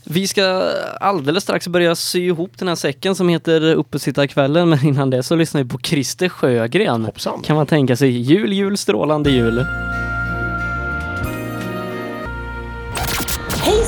vi 0.04 0.28
ska 0.28 0.72
alldeles 1.02 1.44
strax 1.44 1.68
börja 1.68 1.96
sy 1.96 2.26
ihop 2.26 2.52
den 2.58 2.68
här 2.68 2.76
säcken 2.76 3.16
som 3.16 3.30
heter 3.30 3.74
Uppesittarkvällen, 3.74 4.70
men 4.70 4.86
innan 4.86 5.10
det 5.10 5.24
så 5.24 5.36
lyssnar 5.36 5.64
vi 5.64 5.70
på 5.70 5.80
Christer 5.80 6.30
Sjögren. 6.30 7.06
Hoppsan. 7.06 7.42
Kan 7.42 7.56
man 7.56 7.66
tänka 7.66 7.96
sig. 7.96 8.10
Jul, 8.10 8.54
jul, 8.54 8.78
strålande 8.78 9.32
jul. 9.32 9.66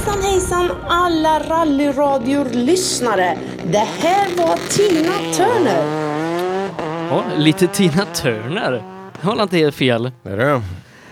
Hejsan 0.01 0.21
hejsan 0.21 0.71
alla 0.87 1.39
rallyradior-lyssnare! 1.39 3.37
Det 3.65 3.77
här 3.77 4.37
var 4.37 4.57
Tina 4.69 5.33
Turner. 5.33 5.83
Ja, 7.09 7.25
lite 7.37 7.67
Tina 7.67 8.05
Turner. 8.05 8.83
Jag 9.21 9.29
har 9.29 9.43
inte 9.43 9.57
helt 9.57 9.75
fel. 9.75 10.11
Det 10.23 10.29
är 10.29 10.61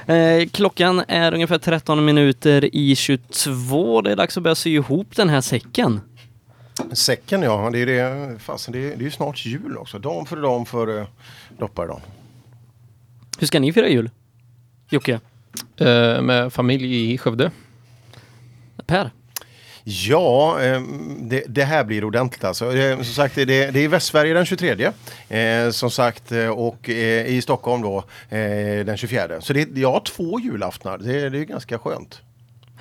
det. 0.06 0.42
Eh, 0.42 0.50
klockan 0.50 1.04
är 1.08 1.34
ungefär 1.34 1.58
13 1.58 2.06
minuter 2.06 2.76
i 2.76 2.96
22. 2.96 4.02
Det 4.02 4.12
är 4.12 4.16
dags 4.16 4.38
att 4.38 4.44
börja 4.44 4.56
sy 4.56 4.74
ihop 4.74 5.16
den 5.16 5.30
här 5.30 5.42
säcken. 5.42 6.02
Säcken 6.92 7.42
ja, 7.42 7.70
det 7.74 7.80
är 7.80 7.86
det. 7.86 8.40
Fasen, 8.40 8.72
det 8.72 8.94
är, 8.94 8.98
det 8.98 9.06
är 9.06 9.10
snart 9.10 9.46
jul 9.46 9.78
också. 9.78 10.00
Dagen 10.00 10.26
före 10.26 10.42
dagen 10.42 10.66
före 10.66 11.08
dopparedagen. 11.58 12.02
Hur 13.40 13.48
ska 13.48 13.60
ni 13.60 13.74
fira 13.74 13.88
jul? 13.88 14.10
Jocke? 14.90 15.20
Eh, 15.78 16.22
med 16.22 16.54
familj 16.54 17.14
i 17.14 17.18
Skövde. 17.18 17.52
Per? 18.90 19.10
Ja, 19.84 20.62
eh, 20.62 20.82
det, 21.20 21.44
det 21.48 21.64
här 21.64 21.84
blir 21.84 22.04
ordentligt 22.06 22.44
alltså. 22.44 22.76
Eh, 22.76 22.96
som 22.96 23.06
sagt, 23.06 23.36
det, 23.36 23.46
det 23.46 23.56
är 23.62 23.78
i 23.78 23.88
Västsverige 23.88 24.34
den 24.34 24.46
23. 24.46 24.92
Eh, 25.30 25.70
som 25.72 25.92
sagt, 25.92 26.32
eh, 26.32 26.48
och 26.50 26.90
eh, 26.90 27.26
i 27.28 27.42
Stockholm 27.42 27.82
då 27.82 27.98
eh, 28.30 28.86
den 28.86 28.98
24. 28.98 29.42
Så 29.42 29.54
det, 29.54 29.78
jag 29.78 29.92
har 29.92 30.00
två 30.00 30.40
julaftnar. 30.40 30.98
Det, 30.98 31.30
det 31.30 31.40
är 31.40 31.44
ganska 31.44 31.80
skönt. 31.80 32.22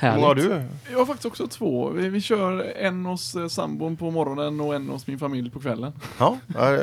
Hur 0.01 0.13
många 0.13 0.27
har 0.27 0.35
Härligt. 0.35 0.51
du? 0.51 0.93
Jag 0.93 0.99
har 0.99 1.07
faktiskt 1.07 1.27
också 1.27 1.47
två. 1.47 1.89
Vi, 1.91 2.09
vi 2.09 2.21
kör 2.21 2.73
en 2.77 3.07
hos 3.07 3.37
sambon 3.49 3.97
på 3.97 4.11
morgonen 4.11 4.61
och 4.61 4.75
en 4.75 4.89
hos 4.89 5.07
min 5.07 5.19
familj 5.19 5.51
på 5.51 5.61
kvällen. 5.61 5.93
Ja, 6.19 6.37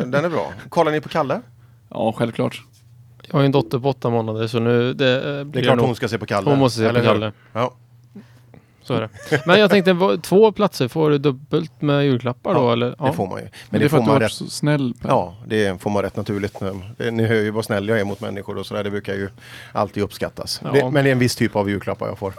den 0.06 0.14
är 0.26 0.30
bra. 0.30 0.54
Kollar 0.70 0.92
ni 0.92 1.02
på 1.02 1.10
Kalle? 1.10 1.42
Ja, 1.90 2.14
självklart. 2.18 2.62
Jag 3.28 3.34
har 3.40 3.44
en 3.44 3.52
dotter 3.52 3.80
på 3.80 3.90
åtta 3.90 4.10
månader 4.10 4.48
så 4.48 4.60
nu 4.60 4.94
det, 4.94 5.44
Det 5.44 5.60
är 5.60 5.64
klart 5.64 5.78
nog, 5.78 5.86
hon 5.86 5.96
ska 5.96 6.08
se 6.08 6.18
på 6.18 6.26
Kalle. 6.26 6.50
hon 6.50 6.60
måste 6.60 6.80
se 6.80 6.86
eller 6.86 7.00
på? 7.00 7.06
Kalle. 7.06 7.32
Ja. 7.54 7.74
Så 8.88 8.94
är 8.94 9.02
det. 9.02 9.42
Men 9.46 9.60
jag 9.60 9.70
tänkte, 9.70 9.94
vad- 9.94 10.24
två 10.24 10.52
platser, 10.52 10.88
får 10.88 11.10
du 11.10 11.18
dubbelt 11.18 11.82
med 11.82 12.06
julklappar 12.06 12.54
då 12.54 12.60
Ja, 12.60 12.74
eller? 12.74 12.90
Det 13.06 13.14
får 13.14 13.28
man 13.28 13.38
ju. 13.40 13.44
Men 13.44 13.52
Men 13.70 13.80
det 13.80 13.80
det 13.80 13.86
är 13.86 13.90
för 13.90 13.90
får 13.90 13.98
att 13.98 14.06
du 14.06 14.10
har 14.10 14.14
man 14.14 14.14
varit 14.14 14.24
rätt 14.24 14.32
så 14.34 14.50
snäll. 14.50 14.94
Per. 15.02 15.10
Ja, 15.10 15.36
det 15.48 15.82
får 15.82 15.90
man 15.90 16.04
rätt 16.04 16.16
naturligt. 16.16 16.62
Eh, 16.62 17.12
Ni 17.12 17.24
hör 17.26 17.36
ju 17.36 17.52
vad 17.52 17.66
snäll 17.66 17.88
jag 17.90 18.00
är 18.00 18.04
mot 18.06 18.20
människor 18.22 18.58
och 18.58 18.66
sådär. 18.66 18.84
Det 18.84 18.92
brukar 18.92 19.14
ju 19.14 19.30
alltid 19.72 20.04
uppskattas. 20.04 20.62
Ja. 20.64 20.72
Det, 20.72 20.92
men 20.92 21.04
det 21.04 21.10
är 21.10 21.12
en 21.12 21.20
viss 21.20 21.36
typ 21.36 21.56
av 21.56 21.70
julklappar 21.70 22.08
jag 22.08 22.18
får. 22.18 22.34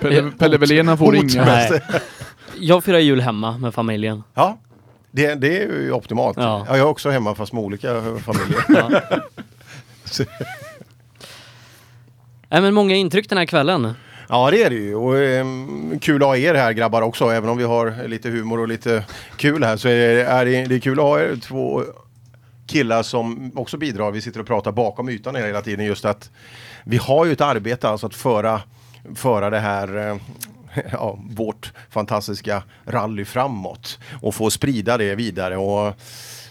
Pelle, 0.00 0.82
han 0.86 0.98
får 0.98 1.04
Hot. 1.06 1.14
ringa. 1.14 1.44
Nej. 1.44 1.80
Jag 2.60 2.84
firar 2.84 2.98
jul 2.98 3.20
hemma 3.20 3.58
med 3.58 3.74
familjen. 3.74 4.22
Ja, 4.34 4.58
det, 5.10 5.34
det 5.34 5.62
är 5.62 5.66
ju 5.66 5.92
optimalt. 5.92 6.36
Ja. 6.36 6.42
Ja. 6.42 6.76
jag 6.76 6.78
är 6.78 6.84
också 6.90 7.10
hemma 7.10 7.34
fast 7.34 7.52
med 7.52 7.62
olika 7.62 7.96
eh, 7.96 8.16
familjer. 8.16 8.64
Ja. 8.68 8.90
Nej 12.48 12.60
men 12.62 12.74
många 12.74 12.94
intryck 12.94 13.28
den 13.28 13.38
här 13.38 13.44
kvällen. 13.46 13.94
Ja 14.28 14.50
det 14.50 14.62
är 14.62 14.70
det 14.70 14.76
ju 14.76 14.94
och 14.94 15.18
ehm, 15.18 15.98
kul 16.00 16.22
att 16.22 16.28
ha 16.28 16.36
er 16.36 16.54
här 16.54 16.72
grabbar 16.72 17.02
också 17.02 17.30
även 17.30 17.50
om 17.50 17.58
vi 17.58 17.64
har 17.64 18.08
lite 18.08 18.30
humor 18.30 18.60
och 18.60 18.68
lite 18.68 19.04
kul 19.36 19.64
här 19.64 19.76
så 19.76 19.88
är 19.88 20.14
det, 20.14 20.24
är 20.24 20.44
det, 20.44 20.64
det 20.64 20.74
är 20.74 20.80
kul 20.80 20.98
att 20.98 21.04
ha 21.04 21.20
er 21.20 21.36
två 21.42 21.82
killar 22.66 23.02
som 23.02 23.52
också 23.54 23.76
bidrar. 23.76 24.10
Vi 24.10 24.20
sitter 24.20 24.40
och 24.40 24.46
pratar 24.46 24.72
bakom 24.72 25.08
ytan 25.08 25.34
hela 25.34 25.62
tiden 25.62 25.86
just 25.86 26.04
att 26.04 26.30
vi 26.84 26.96
har 26.96 27.24
ju 27.24 27.32
ett 27.32 27.40
arbete 27.40 27.88
alltså 27.88 28.06
att 28.06 28.14
föra, 28.14 28.60
föra 29.14 29.50
det 29.50 29.60
här 29.60 30.08
eh, 30.08 30.16
Ja, 30.92 31.18
vårt 31.30 31.72
fantastiska 31.90 32.62
rally 32.84 33.24
framåt 33.24 33.98
och 34.22 34.34
få 34.34 34.50
sprida 34.50 34.98
det 34.98 35.14
vidare. 35.14 35.56
Och 35.56 35.94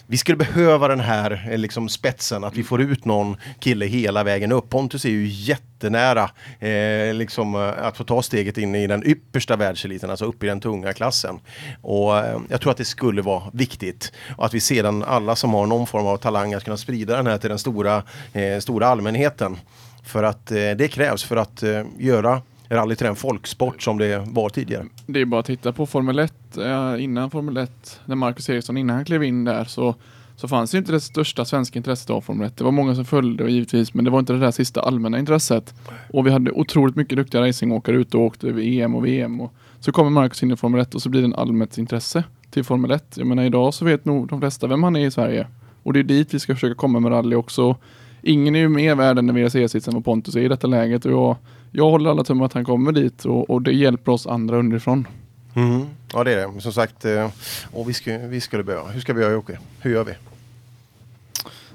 vi 0.07 0.17
skulle 0.17 0.37
behöva 0.37 0.87
den 0.87 0.99
här 0.99 1.47
eh, 1.51 1.57
liksom, 1.57 1.89
spetsen, 1.89 2.43
att 2.43 2.55
vi 2.55 2.63
får 2.63 2.81
ut 2.81 3.05
någon 3.05 3.37
kille 3.59 3.85
hela 3.85 4.23
vägen 4.23 4.51
upp. 4.51 4.69
Pontus 4.69 5.05
är 5.05 5.09
ju 5.09 5.27
jättenära 5.27 6.29
eh, 6.59 7.13
liksom, 7.13 7.55
eh, 7.55 7.85
att 7.85 7.97
få 7.97 8.03
ta 8.03 8.21
steget 8.21 8.57
in 8.57 8.75
i 8.75 8.87
den 8.87 9.07
yppersta 9.07 9.55
världseliten, 9.55 10.09
alltså 10.09 10.25
upp 10.25 10.43
i 10.43 10.47
den 10.47 10.59
tunga 10.59 10.93
klassen. 10.93 11.39
Och 11.81 12.17
eh, 12.17 12.39
jag 12.49 12.61
tror 12.61 12.71
att 12.71 12.77
det 12.77 12.85
skulle 12.85 13.21
vara 13.21 13.43
viktigt. 13.53 14.11
Och 14.37 14.45
att 14.45 14.53
vi 14.53 14.59
sedan 14.59 15.03
alla 15.03 15.35
som 15.35 15.53
har 15.53 15.65
någon 15.65 15.87
form 15.87 16.07
av 16.07 16.17
talang 16.17 16.53
att 16.53 16.63
kunna 16.63 16.77
sprida 16.77 17.17
den 17.17 17.27
här 17.27 17.37
till 17.37 17.49
den 17.49 17.59
stora, 17.59 18.03
eh, 18.33 18.59
stora 18.59 18.87
allmänheten. 18.87 19.57
För 20.03 20.23
att 20.23 20.51
eh, 20.51 20.57
det 20.57 20.91
krävs 20.91 21.23
för 21.23 21.35
att 21.35 21.63
eh, 21.63 21.83
göra 21.97 22.41
rally 22.73 22.95
till 22.95 23.05
den 23.05 23.15
folksport 23.15 23.81
som 23.81 23.97
det 23.97 24.23
var 24.27 24.49
tidigare. 24.49 24.85
Det 25.05 25.21
är 25.21 25.25
bara 25.25 25.39
att 25.39 25.45
titta 25.45 25.71
på 25.71 25.85
Formel 25.85 26.19
1. 26.19 26.57
Eh, 26.57 27.03
innan 27.03 27.31
Formel 27.31 27.57
1, 27.57 28.01
när 28.05 28.15
Marcus 28.15 28.49
Eriksson, 28.49 28.77
innan 28.77 28.95
han 28.95 29.05
klev 29.05 29.23
in 29.23 29.43
där 29.43 29.63
så, 29.63 29.95
så 30.35 30.47
fanns 30.47 30.73
ju 30.73 30.77
inte 30.77 30.91
det 30.91 31.01
största 31.01 31.45
svenska 31.45 31.79
intresset 31.79 32.09
av 32.09 32.21
Formel 32.21 32.47
1. 32.47 32.57
Det 32.57 32.63
var 32.63 32.71
många 32.71 32.95
som 32.95 33.05
följde 33.05 33.51
givetvis, 33.51 33.93
men 33.93 34.05
det 34.05 34.11
var 34.11 34.19
inte 34.19 34.33
det 34.33 34.39
där 34.39 34.51
sista 34.51 34.81
allmänna 34.81 35.19
intresset. 35.19 35.73
Och 36.13 36.27
vi 36.27 36.31
hade 36.31 36.51
otroligt 36.51 36.95
mycket 36.95 37.17
duktiga 37.17 37.41
racingåkare 37.41 37.95
ute 37.95 38.17
och 38.17 38.23
åkte 38.23 38.47
över 38.47 38.61
EM 38.61 38.95
och 38.95 39.05
VM. 39.05 39.41
Och 39.41 39.53
så 39.79 39.91
kommer 39.91 40.09
Marcus 40.09 40.43
in 40.43 40.51
i 40.51 40.55
Formel 40.55 40.81
1 40.81 40.95
och 40.95 41.01
så 41.01 41.09
blir 41.09 41.21
det 41.21 41.27
en 41.27 41.35
allmänt 41.35 41.77
intresse 41.77 42.23
till 42.51 42.63
Formel 42.63 42.91
1. 42.91 43.17
Jag 43.17 43.27
menar 43.27 43.43
idag 43.43 43.73
så 43.73 43.85
vet 43.85 44.05
nog 44.05 44.27
de 44.27 44.39
flesta 44.39 44.67
vem 44.67 44.83
han 44.83 44.95
är 44.95 45.05
i 45.05 45.11
Sverige. 45.11 45.47
Och 45.83 45.93
det 45.93 45.99
är 45.99 46.03
dit 46.03 46.33
vi 46.33 46.39
ska 46.39 46.53
försöka 46.53 46.75
komma 46.75 46.99
med 46.99 47.11
rally 47.11 47.35
också. 47.35 47.75
Ingen 48.21 48.55
är 48.55 48.59
ju 48.59 48.69
mer 48.69 48.95
värd 48.95 49.17
än 49.17 49.35
VRC-sits 49.35 49.87
än 49.87 49.93
vad 49.93 50.05
Pontus 50.05 50.35
är 50.35 50.39
i 50.39 50.47
detta 50.47 50.67
läget 50.67 51.05
och 51.05 51.11
jag, 51.11 51.35
jag 51.75 51.89
håller 51.89 52.09
alla 52.09 52.23
tummar 52.23 52.45
att 52.45 52.53
han 52.53 52.65
kommer 52.65 52.91
dit 52.91 53.25
och, 53.25 53.49
och 53.49 53.61
det 53.61 53.71
hjälper 53.71 54.11
oss 54.11 54.27
andra 54.27 54.57
underifrån. 54.57 55.07
Mm. 55.55 55.85
Ja 56.13 56.23
det 56.23 56.33
är 56.33 56.47
det. 56.47 56.61
Som 56.61 56.73
sagt, 56.73 57.05
eh, 57.05 57.29
och 57.71 57.89
vi, 57.89 57.93
ska, 57.93 58.17
vi 58.17 58.41
skulle 58.41 58.63
behöva. 58.63 58.87
Hur 58.89 59.01
ska 59.01 59.13
vi 59.13 59.21
göra 59.21 59.33
Jocke? 59.33 59.59
Hur 59.79 59.91
gör 59.91 60.03
vi? 60.03 60.13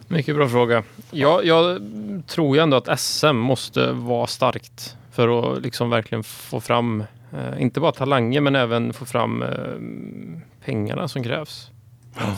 Mycket 0.09 0.37
bra 0.37 0.49
fråga. 0.49 0.83
Jag, 1.11 1.45
jag 1.45 1.83
tror 2.27 2.57
ju 2.57 2.63
ändå 2.63 2.77
att 2.77 3.01
SM 3.01 3.37
måste 3.37 3.93
vara 3.93 4.27
starkt 4.27 4.97
för 5.13 5.55
att 5.57 5.63
liksom 5.63 5.91
verkligen 5.91 6.25
få 6.25 6.61
fram, 6.61 7.05
eh, 7.33 7.63
inte 7.63 7.81
bara 7.81 7.93
talanger 7.93 8.41
men 8.41 8.57
även 8.57 8.93
få 8.93 9.05
fram 9.05 9.43
eh, 9.43 9.49
pengarna 10.65 11.09
som 11.09 11.23
krävs. 11.23 11.71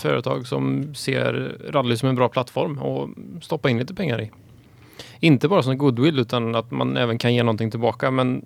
Företag 0.00 0.46
som 0.46 0.94
ser 0.94 1.56
rally 1.70 1.96
som 1.96 2.08
en 2.08 2.14
bra 2.14 2.28
plattform 2.28 2.78
och 2.78 3.08
stoppa 3.42 3.70
in 3.70 3.78
lite 3.78 3.94
pengar 3.94 4.20
i. 4.20 4.30
Inte 5.20 5.48
bara 5.48 5.62
som 5.62 5.78
goodwill 5.78 6.18
utan 6.18 6.54
att 6.54 6.70
man 6.70 6.96
även 6.96 7.18
kan 7.18 7.34
ge 7.34 7.42
någonting 7.42 7.70
tillbaka. 7.70 8.10
Men 8.10 8.44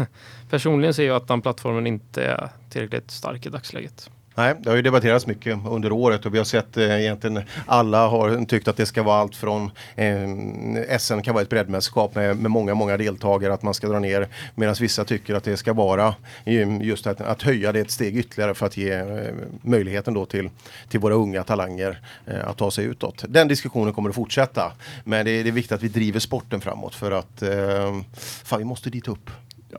personligen 0.50 0.94
ser 0.94 1.06
jag 1.06 1.16
att 1.16 1.28
den 1.28 1.42
plattformen 1.42 1.86
inte 1.86 2.24
är 2.24 2.48
tillräckligt 2.70 3.10
stark 3.10 3.46
i 3.46 3.48
dagsläget. 3.48 4.10
Nej, 4.36 4.54
det 4.60 4.70
har 4.70 4.76
ju 4.76 4.82
debatterats 4.82 5.26
mycket 5.26 5.58
under 5.66 5.92
året 5.92 6.26
och 6.26 6.34
vi 6.34 6.38
har 6.38 6.44
sett 6.44 6.76
eh, 6.76 7.00
egentligen 7.00 7.42
alla 7.66 8.08
har 8.08 8.44
tyckt 8.44 8.68
att 8.68 8.76
det 8.76 8.86
ska 8.86 9.02
vara 9.02 9.20
allt 9.20 9.36
från 9.36 9.70
eh, 9.96 10.98
SM 10.98 11.20
kan 11.20 11.34
vara 11.34 11.42
ett 11.42 11.48
breddmästerskap 11.48 12.14
med, 12.14 12.36
med 12.36 12.50
många, 12.50 12.74
många 12.74 12.96
deltagare 12.96 13.54
att 13.54 13.62
man 13.62 13.74
ska 13.74 13.88
dra 13.88 13.98
ner 13.98 14.28
medan 14.54 14.74
vissa 14.80 15.04
tycker 15.04 15.34
att 15.34 15.44
det 15.44 15.56
ska 15.56 15.72
vara 15.72 16.14
eh, 16.44 16.82
just 16.82 17.06
att, 17.06 17.20
att 17.20 17.42
höja 17.42 17.72
det 17.72 17.80
ett 17.80 17.90
steg 17.90 18.16
ytterligare 18.16 18.54
för 18.54 18.66
att 18.66 18.76
ge 18.76 18.92
eh, 18.92 19.34
möjligheten 19.62 20.14
då 20.14 20.26
till, 20.26 20.50
till 20.88 21.00
våra 21.00 21.14
unga 21.14 21.44
talanger 21.44 22.00
eh, 22.26 22.48
att 22.48 22.56
ta 22.56 22.70
sig 22.70 22.84
utåt. 22.84 23.24
Den 23.28 23.48
diskussionen 23.48 23.92
kommer 23.92 24.08
att 24.08 24.14
fortsätta 24.14 24.72
men 25.04 25.24
det, 25.24 25.42
det 25.42 25.48
är 25.48 25.52
viktigt 25.52 25.72
att 25.72 25.82
vi 25.82 25.88
driver 25.88 26.20
sporten 26.20 26.60
framåt 26.60 26.94
för 26.94 27.10
att 27.10 27.42
eh, 27.42 28.00
fan, 28.44 28.58
vi 28.58 28.64
måste 28.64 28.90
dit 28.90 29.08
upp. 29.08 29.30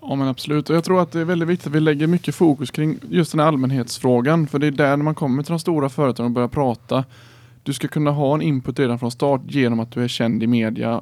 Ja 0.02 0.16
men 0.16 0.28
absolut 0.28 0.70
och 0.70 0.76
jag 0.76 0.84
tror 0.84 1.02
att 1.02 1.12
det 1.12 1.20
är 1.20 1.26
väldigt 1.26 1.50
viktigt 1.50 1.68
att 1.68 1.74
vi 1.74 1.80
lägger 1.80 2.08
mycket 2.08 2.36
fokus 2.36 2.72
kring 2.72 3.00
just 3.10 3.32
den 3.32 3.40
här 3.40 3.48
allmänhetsfrågan 3.48 4.48
för 4.48 4.60
det 4.60 4.68
är 4.68 4.72
där 4.72 4.98
när 4.98 5.04
man 5.04 5.16
kommer 5.16 5.44
till 5.44 5.52
de 5.52 5.60
stora 5.60 5.90
företagen 5.90 6.26
och 6.26 6.32
börjar 6.32 6.48
prata 6.48 7.04
du 7.66 7.74
ska 7.74 7.88
kunna 7.88 8.12
ha 8.12 8.36
en 8.36 8.42
input 8.42 8.80
redan 8.80 9.00
från 9.00 9.12
start 9.12 9.42
genom 9.46 9.80
att 9.80 9.92
du 9.92 10.04
är 10.04 10.08
känd 10.08 10.44
i 10.44 10.48
media, 10.48 11.02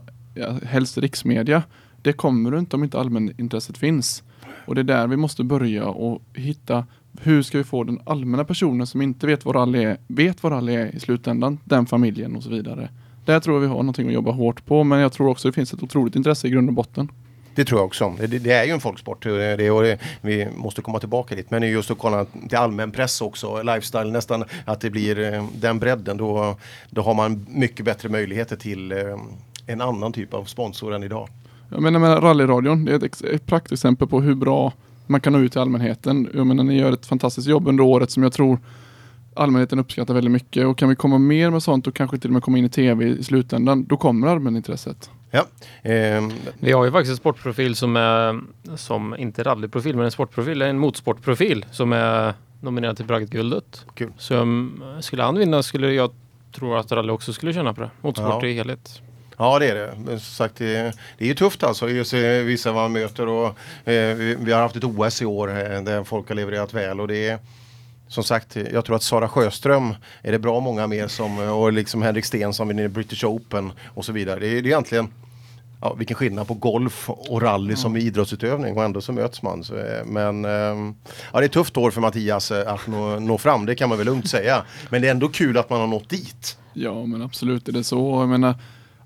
helst 0.64 0.98
riksmedia. 0.98 1.64
Det 2.02 2.14
kommer 2.14 2.52
du 2.52 2.60
inte 2.60 2.76
om 2.76 2.84
inte 2.84 3.00
allmänintresset 3.00 3.78
finns. 3.78 4.24
Och 4.66 4.76
det 4.76 4.82
är 4.82 4.84
där 4.84 5.08
vi 5.08 5.18
måste 5.18 5.44
börja 5.44 5.86
och 5.86 6.22
hitta 6.34 6.86
hur 7.22 7.42
ska 7.42 7.58
vi 7.58 7.64
få 7.64 7.84
den 7.84 8.00
allmänna 8.06 8.44
personen 8.44 8.88
som 8.88 9.02
inte 9.02 9.28
vet 9.28 9.46
vad 9.46 9.56
rally 9.56 9.84
är, 9.84 9.98
vet 10.08 10.44
vad 10.44 10.52
rally 10.52 10.76
är 10.76 10.96
i 10.96 11.00
slutändan, 11.00 11.60
den 11.64 11.86
familjen 11.86 12.36
och 12.36 12.44
så 12.44 12.50
vidare. 12.50 12.90
Där 13.26 13.40
tror 13.40 13.56
jag 13.56 13.62
vi 13.62 13.68
har 13.68 13.76
någonting 13.76 14.08
att 14.08 14.14
jobba 14.14 14.32
hårt 14.32 14.66
på 14.66 14.84
men 14.84 15.00
jag 15.00 15.14
tror 15.14 15.28
också 15.28 15.48
det 15.48 15.54
finns 15.54 15.74
ett 15.74 15.84
otroligt 15.84 16.16
intresse 16.16 16.48
i 16.48 16.50
grund 16.50 16.70
och 16.70 16.76
botten. 16.76 17.12
Det 17.56 17.66
tror 17.66 17.80
jag 17.80 17.86
också. 17.86 18.14
Det, 18.20 18.28
det 18.28 18.52
är 18.52 18.64
ju 18.64 18.72
en 18.72 18.80
folksport. 18.80 19.24
Det, 19.24 19.56
det, 19.56 19.72
och 19.72 19.84
det, 19.84 19.98
vi 20.22 20.48
måste 20.56 20.82
komma 20.82 21.00
tillbaka 21.00 21.36
dit. 21.36 21.52
Men 21.52 21.70
just 21.70 21.92
att 21.92 21.98
kolla 21.98 22.26
till 22.50 22.58
allmän 22.58 22.92
press 22.92 23.22
också, 23.22 23.64
lifestyle 23.64 24.12
nästan, 24.12 24.44
att 24.66 24.82
det 24.82 24.90
blir 24.90 25.34
eh, 25.34 25.46
den 25.56 25.80
bredden. 25.80 26.18
Då, 26.18 26.56
då 26.90 27.02
har 27.02 27.14
man 27.14 27.46
mycket 27.50 27.86
bättre 27.86 28.10
möjligheter 28.10 28.56
till 28.56 28.92
eh, 28.92 28.98
en 29.68 29.82
annan 29.82 30.14
typ 30.14 30.34
av 30.34 30.44
sponsor 30.46 30.94
än 30.94 31.04
idag. 31.04 31.30
Jag 31.70 31.82
menar 31.82 32.00
med 32.00 32.24
rallyradion, 32.24 32.86
det 32.86 32.92
är 32.92 33.06
ett, 33.06 33.22
ett 33.22 33.46
praktexempel 33.46 34.08
på 34.08 34.22
hur 34.22 34.36
bra 34.36 34.74
man 35.08 35.22
kan 35.22 35.34
nå 35.34 35.40
ut 35.40 35.52
till 35.52 35.62
allmänheten. 35.62 36.30
Jag 36.34 36.48
menar 36.48 36.64
ni 36.64 36.80
gör 36.80 36.92
ett 36.92 37.06
fantastiskt 37.06 37.48
jobb 37.48 37.68
under 37.68 37.84
året 37.84 38.12
som 38.12 38.24
jag 38.24 38.34
tror 38.34 38.60
allmänheten 39.36 39.80
uppskattar 39.80 40.14
väldigt 40.14 40.32
mycket 40.32 40.66
och 40.66 40.78
kan 40.78 40.90
vi 40.90 40.96
komma 40.96 41.18
mer 41.18 41.50
med 41.50 41.64
sånt 41.64 41.88
och 41.88 41.96
kanske 41.96 42.18
till 42.18 42.30
och 42.30 42.34
med 42.34 42.44
komma 42.44 42.58
in 42.58 42.66
i 42.66 42.70
tv 42.70 43.06
i 43.06 43.24
slutändan, 43.24 43.86
då 43.86 43.98
kommer 43.98 44.28
allmänintresset. 44.28 45.10
Ja. 45.36 45.46
Ehm, 45.84 46.32
Vi 46.60 46.72
har 46.72 46.86
ju 46.86 46.92
faktiskt 46.92 47.10
en 47.12 47.18
sportprofil 47.18 47.76
som 47.76 47.96
är, 47.96 48.40
som 48.78 49.16
inte 49.18 49.44
rallyprofil, 49.44 49.96
men 49.96 50.06
en 50.06 50.12
sportprofil, 50.12 50.62
en 50.62 50.78
motorsportprofil 50.80 51.66
som 51.72 51.94
är 51.94 52.34
nominerad 52.62 52.96
till 52.98 53.06
Bragdguldet. 53.06 53.86
Kul. 53.96 54.12
Så 54.18 54.36
um, 54.36 54.84
skulle 55.02 55.24
han 55.24 55.38
vinna 55.38 55.64
skulle 55.64 55.94
jag 55.94 56.12
tro 56.56 56.76
att 56.76 56.92
rally 56.92 57.12
också 57.12 57.34
skulle 57.34 57.54
tjäna 57.54 57.74
på 57.74 57.82
det. 57.82 57.90
Motorsport 58.02 58.44
Ja. 58.44 58.50
i 58.50 58.54
helhet. 58.54 59.02
Ja 59.38 59.60
det 59.60 59.68
är 59.70 59.76
det. 59.76 59.94
Men 59.98 60.20
som 60.20 60.20
sagt, 60.20 60.56
det, 60.56 60.94
det 61.18 61.26
är 61.26 61.28
ju 61.28 61.34
tufft 61.36 61.64
alltså. 61.64 61.90
Just, 61.90 62.14
eh, 62.14 62.20
vissa 62.22 62.74
man 62.74 62.92
möter 62.92 63.28
och 63.28 63.48
eh, 63.90 64.16
vi, 64.16 64.38
vi 64.40 64.52
har 64.52 64.62
haft 64.62 64.76
ett 64.76 64.84
OS 64.84 65.22
i 65.22 65.26
år 65.26 65.50
eh, 65.50 65.82
där 65.82 66.04
folk 66.04 66.28
har 66.28 66.36
levererat 66.36 66.74
väl 66.74 67.00
och 67.02 67.08
det 67.08 67.28
är 67.30 67.40
som 68.14 68.24
sagt, 68.24 68.56
jag 68.72 68.86
tror 68.86 68.96
att 68.96 69.04
Sara 69.04 69.30
Sjöström 69.30 69.96
är 70.22 70.32
det 70.32 70.40
bra 70.40 70.60
många 70.60 70.88
mer 70.88 71.08
som 71.08 71.40
och 71.40 71.74
liksom 71.74 72.02
Henrik 72.02 72.26
Sten 72.26 72.54
som 72.54 72.68
vinner 72.68 72.88
British 72.88 73.24
Open 73.24 73.72
och 73.86 74.06
så 74.06 74.12
vidare. 74.12 74.40
Det 74.40 74.48
är, 74.48 74.52
det 74.52 74.58
är 74.58 74.66
egentligen 74.66 75.08
ja, 75.82 75.94
vilken 75.94 76.16
skillnad 76.16 76.48
på 76.48 76.54
golf 76.54 77.10
och 77.10 77.42
rally 77.42 77.76
som 77.76 77.98
idrottsutövning 77.98 78.78
och 78.78 78.84
ändå 78.84 79.02
så 79.02 79.12
möts 79.12 79.42
man. 79.42 79.64
Så, 79.64 79.76
eh, 79.76 80.06
men 80.06 80.46
ehm, 80.46 80.96
ja, 81.32 81.40
det 81.40 81.44
är 81.44 81.46
ett 81.46 81.52
tufft 81.52 81.78
år 81.78 81.92
för 81.92 82.02
Mattias 82.02 82.52
eh, 82.52 82.74
att 82.74 82.88
nå, 82.88 83.20
nå 83.20 83.38
fram, 83.38 83.66
det 83.66 83.76
kan 83.76 83.90
man 83.90 83.98
väl 83.98 84.08
lugnt 84.08 84.30
säga. 84.30 84.64
Men 84.90 85.02
det 85.02 85.08
är 85.08 85.12
ändå 85.12 85.30
kul 85.30 85.58
att 85.58 85.70
man 85.70 85.80
har 85.80 85.88
nått 85.88 86.10
dit. 86.10 86.58
Ja 86.74 87.06
men 87.06 87.22
absolut 87.22 87.68
är 87.68 87.72
det 87.72 87.84
så. 87.84 88.22
Jag 88.22 88.30
menar, 88.30 88.56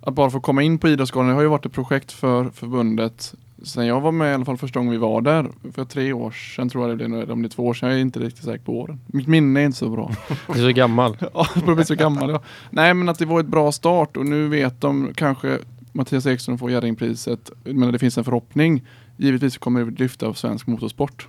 att 0.01 0.13
bara 0.13 0.31
få 0.31 0.39
komma 0.39 0.63
in 0.63 0.79
på 0.79 0.89
Idrottsgalan, 0.89 1.27
det 1.27 1.35
har 1.35 1.41
ju 1.41 1.47
varit 1.47 1.65
ett 1.65 1.73
projekt 1.73 2.11
för 2.11 2.49
förbundet 2.49 3.33
sen 3.63 3.85
jag 3.85 4.01
var 4.01 4.11
med 4.11 4.31
i 4.31 4.33
alla 4.33 4.45
fall 4.45 4.57
första 4.57 4.79
gången 4.79 4.91
vi 4.91 4.97
var 4.97 5.21
där. 5.21 5.51
För 5.73 5.85
tre 5.85 6.13
år 6.13 6.31
sedan 6.31 6.69
tror 6.69 6.89
jag 6.89 6.97
det 6.97 7.07
blev, 7.07 7.31
om 7.31 7.41
det 7.41 7.47
är 7.47 7.49
två 7.49 7.67
år 7.67 7.73
sedan, 7.73 7.89
jag 7.89 7.97
är 7.97 8.01
inte 8.01 8.19
riktigt 8.19 8.45
säker 8.45 8.65
på 8.65 8.79
åren. 8.79 8.99
Mitt 9.07 9.27
minne 9.27 9.59
är 9.61 9.65
inte 9.65 9.77
så 9.77 9.89
bra. 9.89 10.11
Du 10.53 10.59
är 10.59 10.67
så 10.67 10.71
gammal. 10.71 11.17
ja, 11.33 11.47
jag 11.55 11.63
börjar 11.63 11.75
bli 11.75 11.85
så 11.85 11.95
gammal 11.95 12.29
ja. 12.29 12.41
Nej 12.69 12.93
men 12.93 13.09
att 13.09 13.19
det 13.19 13.25
var 13.25 13.39
ett 13.39 13.45
bra 13.45 13.71
start 13.71 14.17
och 14.17 14.25
nu 14.25 14.47
vet 14.47 14.81
de 14.81 15.13
kanske 15.15 15.59
Mattias 15.91 16.25
Ekström 16.25 16.57
får 16.57 16.71
Jerringpriset, 16.71 17.51
men 17.63 17.91
det 17.91 17.99
finns 17.99 18.17
en 18.17 18.23
förhoppning. 18.23 18.85
Givetvis 19.17 19.57
kommer 19.57 19.85
det 19.85 19.99
lyfta 19.99 20.27
av 20.27 20.33
svensk 20.33 20.67
motorsport. 20.67 21.27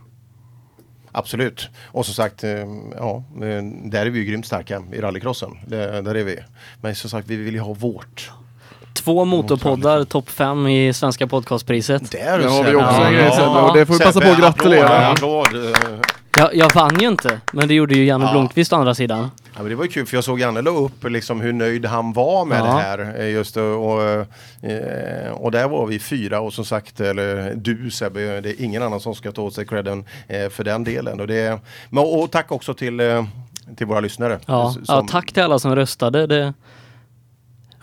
Absolut. 1.13 1.69
Och 1.87 2.07
som 2.07 2.15
sagt, 2.15 2.45
eh, 2.45 2.51
ja, 2.97 3.25
eh, 3.35 3.63
där 3.85 4.07
är 4.07 4.11
vi 4.11 4.19
ju 4.19 4.25
grymt 4.25 4.47
starka 4.47 4.83
i 4.93 5.01
rallycrossen. 5.01 5.51
Där 5.67 6.15
är 6.15 6.25
vi. 6.25 6.39
Men 6.81 6.95
som 6.95 7.11
sagt, 7.11 7.29
vi 7.29 7.37
vill 7.37 7.55
ju 7.55 7.61
ha 7.61 7.73
vårt. 7.73 8.31
Två 8.99 9.25
motorpoddar, 9.25 10.05
topp 10.05 10.31
fem 10.31 10.67
i 10.67 10.93
Svenska 10.93 11.27
podcastpriset. 11.27 12.11
Där 12.13 12.39
Det 12.39 12.49
har 12.49 12.65
vi 12.65 12.75
också 12.75 13.01
en 13.03 13.13
grej 13.13 13.29
och 13.47 13.75
det 13.77 13.87
får 13.87 13.95
vi 13.95 14.01
passa 14.05 14.21
på 14.21 14.29
att 14.31 14.39
gratulera. 14.39 15.15
Jag, 16.39 16.55
jag 16.55 16.75
vann 16.75 17.01
ju 17.01 17.09
inte, 17.09 17.41
men 17.53 17.69
det 17.69 17.75
gjorde 17.75 17.95
ju 17.95 18.05
Janne 18.05 18.25
Ja. 18.25 18.33
Blomqvist 18.33 18.73
å 18.73 18.77
andra 18.77 18.95
sidan. 18.95 19.31
Ja, 19.45 19.59
men 19.63 19.69
det 19.69 19.75
var 19.75 19.85
ju 19.85 19.91
kul 19.91 20.07
för 20.07 20.17
jag 20.17 20.25
såg 20.25 20.41
Janne 20.41 20.63
la 20.63 20.71
upp 20.71 21.05
liksom 21.11 21.41
hur 21.41 21.53
nöjd 21.53 21.87
han 21.87 22.13
var 22.13 22.45
med 22.45 22.59
Ja. 22.61 22.65
det 22.65 22.71
här. 22.71 23.15
eh, 23.21 23.29
Just 23.31 23.57
och, 23.57 24.03
eh, 24.03 25.31
och 25.33 25.51
där 25.51 25.69
var 25.69 25.87
vi 25.87 25.99
fyra 25.99 26.41
och 26.41 26.53
som 26.53 26.65
sagt, 26.65 27.01
eller 27.01 27.53
du 27.57 27.91
Sebbe, 27.91 28.41
det 28.41 28.51
är 28.51 28.65
ingen 28.65 28.83
annan 28.83 29.01
som 29.01 29.15
ska 29.15 29.33
ta 29.33 29.43
åt 29.43 29.55
sig 29.55 29.67
credden 29.67 30.05
eh, 30.29 30.49
för 30.49 30.65
den 30.65 30.85
delen. 30.85 31.21
Och, 31.21 31.27
det, 31.27 31.61
men, 31.91 32.05
och 32.05 32.31
tack 32.31 32.53
också 32.53 32.75
till, 32.75 33.01
till 33.77 33.87
våra 33.87 34.01
lyssnare. 34.01 34.39
Ja, 34.47 34.71
Som- 34.73 34.85
ja, 34.89 35.07
tack 35.11 35.33
till 35.33 35.43
alla 35.43 35.59
som 35.59 35.77
röstade. 35.77 36.27
Det 36.27 36.55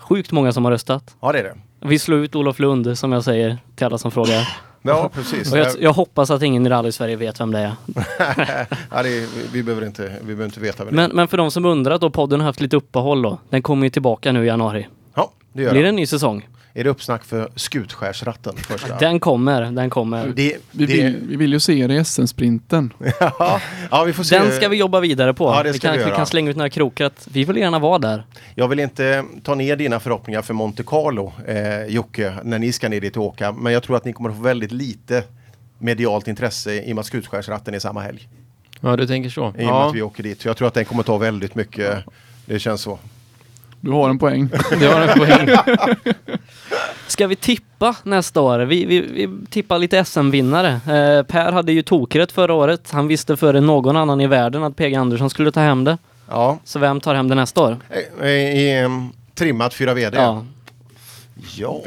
sjukt 0.08 0.32
många 0.32 0.52
som 0.52 0.64
har 0.64 0.72
röstat. 0.72 1.16
Ja, 1.20 1.32
det 1.32 1.38
är 1.38 1.42
det. 1.44 1.56
Vi 1.80 1.98
slår 1.98 2.18
ut 2.18 2.34
Olof 2.34 2.58
Lund 2.58 2.98
som 2.98 3.12
jag 3.12 3.24
säger 3.24 3.58
till 3.76 3.86
alla 3.86 3.98
som 3.98 4.10
frågar. 4.10 4.48
Ja, 4.82 5.10
precis. 5.14 5.52
Jag, 5.54 5.66
jag 5.80 5.92
hoppas 5.92 6.30
att 6.30 6.42
ingen 6.42 6.66
i 6.66 6.68
rally-Sverige 6.68 7.16
vet 7.16 7.40
vem 7.40 7.52
det 7.52 7.58
är. 7.58 7.72
ja, 8.90 9.02
det 9.02 9.08
är, 9.08 9.52
vi, 9.52 9.62
behöver 9.62 9.86
inte, 9.86 10.02
vi 10.20 10.26
behöver 10.26 10.44
inte 10.44 10.60
veta 10.60 10.84
vem 10.84 10.96
det 10.96 11.02
är. 11.02 11.08
Men, 11.08 11.28
för 11.28 11.36
de 11.36 11.50
som 11.50 11.64
undrar 11.64 11.98
då, 11.98 12.10
podden 12.10 12.40
har 12.40 12.46
haft 12.46 12.60
lite 12.60 12.76
uppehåll 12.76 13.22
då. 13.22 13.38
Den 13.50 13.62
kommer 13.62 13.86
ju 13.86 13.90
tillbaka 13.90 14.32
nu 14.32 14.44
i 14.44 14.46
januari. 14.46 14.88
Ja, 15.14 15.32
det 15.52 15.62
gör 15.62 15.70
Blir 15.70 15.80
det 15.80 15.86
det. 15.86 15.88
en 15.88 15.96
ny 15.96 16.06
säsong? 16.06 16.48
Är 16.78 16.84
det 16.84 16.90
uppsnack 16.90 17.24
för 17.24 17.48
Skutskärsratten 17.54 18.56
första? 18.56 18.98
Den 18.98 19.20
kommer, 19.20 19.62
den 19.62 19.90
kommer. 19.90 20.26
Det, 20.26 20.32
Vi, 20.32 20.58
det, 20.70 20.86
vill, 20.86 21.16
vi 21.28 21.36
vill 21.36 21.52
ju 21.52 21.60
se 21.60 21.78
er 21.78 21.88
i 21.88 22.04
SM-sprinten. 22.04 22.92
ja, 23.20 23.60
ja, 23.90 24.04
vi 24.04 24.12
får 24.12 24.24
se. 24.24 24.38
Den 24.38 24.52
ska 24.52 24.68
vi 24.68 24.76
jobba 24.76 25.00
vidare 25.00 25.34
på. 25.34 25.44
Ja, 25.44 25.62
det 25.62 25.72
vi, 25.72 25.78
kan, 25.78 25.98
vi 25.98 26.04
vi 26.04 26.10
kan 26.10 26.26
slänga 26.26 26.50
ut 26.50 26.56
några 26.56 26.70
krokar 26.70 27.04
att 27.04 27.28
vi 27.32 27.44
vill 27.44 27.56
gärna 27.56 27.78
vara 27.78 27.98
där. 27.98 28.24
Jag 28.54 28.68
vill 28.68 28.80
inte 28.80 29.24
ta 29.42 29.54
ner 29.54 29.76
dina 29.76 30.00
förhoppningar 30.00 30.42
för 30.42 30.54
Monte 30.54 30.82
Carlo, 30.82 31.32
eh, 31.46 31.86
Jocke, 31.94 32.34
när 32.42 32.58
ni 32.58 32.72
ska 32.72 32.88
ner 32.88 33.00
dit 33.00 33.16
och 33.16 33.24
åka. 33.24 33.52
Men 33.52 33.72
jag 33.72 33.82
tror 33.82 33.96
att 33.96 34.04
ni 34.04 34.12
kommer 34.12 34.30
att 34.30 34.36
få 34.36 34.42
väldigt 34.42 34.72
lite 34.72 35.22
medialt 35.78 36.28
intresse 36.28 36.74
i 36.74 36.92
och 36.92 36.94
med 36.94 37.00
att 37.00 37.06
Skutskärsratten 37.06 37.74
är 37.74 37.78
samma 37.78 38.00
helg. 38.00 38.28
Ja, 38.80 38.96
du 38.96 39.06
tänker 39.06 39.30
så. 39.30 39.46
I 39.46 39.48
och 39.48 39.54
med 39.54 39.64
Ja, 39.64 39.88
att 39.88 39.94
vi 39.94 40.02
åker 40.02 40.22
dit. 40.22 40.44
Jag 40.44 40.56
tror 40.56 40.68
att 40.68 40.74
den 40.74 40.84
kommer 40.84 41.02
ta 41.02 41.18
väldigt 41.18 41.54
mycket. 41.54 42.04
Det 42.46 42.58
känns 42.58 42.80
så. 42.80 42.98
Du 43.80 43.92
har 43.92 44.10
en 44.10 44.18
poäng. 44.18 44.48
det 44.80 44.86
har 44.86 45.00
en 45.00 45.18
poäng. 45.18 45.48
Ska 47.06 47.26
vi 47.26 47.36
tippa 47.36 47.96
nästa 48.02 48.40
år? 48.40 48.58
Vi, 48.58 48.84
vi, 48.84 49.00
vi 49.00 49.46
tippar 49.50 49.78
lite 49.78 50.04
SM-vinnare. 50.04 50.68
Eh, 50.72 51.22
per 51.22 51.52
hade 51.52 51.72
ju 51.72 51.82
tokrätt 51.82 52.32
förra 52.32 52.54
året. 52.54 52.90
Han 52.90 53.06
visste 53.08 53.36
före 53.36 53.60
någon 53.60 53.96
annan 53.96 54.20
i 54.20 54.26
världen 54.26 54.62
att 54.64 54.76
PG 54.76 54.94
Andersson 54.94 55.30
skulle 55.30 55.52
ta 55.52 55.60
hem 55.60 55.84
det. 55.84 55.98
Ja, 56.28 56.58
Så 56.64 56.78
vem 56.78 57.00
tar 57.00 57.14
hem 57.14 57.28
det 57.28 57.34
nästa 57.34 57.60
år? 57.62 57.76
eh, 58.22 58.28
i 58.30 58.78
em, 58.78 59.08
trimmat 59.34 59.74
4 59.74 59.94
VD. 59.94 60.16
Ja. 60.18 60.44
Ja. 61.56 61.82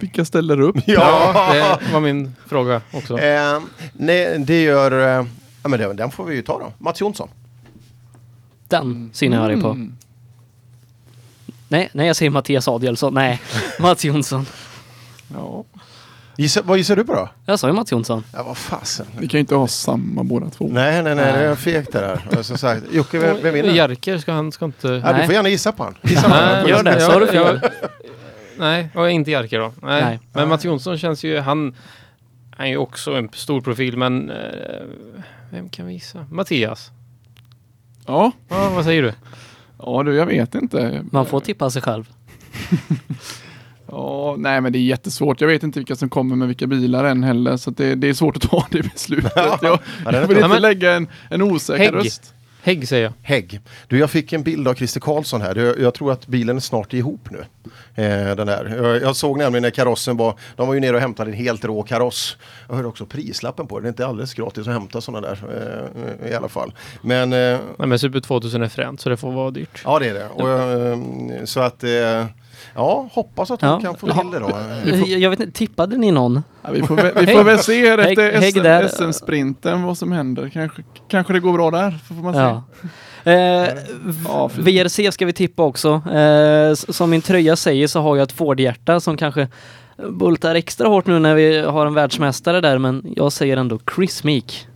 Vilka 0.00 0.24
ställer 0.24 0.60
upp? 0.60 0.76
Ja, 0.86 1.48
det 1.52 1.92
var 1.92 2.00
min 2.00 2.34
fråga 2.46 2.80
också. 2.92 3.18
Eh, 3.18 3.60
nej, 3.92 4.38
det 4.38 4.62
gör... 4.62 5.18
Eh, 5.20 5.26
ja, 5.62 5.68
men 5.68 5.96
den 5.96 6.10
får 6.10 6.24
vi 6.24 6.34
ju 6.36 6.42
ta 6.42 6.58
då. 6.58 6.72
Mats 6.78 7.00
Jonsson. 7.00 7.28
Den 8.68 9.10
synen 9.12 9.38
jag 9.40 9.50
arg 9.52 9.60
på. 9.62 9.68
Mm. 9.68 9.96
Nej, 11.68 11.88
nej, 11.92 12.06
jag 12.06 12.16
säger 12.16 12.30
Mattias 12.30 12.68
Adielsson. 12.68 13.14
Nej, 13.14 13.40
Mats 13.78 14.04
Jonsson. 14.04 14.46
Ja, 15.34 15.64
Gissa, 16.36 16.62
vad 16.62 16.78
gissar 16.78 16.96
du 16.96 17.04
på 17.04 17.14
då? 17.14 17.28
Jag 17.46 17.58
sa 17.58 17.66
ju 17.66 17.72
Mats 17.72 17.92
Jonsson. 17.92 18.24
Ja, 18.32 18.42
vad 18.42 18.56
fasen. 18.56 19.06
vi 19.18 19.28
kan 19.28 19.38
ju 19.38 19.40
inte 19.40 19.54
ha 19.54 19.66
samma 19.68 20.24
båda 20.24 20.50
två. 20.50 20.68
Nej, 20.72 21.02
nej, 21.02 21.14
nej, 21.14 21.32
det 21.32 21.38
är 21.38 21.54
fegt 21.54 21.92
det 21.92 22.00
där. 22.00 22.38
Och 22.38 22.46
Som 22.46 22.58
sagt, 22.58 22.82
Jocke, 22.92 23.18
vem, 23.18 23.36
vem 23.42 23.54
vinner? 23.54 23.68
Jerker 23.72 24.18
ska 24.18 24.32
han 24.32 24.52
ska 24.52 24.64
inte... 24.64 24.88
Ja, 24.88 24.94
du 24.94 25.00
Nej. 25.18 25.26
får 25.26 25.34
gärna 25.34 25.48
gissa 25.48 25.72
på 25.72 25.84
han. 25.84 25.94
Gissa 26.02 26.22
på 26.22 26.28
Nej, 26.28 26.56
han. 26.56 26.68
gör 26.68 26.82
det, 26.82 27.02
har 27.04 27.20
du 27.20 27.26
fel. 27.26 27.60
jag- 27.62 27.70
Nej, 28.58 28.88
och 28.94 29.10
inte 29.10 29.30
Jerker 29.30 29.58
då. 29.58 29.72
Nej. 29.82 30.02
Nej. 30.02 30.20
Men 30.32 30.48
Mats 30.48 30.64
Jonsson 30.64 30.98
känns 30.98 31.24
ju, 31.24 31.38
han, 31.38 31.76
han 32.56 32.66
är 32.66 32.70
ju 32.70 32.76
också 32.76 33.12
en 33.14 33.28
stor 33.32 33.60
profil, 33.60 33.96
men 33.96 34.30
eh, 34.30 34.36
vem 35.50 35.68
kan 35.68 35.86
vi 35.86 35.92
gissa? 35.92 36.26
Mattias? 36.30 36.90
Ja, 38.06 38.32
Ja, 38.48 38.70
vad 38.70 38.84
säger 38.84 39.02
du? 39.02 39.12
Ja 39.78 40.02
du, 40.02 40.14
jag 40.14 40.26
vet 40.26 40.54
inte. 40.54 41.04
Man 41.10 41.26
får 41.26 41.40
tippa 41.40 41.70
sig 41.70 41.82
själv. 41.82 42.08
Ja, 43.90 44.34
nej 44.38 44.60
men 44.60 44.72
det 44.72 44.78
är 44.78 44.82
jättesvårt. 44.82 45.40
Jag 45.40 45.48
vet 45.48 45.62
inte 45.62 45.78
vilka 45.78 45.96
som 45.96 46.08
kommer 46.08 46.36
med 46.36 46.48
vilka 46.48 46.66
bilar 46.66 47.04
än 47.04 47.22
heller. 47.24 47.56
Så 47.56 47.70
att 47.70 47.76
det, 47.76 47.94
det 47.94 48.08
är 48.08 48.14
svårt 48.14 48.36
att 48.36 48.42
ta 48.42 48.66
det 48.70 48.82
beslutet. 48.82 49.32
Jag, 49.62 49.78
jag 50.04 50.26
vill 50.26 50.38
inte 50.38 50.58
lägga 50.58 50.92
en, 50.92 51.08
en 51.30 51.42
osäker 51.42 51.84
Hägg. 51.84 51.94
röst. 51.94 52.34
Hägg 52.62 52.88
säger 52.88 53.04
jag. 53.04 53.12
Hägg. 53.22 53.60
Du, 53.88 53.98
jag 53.98 54.10
fick 54.10 54.32
en 54.32 54.42
bild 54.42 54.68
av 54.68 54.74
Christer 54.74 55.00
Karlsson 55.00 55.42
här. 55.42 55.54
Jag, 55.54 55.78
jag 55.78 55.94
tror 55.94 56.12
att 56.12 56.26
bilen 56.26 56.56
är 56.56 56.60
snart 56.60 56.92
ihop 56.92 57.28
nu. 57.30 57.44
Eh, 58.04 58.36
den 58.36 58.46
där. 58.46 58.76
Jag, 58.82 59.02
jag 59.02 59.16
såg 59.16 59.38
nämligen 59.38 59.62
när 59.62 59.70
karossen 59.70 60.16
var, 60.16 60.34
de 60.56 60.66
var 60.66 60.74
ju 60.74 60.80
nere 60.80 60.94
och 60.96 61.00
hämtade 61.00 61.30
en 61.30 61.36
helt 61.36 61.64
rå 61.64 61.82
kaross. 61.82 62.36
Jag 62.68 62.74
hörde 62.74 62.88
också 62.88 63.06
prislappen 63.06 63.66
på 63.66 63.78
det. 63.78 63.82
Det 63.82 63.86
är 63.86 63.90
inte 63.90 64.06
alldeles 64.06 64.34
gratis 64.34 64.66
att 64.66 64.72
hämta 64.74 65.00
sådana 65.00 65.28
där 65.28 65.38
eh, 66.22 66.30
i 66.30 66.34
alla 66.34 66.48
fall. 66.48 66.72
Men 67.02 67.32
eh, 67.32 67.58
Nej, 67.78 67.88
men 67.88 67.98
Super 67.98 68.20
2000 68.20 68.62
är 68.62 68.68
fränt, 68.68 69.00
så 69.00 69.08
det 69.08 69.16
får 69.16 69.32
vara 69.32 69.50
dyrt. 69.50 69.82
ja, 69.84 69.98
det 69.98 70.08
är 70.08 70.14
det. 70.14 70.28
Och, 70.28 70.50
eh, 70.50 70.98
så 71.44 71.60
att 71.60 71.84
eh, 71.84 72.26
ja, 72.74 73.08
hoppas 73.12 73.50
att 73.50 73.60
hon 73.60 73.70
Ja. 73.70 73.80
kan 73.80 73.96
få 73.96 74.06
till 74.06 74.30
det 74.30 74.38
då. 74.38 74.50
Jag, 74.84 75.06
jag 75.20 75.30
vet 75.30 75.40
inte, 75.40 75.52
tippade 75.58 75.96
ni 75.96 76.10
någon? 76.10 76.42
Ja, 76.62 76.70
vi, 76.72 76.82
får, 76.82 76.96
väl- 76.96 77.26
vi 77.26 77.26
får 77.26 77.44
väl 77.44 77.58
se 77.58 77.86
efter 77.88 78.88
SM-sprinten 78.88 79.82
vad 79.82 79.98
som 79.98 80.12
händer. 80.12 80.48
Kanske, 80.48 80.82
kanske 81.08 81.32
det 81.32 81.40
går 81.40 81.52
bra 81.52 81.70
där. 81.70 81.98
Så 82.08 82.14
får 82.14 82.22
man 82.22 82.34
se. 82.34 82.40
Ja. 82.40 82.62
Eh, 83.24 83.68
Ja, 84.28 84.50
VRC 84.58 85.12
ska 85.12 85.26
vi 85.26 85.32
tippa 85.32 85.62
också. 85.62 86.02
Eh, 86.12 86.74
som 86.74 87.10
min 87.10 87.22
tröja 87.22 87.56
säger 87.56 87.86
så 87.86 88.00
har 88.00 88.16
jag 88.16 88.22
ett 88.22 88.32
Ford-hjärta 88.32 89.00
som 89.00 89.16
kanske 89.16 89.48
bultar 90.10 90.54
extra 90.54 90.88
hårt 90.88 91.06
nu 91.06 91.18
när 91.18 91.34
vi 91.34 91.58
har 91.58 91.86
en 91.86 91.94
världsmästare 91.94 92.60
där, 92.60 92.78
men 92.78 93.12
jag 93.16 93.32
säger 93.32 93.56
ändå 93.56 93.78
Chris 93.96 94.24
Meek. 94.24 94.66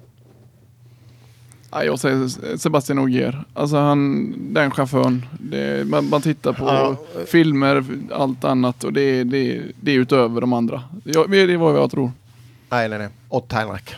Ja, 1.72 1.84
jag 1.84 1.98
säger 1.98 2.56
Sebastian 2.56 2.98
Ogier. 2.98 3.44
Alltså 3.54 3.76
han, 3.76 4.34
den 4.54 4.70
chauffören. 4.70 5.26
Det, 5.40 5.88
man, 5.88 6.08
man 6.08 6.22
tittar 6.22 6.52
på 6.52 6.64
Ja. 6.66 6.96
filmer, 7.26 7.84
allt 8.12 8.44
annat 8.44 8.84
och 8.84 8.92
det, 8.92 9.24
det, 9.24 9.62
det 9.80 9.90
är 9.94 9.98
utöver 9.98 10.40
de 10.40 10.52
andra. 10.52 10.82
Jag, 11.04 11.30
det 11.30 11.40
är 11.40 11.56
vad 11.56 11.76
jag 11.76 11.90
tror. 11.90 12.10
Nej, 12.70 12.88
nej, 12.88 12.98
nej. 12.98 13.08
Och 13.28 13.48
Tänak. 13.48 13.94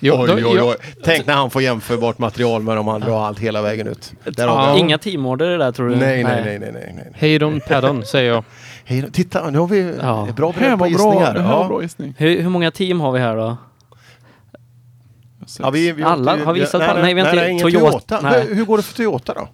Jo, 0.00 0.14
oj, 0.18 0.30
oj, 0.34 0.42
jo. 0.56 0.64
oj. 0.64 0.76
Tänk 1.04 1.26
när 1.26 1.34
han 1.34 1.50
får 1.50 1.62
jämförbart 1.62 2.18
material 2.18 2.62
med 2.62 2.76
de 2.76 2.88
andra 2.88 3.12
och 3.14 3.26
allt 3.26 3.38
hela 3.38 3.62
vägen 3.62 3.86
ut. 3.88 4.12
Där 4.24 4.46
Ja. 4.46 4.72
det. 4.74 4.78
Inga 4.80 4.98
teamorder 4.98 5.46
det 5.50 5.56
där 5.58 5.72
tror 5.72 5.88
du? 5.88 5.96
Nej, 5.96 6.24
nej, 6.24 6.42
nej, 6.44 6.58
nej, 6.58 6.70
nej, 6.72 6.92
nej. 6.96 7.12
Hejdon 7.14 7.60
Paddon 7.68 8.04
säger 8.04 8.30
jag. 8.32 8.44
Hej, 8.84 9.00
då. 9.02 9.08
titta, 9.12 9.50
nu 9.50 9.58
har 9.58 9.66
vi 9.66 9.94
Ja. 10.02 10.28
bra 10.36 10.52
bredd 10.52 10.70
på 10.70 10.76
bra, 10.76 10.88
gissningar. 10.88 11.34
var 11.34 11.42
Ja. 11.62 11.68
bra 11.68 11.82
gissning. 11.82 12.14
Hur, 12.18 12.42
hur 12.42 12.48
många 12.50 12.70
team 12.70 13.00
har 13.00 13.12
vi 13.12 13.18
här 13.20 13.36
då? 13.36 13.56
Ja, 15.62 15.70
vi, 15.70 15.92
vi 15.92 16.02
har 16.02 16.10
Alla? 16.10 16.32
inte- 16.32 16.44
Har 16.46 16.52
vi 16.52 16.60
gissat 16.60 16.78
nej, 16.80 16.88
på- 16.88 16.94
nej, 16.94 17.02
nej, 17.02 17.14
vi 17.14 17.20
har 17.20 17.28
inte- 17.34 17.48
ingen 17.50 17.66
Toyota- 17.66 17.90
Toyota. 17.90 18.20
nej. 18.22 18.54
Hur, 18.54 18.64
går 18.64 18.76
det 18.76 18.82
för 18.82 18.94
Toyota 18.96 19.34
då? 19.34 19.48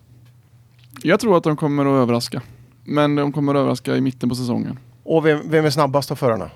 Jag 1.03 1.21
tror 1.21 1.37
att 1.37 1.45
de 1.45 1.57
kommer 1.57 1.85
att 1.87 2.03
överraska. 2.03 2.43
Men 2.85 3.17
de 3.17 3.33
kommer 3.33 3.55
att 3.55 3.59
överraska 3.59 3.97
i 3.97 4.01
mitten 4.01 4.29
på 4.29 4.35
säsongen. 4.35 4.79
Och 5.05 5.27
vem, 5.27 5.41
vem 5.51 5.65
är 5.65 5.71
snabbast 5.71 6.11
av 6.11 6.17
förarna? 6.17 6.51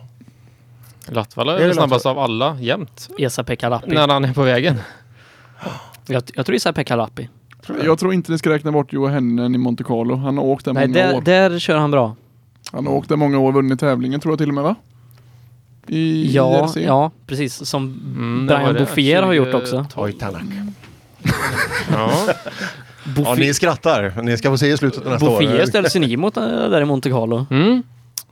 Latvala 1.08 1.58
Är 1.58 1.68
är 1.68 1.72
snabbast 1.72 2.06
av 2.06 2.18
alla 2.18 2.56
jämt. 2.60 3.08
Esa-Pekka 3.18 3.68
Lappi. 3.68 3.94
När 3.94 4.08
han 4.08 4.24
är 4.24 4.32
på 4.32 4.42
vägen. 4.42 4.76
Jag, 6.06 6.22
jag 6.34 6.46
tror 6.46 6.56
Esa-Pekka 6.56 6.96
Lappi. 6.96 7.28
Jag 7.84 7.98
tror 7.98 8.12
inte 8.14 8.32
ni 8.32 8.38
ska 8.38 8.50
räkna 8.50 8.72
bort 8.72 8.92
Johan 8.92 9.12
Hennen 9.12 9.54
i 9.54 9.58
Monte 9.58 9.84
Carlo. 9.84 10.16
Han 10.16 10.38
har 10.38 10.44
åkt 10.44 10.64
där 10.64 10.72
Nej, 10.72 10.88
många 10.88 11.06
där, 11.06 11.16
år. 11.16 11.20
där 11.20 11.58
kör 11.58 11.76
han 11.76 11.90
bra. 11.90 12.16
Han 12.72 12.86
har 12.86 12.94
åkt 12.94 13.08
där 13.08 13.16
många 13.16 13.38
år 13.38 13.48
och 13.48 13.54
vunnit 13.54 13.80
tävlingen 13.80 14.20
tror 14.20 14.32
jag 14.32 14.38
till 14.38 14.48
och 14.48 14.54
med 14.54 14.64
va? 14.64 14.74
I 15.88 16.30
Ja, 16.34 16.64
IRC. 16.64 16.76
ja, 16.76 17.10
precis. 17.26 17.66
Som 17.68 17.84
Mm, 18.16 18.46
Brian? 18.46 18.74
Bouffier 18.74 19.22
har 19.22 19.32
gjort 19.32 19.54
också. 19.54 19.86
2012. 19.94 20.04
Oj, 20.04 20.12
Tanak. 20.12 20.42
Ja. 20.42 21.30
Ja, 21.92 22.34
Bouffier, 23.04 23.36
ni 23.46 23.54
skrattar. 23.54 24.22
Ni 24.22 24.36
ska 24.38 24.50
få 24.50 24.58
se 24.58 24.66
i 24.68 24.76
slutet 24.76 25.06
av 25.06 25.12
nästa 25.12 25.26
år. 25.30 25.40
Bouffier 25.40 25.66
ställs 25.66 25.96
ju 25.96 26.00
ny 26.00 26.16
mot 26.16 26.36
äh, 26.36 26.42
där 26.44 26.80
i 26.80 26.84
Monte 26.84 27.10
Carlo. 27.10 27.46
Mm. 27.50 27.82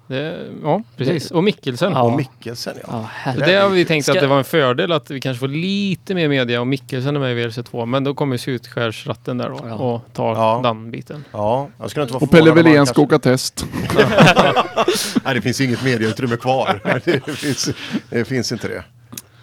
Det, 0.07 0.51
ja, 0.63 0.83
precis. 0.97 1.31
Och 1.31 1.45
Mikkelsen. 1.45 1.93
Ja. 1.93 2.03
Och 2.03 2.13
Mikkelsen 2.17 2.75
ja. 2.83 2.89
Ja, 2.91 3.09
herregud. 3.13 3.49
det 3.49 3.55
har 3.55 3.69
vi 3.69 3.85
tänkt 3.85 4.05
Ska- 4.05 4.13
att 4.13 4.21
det 4.21 4.27
var 4.27 4.39
en 4.39 4.45
fördel 4.45 4.93
att 4.93 5.11
vi 5.11 5.21
kanske 5.21 5.39
får 5.41 5.49
lite 5.49 6.15
mer 6.15 6.29
media 6.29 6.61
och 6.61 6.67
Mikkelsen 6.67 7.17
är 7.17 7.21
med 7.21 7.33
i 7.39 7.47
VRC2. 7.47 7.87
Men 7.87 8.05
då 8.05 8.15
kommer 8.15 8.37
Skutskärsratten 8.37 9.39
där 9.39 9.49
då 9.49 9.61
Ja. 9.69 9.75
och 9.75 10.13
tar 10.13 10.35
Ja. 10.35 10.61
den 10.63 10.91
biten. 10.91 11.25
Ja, 11.33 11.69
jag 11.81 11.91
skulle 11.91 12.03
inte 12.03 12.15
vara 12.15 12.25
Och 12.25 12.31
Pelle 12.31 12.51
om 12.51 12.57
Wilén 12.57 12.87
ska 12.87 13.03
åka 13.03 13.19
test. 13.19 13.67
Nej, 15.25 15.35
det 15.35 15.41
finns 15.41 15.61
inget 15.61 15.85
medieutrymme 15.85 16.37
kvar. 16.37 16.81
det, 17.05 17.21
finns, 17.37 17.71
det 18.11 18.25
finns 18.25 18.53
inte 18.53 18.69
det. 18.69 18.85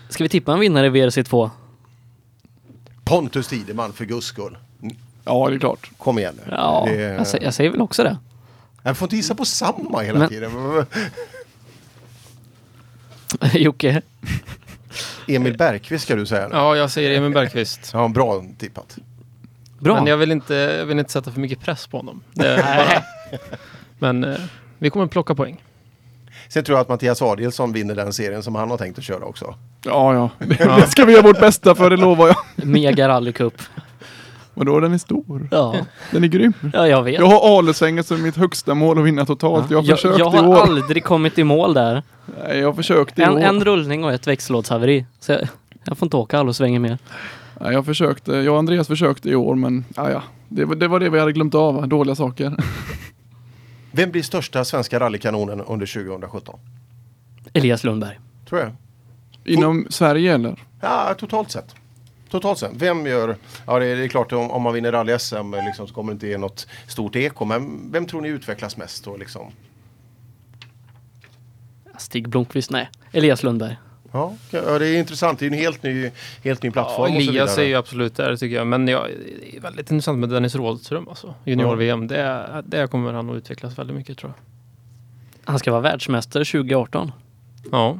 Ska 0.10 0.24
vi 0.24 0.30
tippa 0.30 0.54
en 0.54 0.60
vinnare 0.60 0.88
i 0.88 0.90
VRC2? 0.90 1.50
Pontus 3.04 3.48
Tideman 3.48 3.94
för 3.94 4.06
guds 4.06 4.26
skull. 4.28 4.58
Ja, 5.26 5.50
det 5.50 5.56
är 5.56 5.60
klart. 5.60 5.92
Kom 5.98 6.20
igen 6.20 6.34
nu. 6.46 6.52
Ja, 6.52 6.84
det, 6.88 6.96
jag, 7.02 7.22
sä- 7.24 7.44
jag 7.44 7.54
säger 7.54 7.70
väl 7.72 7.82
också 7.82 8.04
det. 8.04 8.18
Jag 8.84 8.98
får 8.98 9.06
inte 9.06 9.16
gissa 9.16 9.36
på 9.36 9.46
samma 9.46 10.02
hela 10.02 10.20
Men- 10.20 10.30
tiden. 10.30 10.52
Jocke. 13.54 14.02
Emil 15.28 15.58
Bergqvist 15.58 16.04
ska 16.06 16.16
du 16.16 16.26
säga 16.26 16.48
nu. 16.48 16.56
Ja, 16.56 16.76
jag 16.76 16.92
säger 16.92 17.18
Emil 17.18 17.32
Bergqvist. 17.34 17.90
Ja, 17.94 18.08
bra 18.08 18.44
tippat. 18.58 18.98
Bra. 19.80 19.96
Men 19.96 20.08
jag 20.08 20.18
vill, 20.18 20.32
inte, 20.32 20.54
jag 20.54 20.86
vill 20.86 21.00
inte 21.00 21.12
sätta 21.12 21.32
för 21.32 21.40
mycket 21.40 21.60
press 21.60 21.88
på 21.88 21.98
honom. 21.98 22.22
Bara, 22.34 23.04
men 24.00 24.24
eh, 24.24 24.40
vi 24.78 24.90
kommer 24.90 25.08
plocka 25.08 25.36
poäng. 25.36 25.64
Sen 26.48 26.64
tror 26.64 26.78
jag 26.78 26.82
att 26.82 26.90
Mattias 26.90 27.22
Adielsson 27.22 27.74
vinner 27.74 27.96
den 27.96 28.14
serien 28.14 28.44
som 28.44 28.56
han 28.56 28.70
har 28.70 28.78
tänkt 28.78 28.98
att 28.98 29.04
köra 29.04 29.26
också. 29.26 29.56
Ja, 29.84 30.14
ja. 30.40 30.46
Det 30.80 30.88
ska 30.88 31.06
vi 31.06 31.14
göra 31.14 31.22
vårt 31.24 31.40
bästa 31.40 31.76
för, 31.76 31.90
det 31.90 31.98
lovar 31.98 32.28
jag. 32.28 32.66
Mega 32.68 33.08
rallycup. 33.08 33.62
Och 34.60 34.66
då 34.66 34.80
den 34.80 34.94
är 34.94 34.98
stor. 34.98 35.48
Ja. 35.52 35.76
Den 36.12 36.24
är 36.24 36.28
grym. 36.28 36.54
ja, 36.74 36.88
jag 36.88 37.04
vet. 37.04 37.20
Jag 37.20 37.26
har 37.28 37.58
Alesängen 37.60 38.04
som 38.04 38.22
mitt 38.22 38.36
högsta 38.36 38.74
mål 38.74 39.00
att 39.00 39.06
vinna 39.06 39.26
totalt. 39.26 39.72
Jag 39.72 39.78
har 39.82 39.88
Jag, 39.88 39.98
försökt 39.98 40.20
jag 40.20 40.34
i 40.34 40.38
har 40.38 40.48
år. 40.48 40.56
aldrig 40.62 41.04
kommit 41.04 41.38
i 41.40 41.44
mål 41.44 41.74
där. 41.74 42.04
Nej, 42.48 42.58
jag 42.60 42.68
har 42.68 42.74
försökt 42.74 43.20
i 43.20 43.22
En, 43.22 43.34
år. 43.34 43.40
en 43.40 43.64
rullning 43.64 44.04
och 44.04 44.14
ett 44.14 44.28
växellådshaveri. 44.28 45.06
Så 45.20 45.32
jag, 45.32 45.42
jag 45.84 45.98
får 45.98 46.06
inte 46.06 46.18
åka 46.18 46.40
alla 46.40 46.54
svänger 46.54 46.80
mer. 46.80 46.98
Nej, 47.62 47.74
jag 47.74 47.86
försökte. 47.86 48.32
Jag 48.32 48.54
och 48.54 48.60
Andreas 48.60 48.88
försökte 48.88 49.30
i 49.30 49.36
år, 49.36 49.56
men 49.56 49.86
ja, 49.96 50.12
ja. 50.12 50.24
Det, 50.50 50.66
var- 50.66 50.76
det 50.76 50.88
var 50.88 51.00
det 51.00 51.10
vi 51.10 51.20
hade 51.20 51.32
glömt 51.34 51.56
av. 51.56 51.88
Dåliga 51.88 52.16
saker. 52.16 52.56
Vem 53.92 54.12
blir 54.12 54.24
största 54.24 54.66
svenska 54.66 55.00
rallykanonen 55.00 55.62
under 55.62 55.86
2017? 55.86 56.60
Elias 57.54 57.84
Lundberg. 57.84 58.20
Tror 58.50 58.62
jag. 58.62 58.72
Inom 59.46 59.86
Sverige 59.90 60.34
eller? 60.34 60.56
Ja, 60.82 61.14
totalt 61.20 61.52
sett. 61.52 61.76
Totalt 62.30 62.60
sett. 62.60 62.72
Vem 62.74 63.06
gör... 63.06 63.36
Ja, 63.66 63.80
det 63.80 63.86
är, 63.86 63.96
det 63.96 64.04
är 64.04 64.08
klart 64.08 64.32
om, 64.32 64.52
om 64.52 64.62
man 64.62 64.74
vinner 64.74 64.92
rally-SM 64.92 65.66
liksom, 65.66 65.88
så 65.88 65.94
kommer 65.94 66.12
det 66.12 66.14
inte 66.14 66.28
ge 66.28 66.38
något 66.38 66.68
stort 66.88 67.16
eko. 67.16 67.46
Men 67.46 67.92
vem 67.92 68.06
tror 68.06 68.22
ni 68.22 68.28
utvecklas 68.30 68.78
mest? 68.78 69.08
Och, 69.08 69.20
liksom? 69.20 69.52
Stig 71.98 72.30
Blomqvist, 72.30 72.72
nej. 72.72 72.90
Elias 73.12 73.44
Lundberg. 73.44 73.76
ja, 74.12 74.34
ja, 74.52 74.80
det 74.80 74.88
är 74.88 75.00
intressant. 75.00 75.40
Det 75.40 75.46
är 75.46 75.48
en 75.52 75.58
helt 75.58 75.84
ny, 75.84 76.12
helt 76.44 76.64
ny 76.64 76.68
Ja, 76.68 76.74
plattform. 76.74 77.16
och 77.16 77.22
så 77.24 77.30
Elias 77.30 77.58
är 77.58 77.64
ju 77.64 77.76
absolut 77.76 78.16
där 78.16 78.36
tycker 78.36 78.56
jag. 78.56 78.68
Men 78.68 78.88
ja, 78.88 79.08
det 79.42 79.58
är 79.58 79.62
väldigt 79.62 79.92
intressant 79.92 80.20
med 80.20 80.30
Dennis 80.30 80.56
Rådström 80.56 81.08
alltså. 81.08 81.34
Junior-VM. 81.46 82.08
Det, 82.08 82.64
det 82.66 82.88
kommer 82.92 83.14
han 83.14 83.30
att 83.30 83.36
utvecklas 83.36 83.78
väldigt 83.78 83.96
mycket 83.96 84.18
tror 84.18 84.34
jag. 84.36 84.44
Han 85.52 85.60
ska 85.60 85.72
vara 85.72 85.82
världsmästare 85.82 86.46
2018. 86.46 87.12
Ja, 87.72 88.00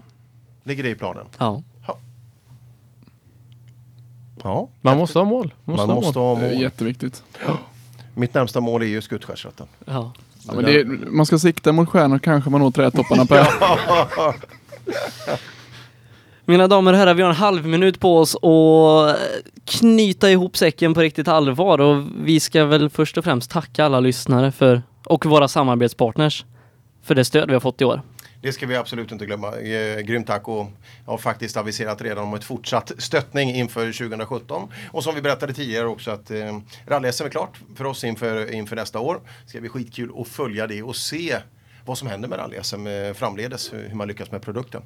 Ligger 0.64 0.84
det 0.84 0.90
i 0.90 0.96
planen? 0.96 1.26
Ja. 1.38 1.64
Ja. 4.44 4.70
man 4.82 4.98
måste 4.98 5.20
ha 5.20 5.26
mål. 5.26 5.54
Man 5.66 5.74
måste 5.74 5.88
Man 5.88 5.96
ha 5.96 6.02
måste 6.02 6.20
mål. 6.20 6.36
ha 6.38 6.42
Det 6.44 6.48
är 6.50 6.54
mål. 6.54 6.62
jätteviktigt. 6.62 7.24
Mitt 8.16 8.34
närmsta 8.34 8.60
mål 8.62 8.82
är 8.82 8.86
ju 8.86 9.02
Skuttskärsratten. 9.02 9.68
ja. 9.86 10.14
Ja, 10.48 10.54
men 10.54 10.66
det, 10.66 10.86
man 11.12 11.26
ska 11.26 11.40
sikta 11.40 11.72
mot 11.72 11.90
stjärnor 11.90 12.20
kanske 12.20 12.50
man 12.50 12.62
når 12.62 12.72
trädtopparna 12.72 13.26
på. 13.26 13.36
Mina 16.46 16.68
damer 16.68 16.94
och 16.94 17.00
herrar, 17.00 17.14
vi 17.14 17.22
har 17.24 17.30
en 17.30 17.36
halv 17.36 17.66
minut 17.68 18.00
på 18.00 18.18
oss 18.18 18.36
att 18.36 19.18
knyta 19.66 20.30
ihop 20.32 20.58
säcken 20.58 20.94
på 20.94 21.02
riktigt 21.02 21.28
allvar 21.28 21.82
och 21.82 22.04
vi 22.24 22.40
ska 22.40 22.66
väl 22.66 22.90
först 22.90 23.18
och 23.18 23.24
främst 23.24 23.52
tacka 23.52 23.86
alla 23.86 24.00
lyssnare 24.00 24.52
för, 24.52 24.82
och 25.06 25.26
våra 25.26 25.48
samarbetspartners 25.48 26.46
för 27.04 27.16
det 27.16 27.26
stöd 27.26 27.48
vi 27.48 27.54
har 27.54 27.60
fått 27.60 27.82
i 27.82 27.86
år. 27.86 28.02
Det 28.42 28.52
ska 28.52 28.68
vi 28.68 28.76
absolut 28.76 29.12
inte 29.12 29.26
glömma. 29.26 29.58
Eh, 29.58 30.00
grymt 30.02 30.28
tack 30.28 30.48
och 30.48 30.68
jag 31.06 31.12
har 31.12 31.18
faktiskt 31.18 31.58
aviserat 31.58 32.02
redan 32.02 32.24
om 32.24 32.34
ett 32.34 32.44
fortsatt 32.44 32.92
stöttning 32.98 33.50
inför 33.56 33.92
2017. 33.92 34.68
Och 34.92 35.04
som 35.04 35.16
vi 35.16 35.22
berättade 35.22 35.54
tidigare 35.54 35.88
också 35.88 36.12
att 36.12 36.32
eh, 36.32 36.60
rally-SM 36.88 37.26
är 37.26 37.30
klart 37.30 37.60
för 37.76 37.86
oss 37.86 38.04
inför, 38.04 38.54
inför 38.54 38.76
nästa 38.76 39.00
år. 39.00 39.20
Det 39.44 39.50
ska 39.50 39.60
bli 39.60 39.70
skitkul 39.70 40.12
att 40.18 40.28
följa 40.28 40.68
det 40.68 40.84
och 40.84 40.96
se 40.96 41.38
vad 41.86 41.98
som 41.98 42.08
händer 42.08 42.30
med 42.30 42.40
rally-SM 42.40 42.88
eh, 42.88 43.14
framledes, 43.14 43.74
hur 43.74 43.90
hur 43.90 43.96
man 43.96 44.08
lyckas 44.08 44.32
med 44.32 44.42
produkten. 44.42 44.82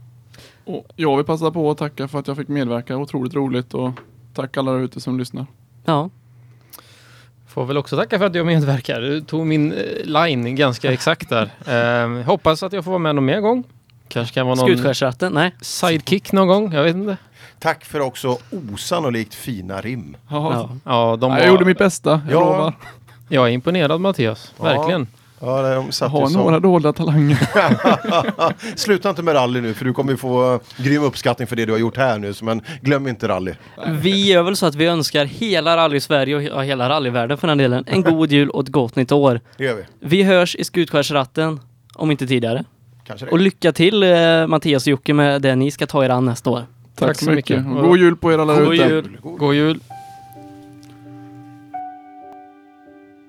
Och 0.66 0.86
jag 0.96 1.18
vill 1.18 1.26
passa 1.26 1.52
på 1.52 1.72
att 1.72 1.78
tacka 1.78 2.08
för 2.08 2.20
att 2.20 2.28
jag 2.28 2.38
fick 2.38 2.48
medverka. 2.48 2.98
Otroligt 2.98 3.34
roligt 3.34 3.74
och 3.74 3.92
tack 4.34 4.58
alla 4.58 4.72
där 4.72 4.80
ute 4.80 5.02
som 5.02 5.20
lyssnar. 5.20 5.46
Ja, 5.86 6.10
Får 7.54 7.66
väl 7.66 7.78
också 7.78 7.98
tacka 7.98 8.20
för 8.20 8.26
att 8.26 8.36
jag 8.36 8.46
medverkar. 8.46 9.02
Du 9.02 9.22
tog 9.22 9.46
min 9.48 9.72
eh, 9.74 9.80
line 10.04 10.56
ganska 10.56 10.92
exakt 10.94 11.30
där. 11.30 11.50
Eh, 11.68 12.26
hoppas 12.26 12.64
att 12.64 12.74
jag 12.74 12.84
får 12.84 12.92
vara 12.92 13.00
med 13.00 13.16
någon 13.16 13.26
mer 13.26 13.40
gång. 13.40 13.64
Kanske 14.08 14.34
kan 14.34 14.46
vara 14.48 14.56
någon 14.56 14.68
Skutskärsratten, 14.68 15.34
nej. 15.34 15.56
sidekick 15.62 16.32
någon 16.32 16.48
gång. 16.48 16.74
Jag 16.74 16.84
vet 16.84 16.96
inte. 16.96 17.18
Tack 17.60 17.86
för 17.86 18.00
också 18.00 18.38
osannolikt 18.74 19.34
fina 19.36 19.82
rim. 19.82 20.18
Ja. 20.30 20.70
Ja, 20.86 21.18
de 21.22 21.32
var, 21.32 21.38
jag 21.40 21.48
gjorde 21.48 21.66
mitt 21.66 21.78
bästa, 21.78 22.22
jag 22.30 22.42
Ja. 22.42 22.46
lovar. 22.46 22.74
jag 23.30 23.48
är 23.48 23.52
imponerad 23.52 24.02
Mattias. 24.02 24.54
Ja. 24.58 24.64
Verkligen. 24.64 25.08
Ja, 25.46 25.62
de 25.62 25.86
Jag 25.86 25.94
satt 25.94 26.12
har 26.12 26.30
ju 26.30 26.36
några 26.38 26.60
dolda 26.60 26.94
talanger. 26.94 27.38
Sluta 28.78 29.10
inte 29.10 29.24
med 29.24 29.36
rally 29.36 29.62
nu 29.62 29.74
för 29.74 29.86
du 29.86 29.94
kommer 29.94 30.12
ju 30.12 30.18
få 30.18 30.60
grym 30.78 31.04
uppskattning 31.04 31.48
för 31.48 31.56
det 31.56 31.66
du 31.66 31.72
har 31.72 31.80
gjort 31.80 31.98
här 31.98 32.20
nu. 32.20 32.34
så- 32.34 32.46
Men 32.46 32.62
glöm 32.82 33.08
inte 33.08 33.28
rally. 33.28 33.54
Vi 33.88 34.26
gör 34.32 34.44
väl 34.44 34.56
så 34.56 34.66
att 34.66 34.76
vi 34.76 34.86
önskar 34.86 35.26
hela 35.26 35.78
rally-Sverige 35.78 36.36
och 36.36 36.42
he- 36.42 36.50
ja, 36.56 36.62
hela 36.62 36.90
rallyvärlden 36.90 37.38
för 37.38 37.48
den 37.48 37.58
delen 37.58 37.84
en 37.88 38.02
god 38.04 38.32
jul 38.32 38.50
och 38.50 38.64
ett 38.64 38.70
gott 38.70 38.96
nytt 38.96 39.12
år. 39.12 39.40
Det 39.58 39.64
gör 39.64 39.76
vi. 39.76 39.84
Vi 40.00 40.24
hörs 40.24 40.56
i 40.56 40.64
Skutskärsratten, 40.64 41.60
om 41.96 42.12
inte 42.12 42.28
tidigare. 42.28 42.64
Kanske 43.08 43.26
det. 43.26 43.32
Och 43.32 43.40
lycka 43.40 43.72
till 43.72 44.04
eh, 44.04 44.48
Mattias 44.48 44.84
och 44.84 44.92
Jocke 44.92 45.14
med 45.14 45.42
det 45.42 45.56
ni 45.56 45.72
ska 45.72 45.86
ta 45.88 46.06
er 46.06 46.10
an 46.10 46.26
nästa 46.26 46.50
år. 46.50 46.66
Tack, 46.96 47.08
Tack 47.08 47.18
så 47.20 47.32
mycket. 47.32 47.58
mycket. 47.66 47.78
Och 47.84 47.88
God 47.90 47.98
jul 48.00 48.16
på 48.16 48.34
er 48.34 48.38
alla 48.38 48.60
God 48.60 48.74
ute. 48.74 48.84
jul! 48.84 49.18
God 49.24 49.56
jul. 49.56 49.80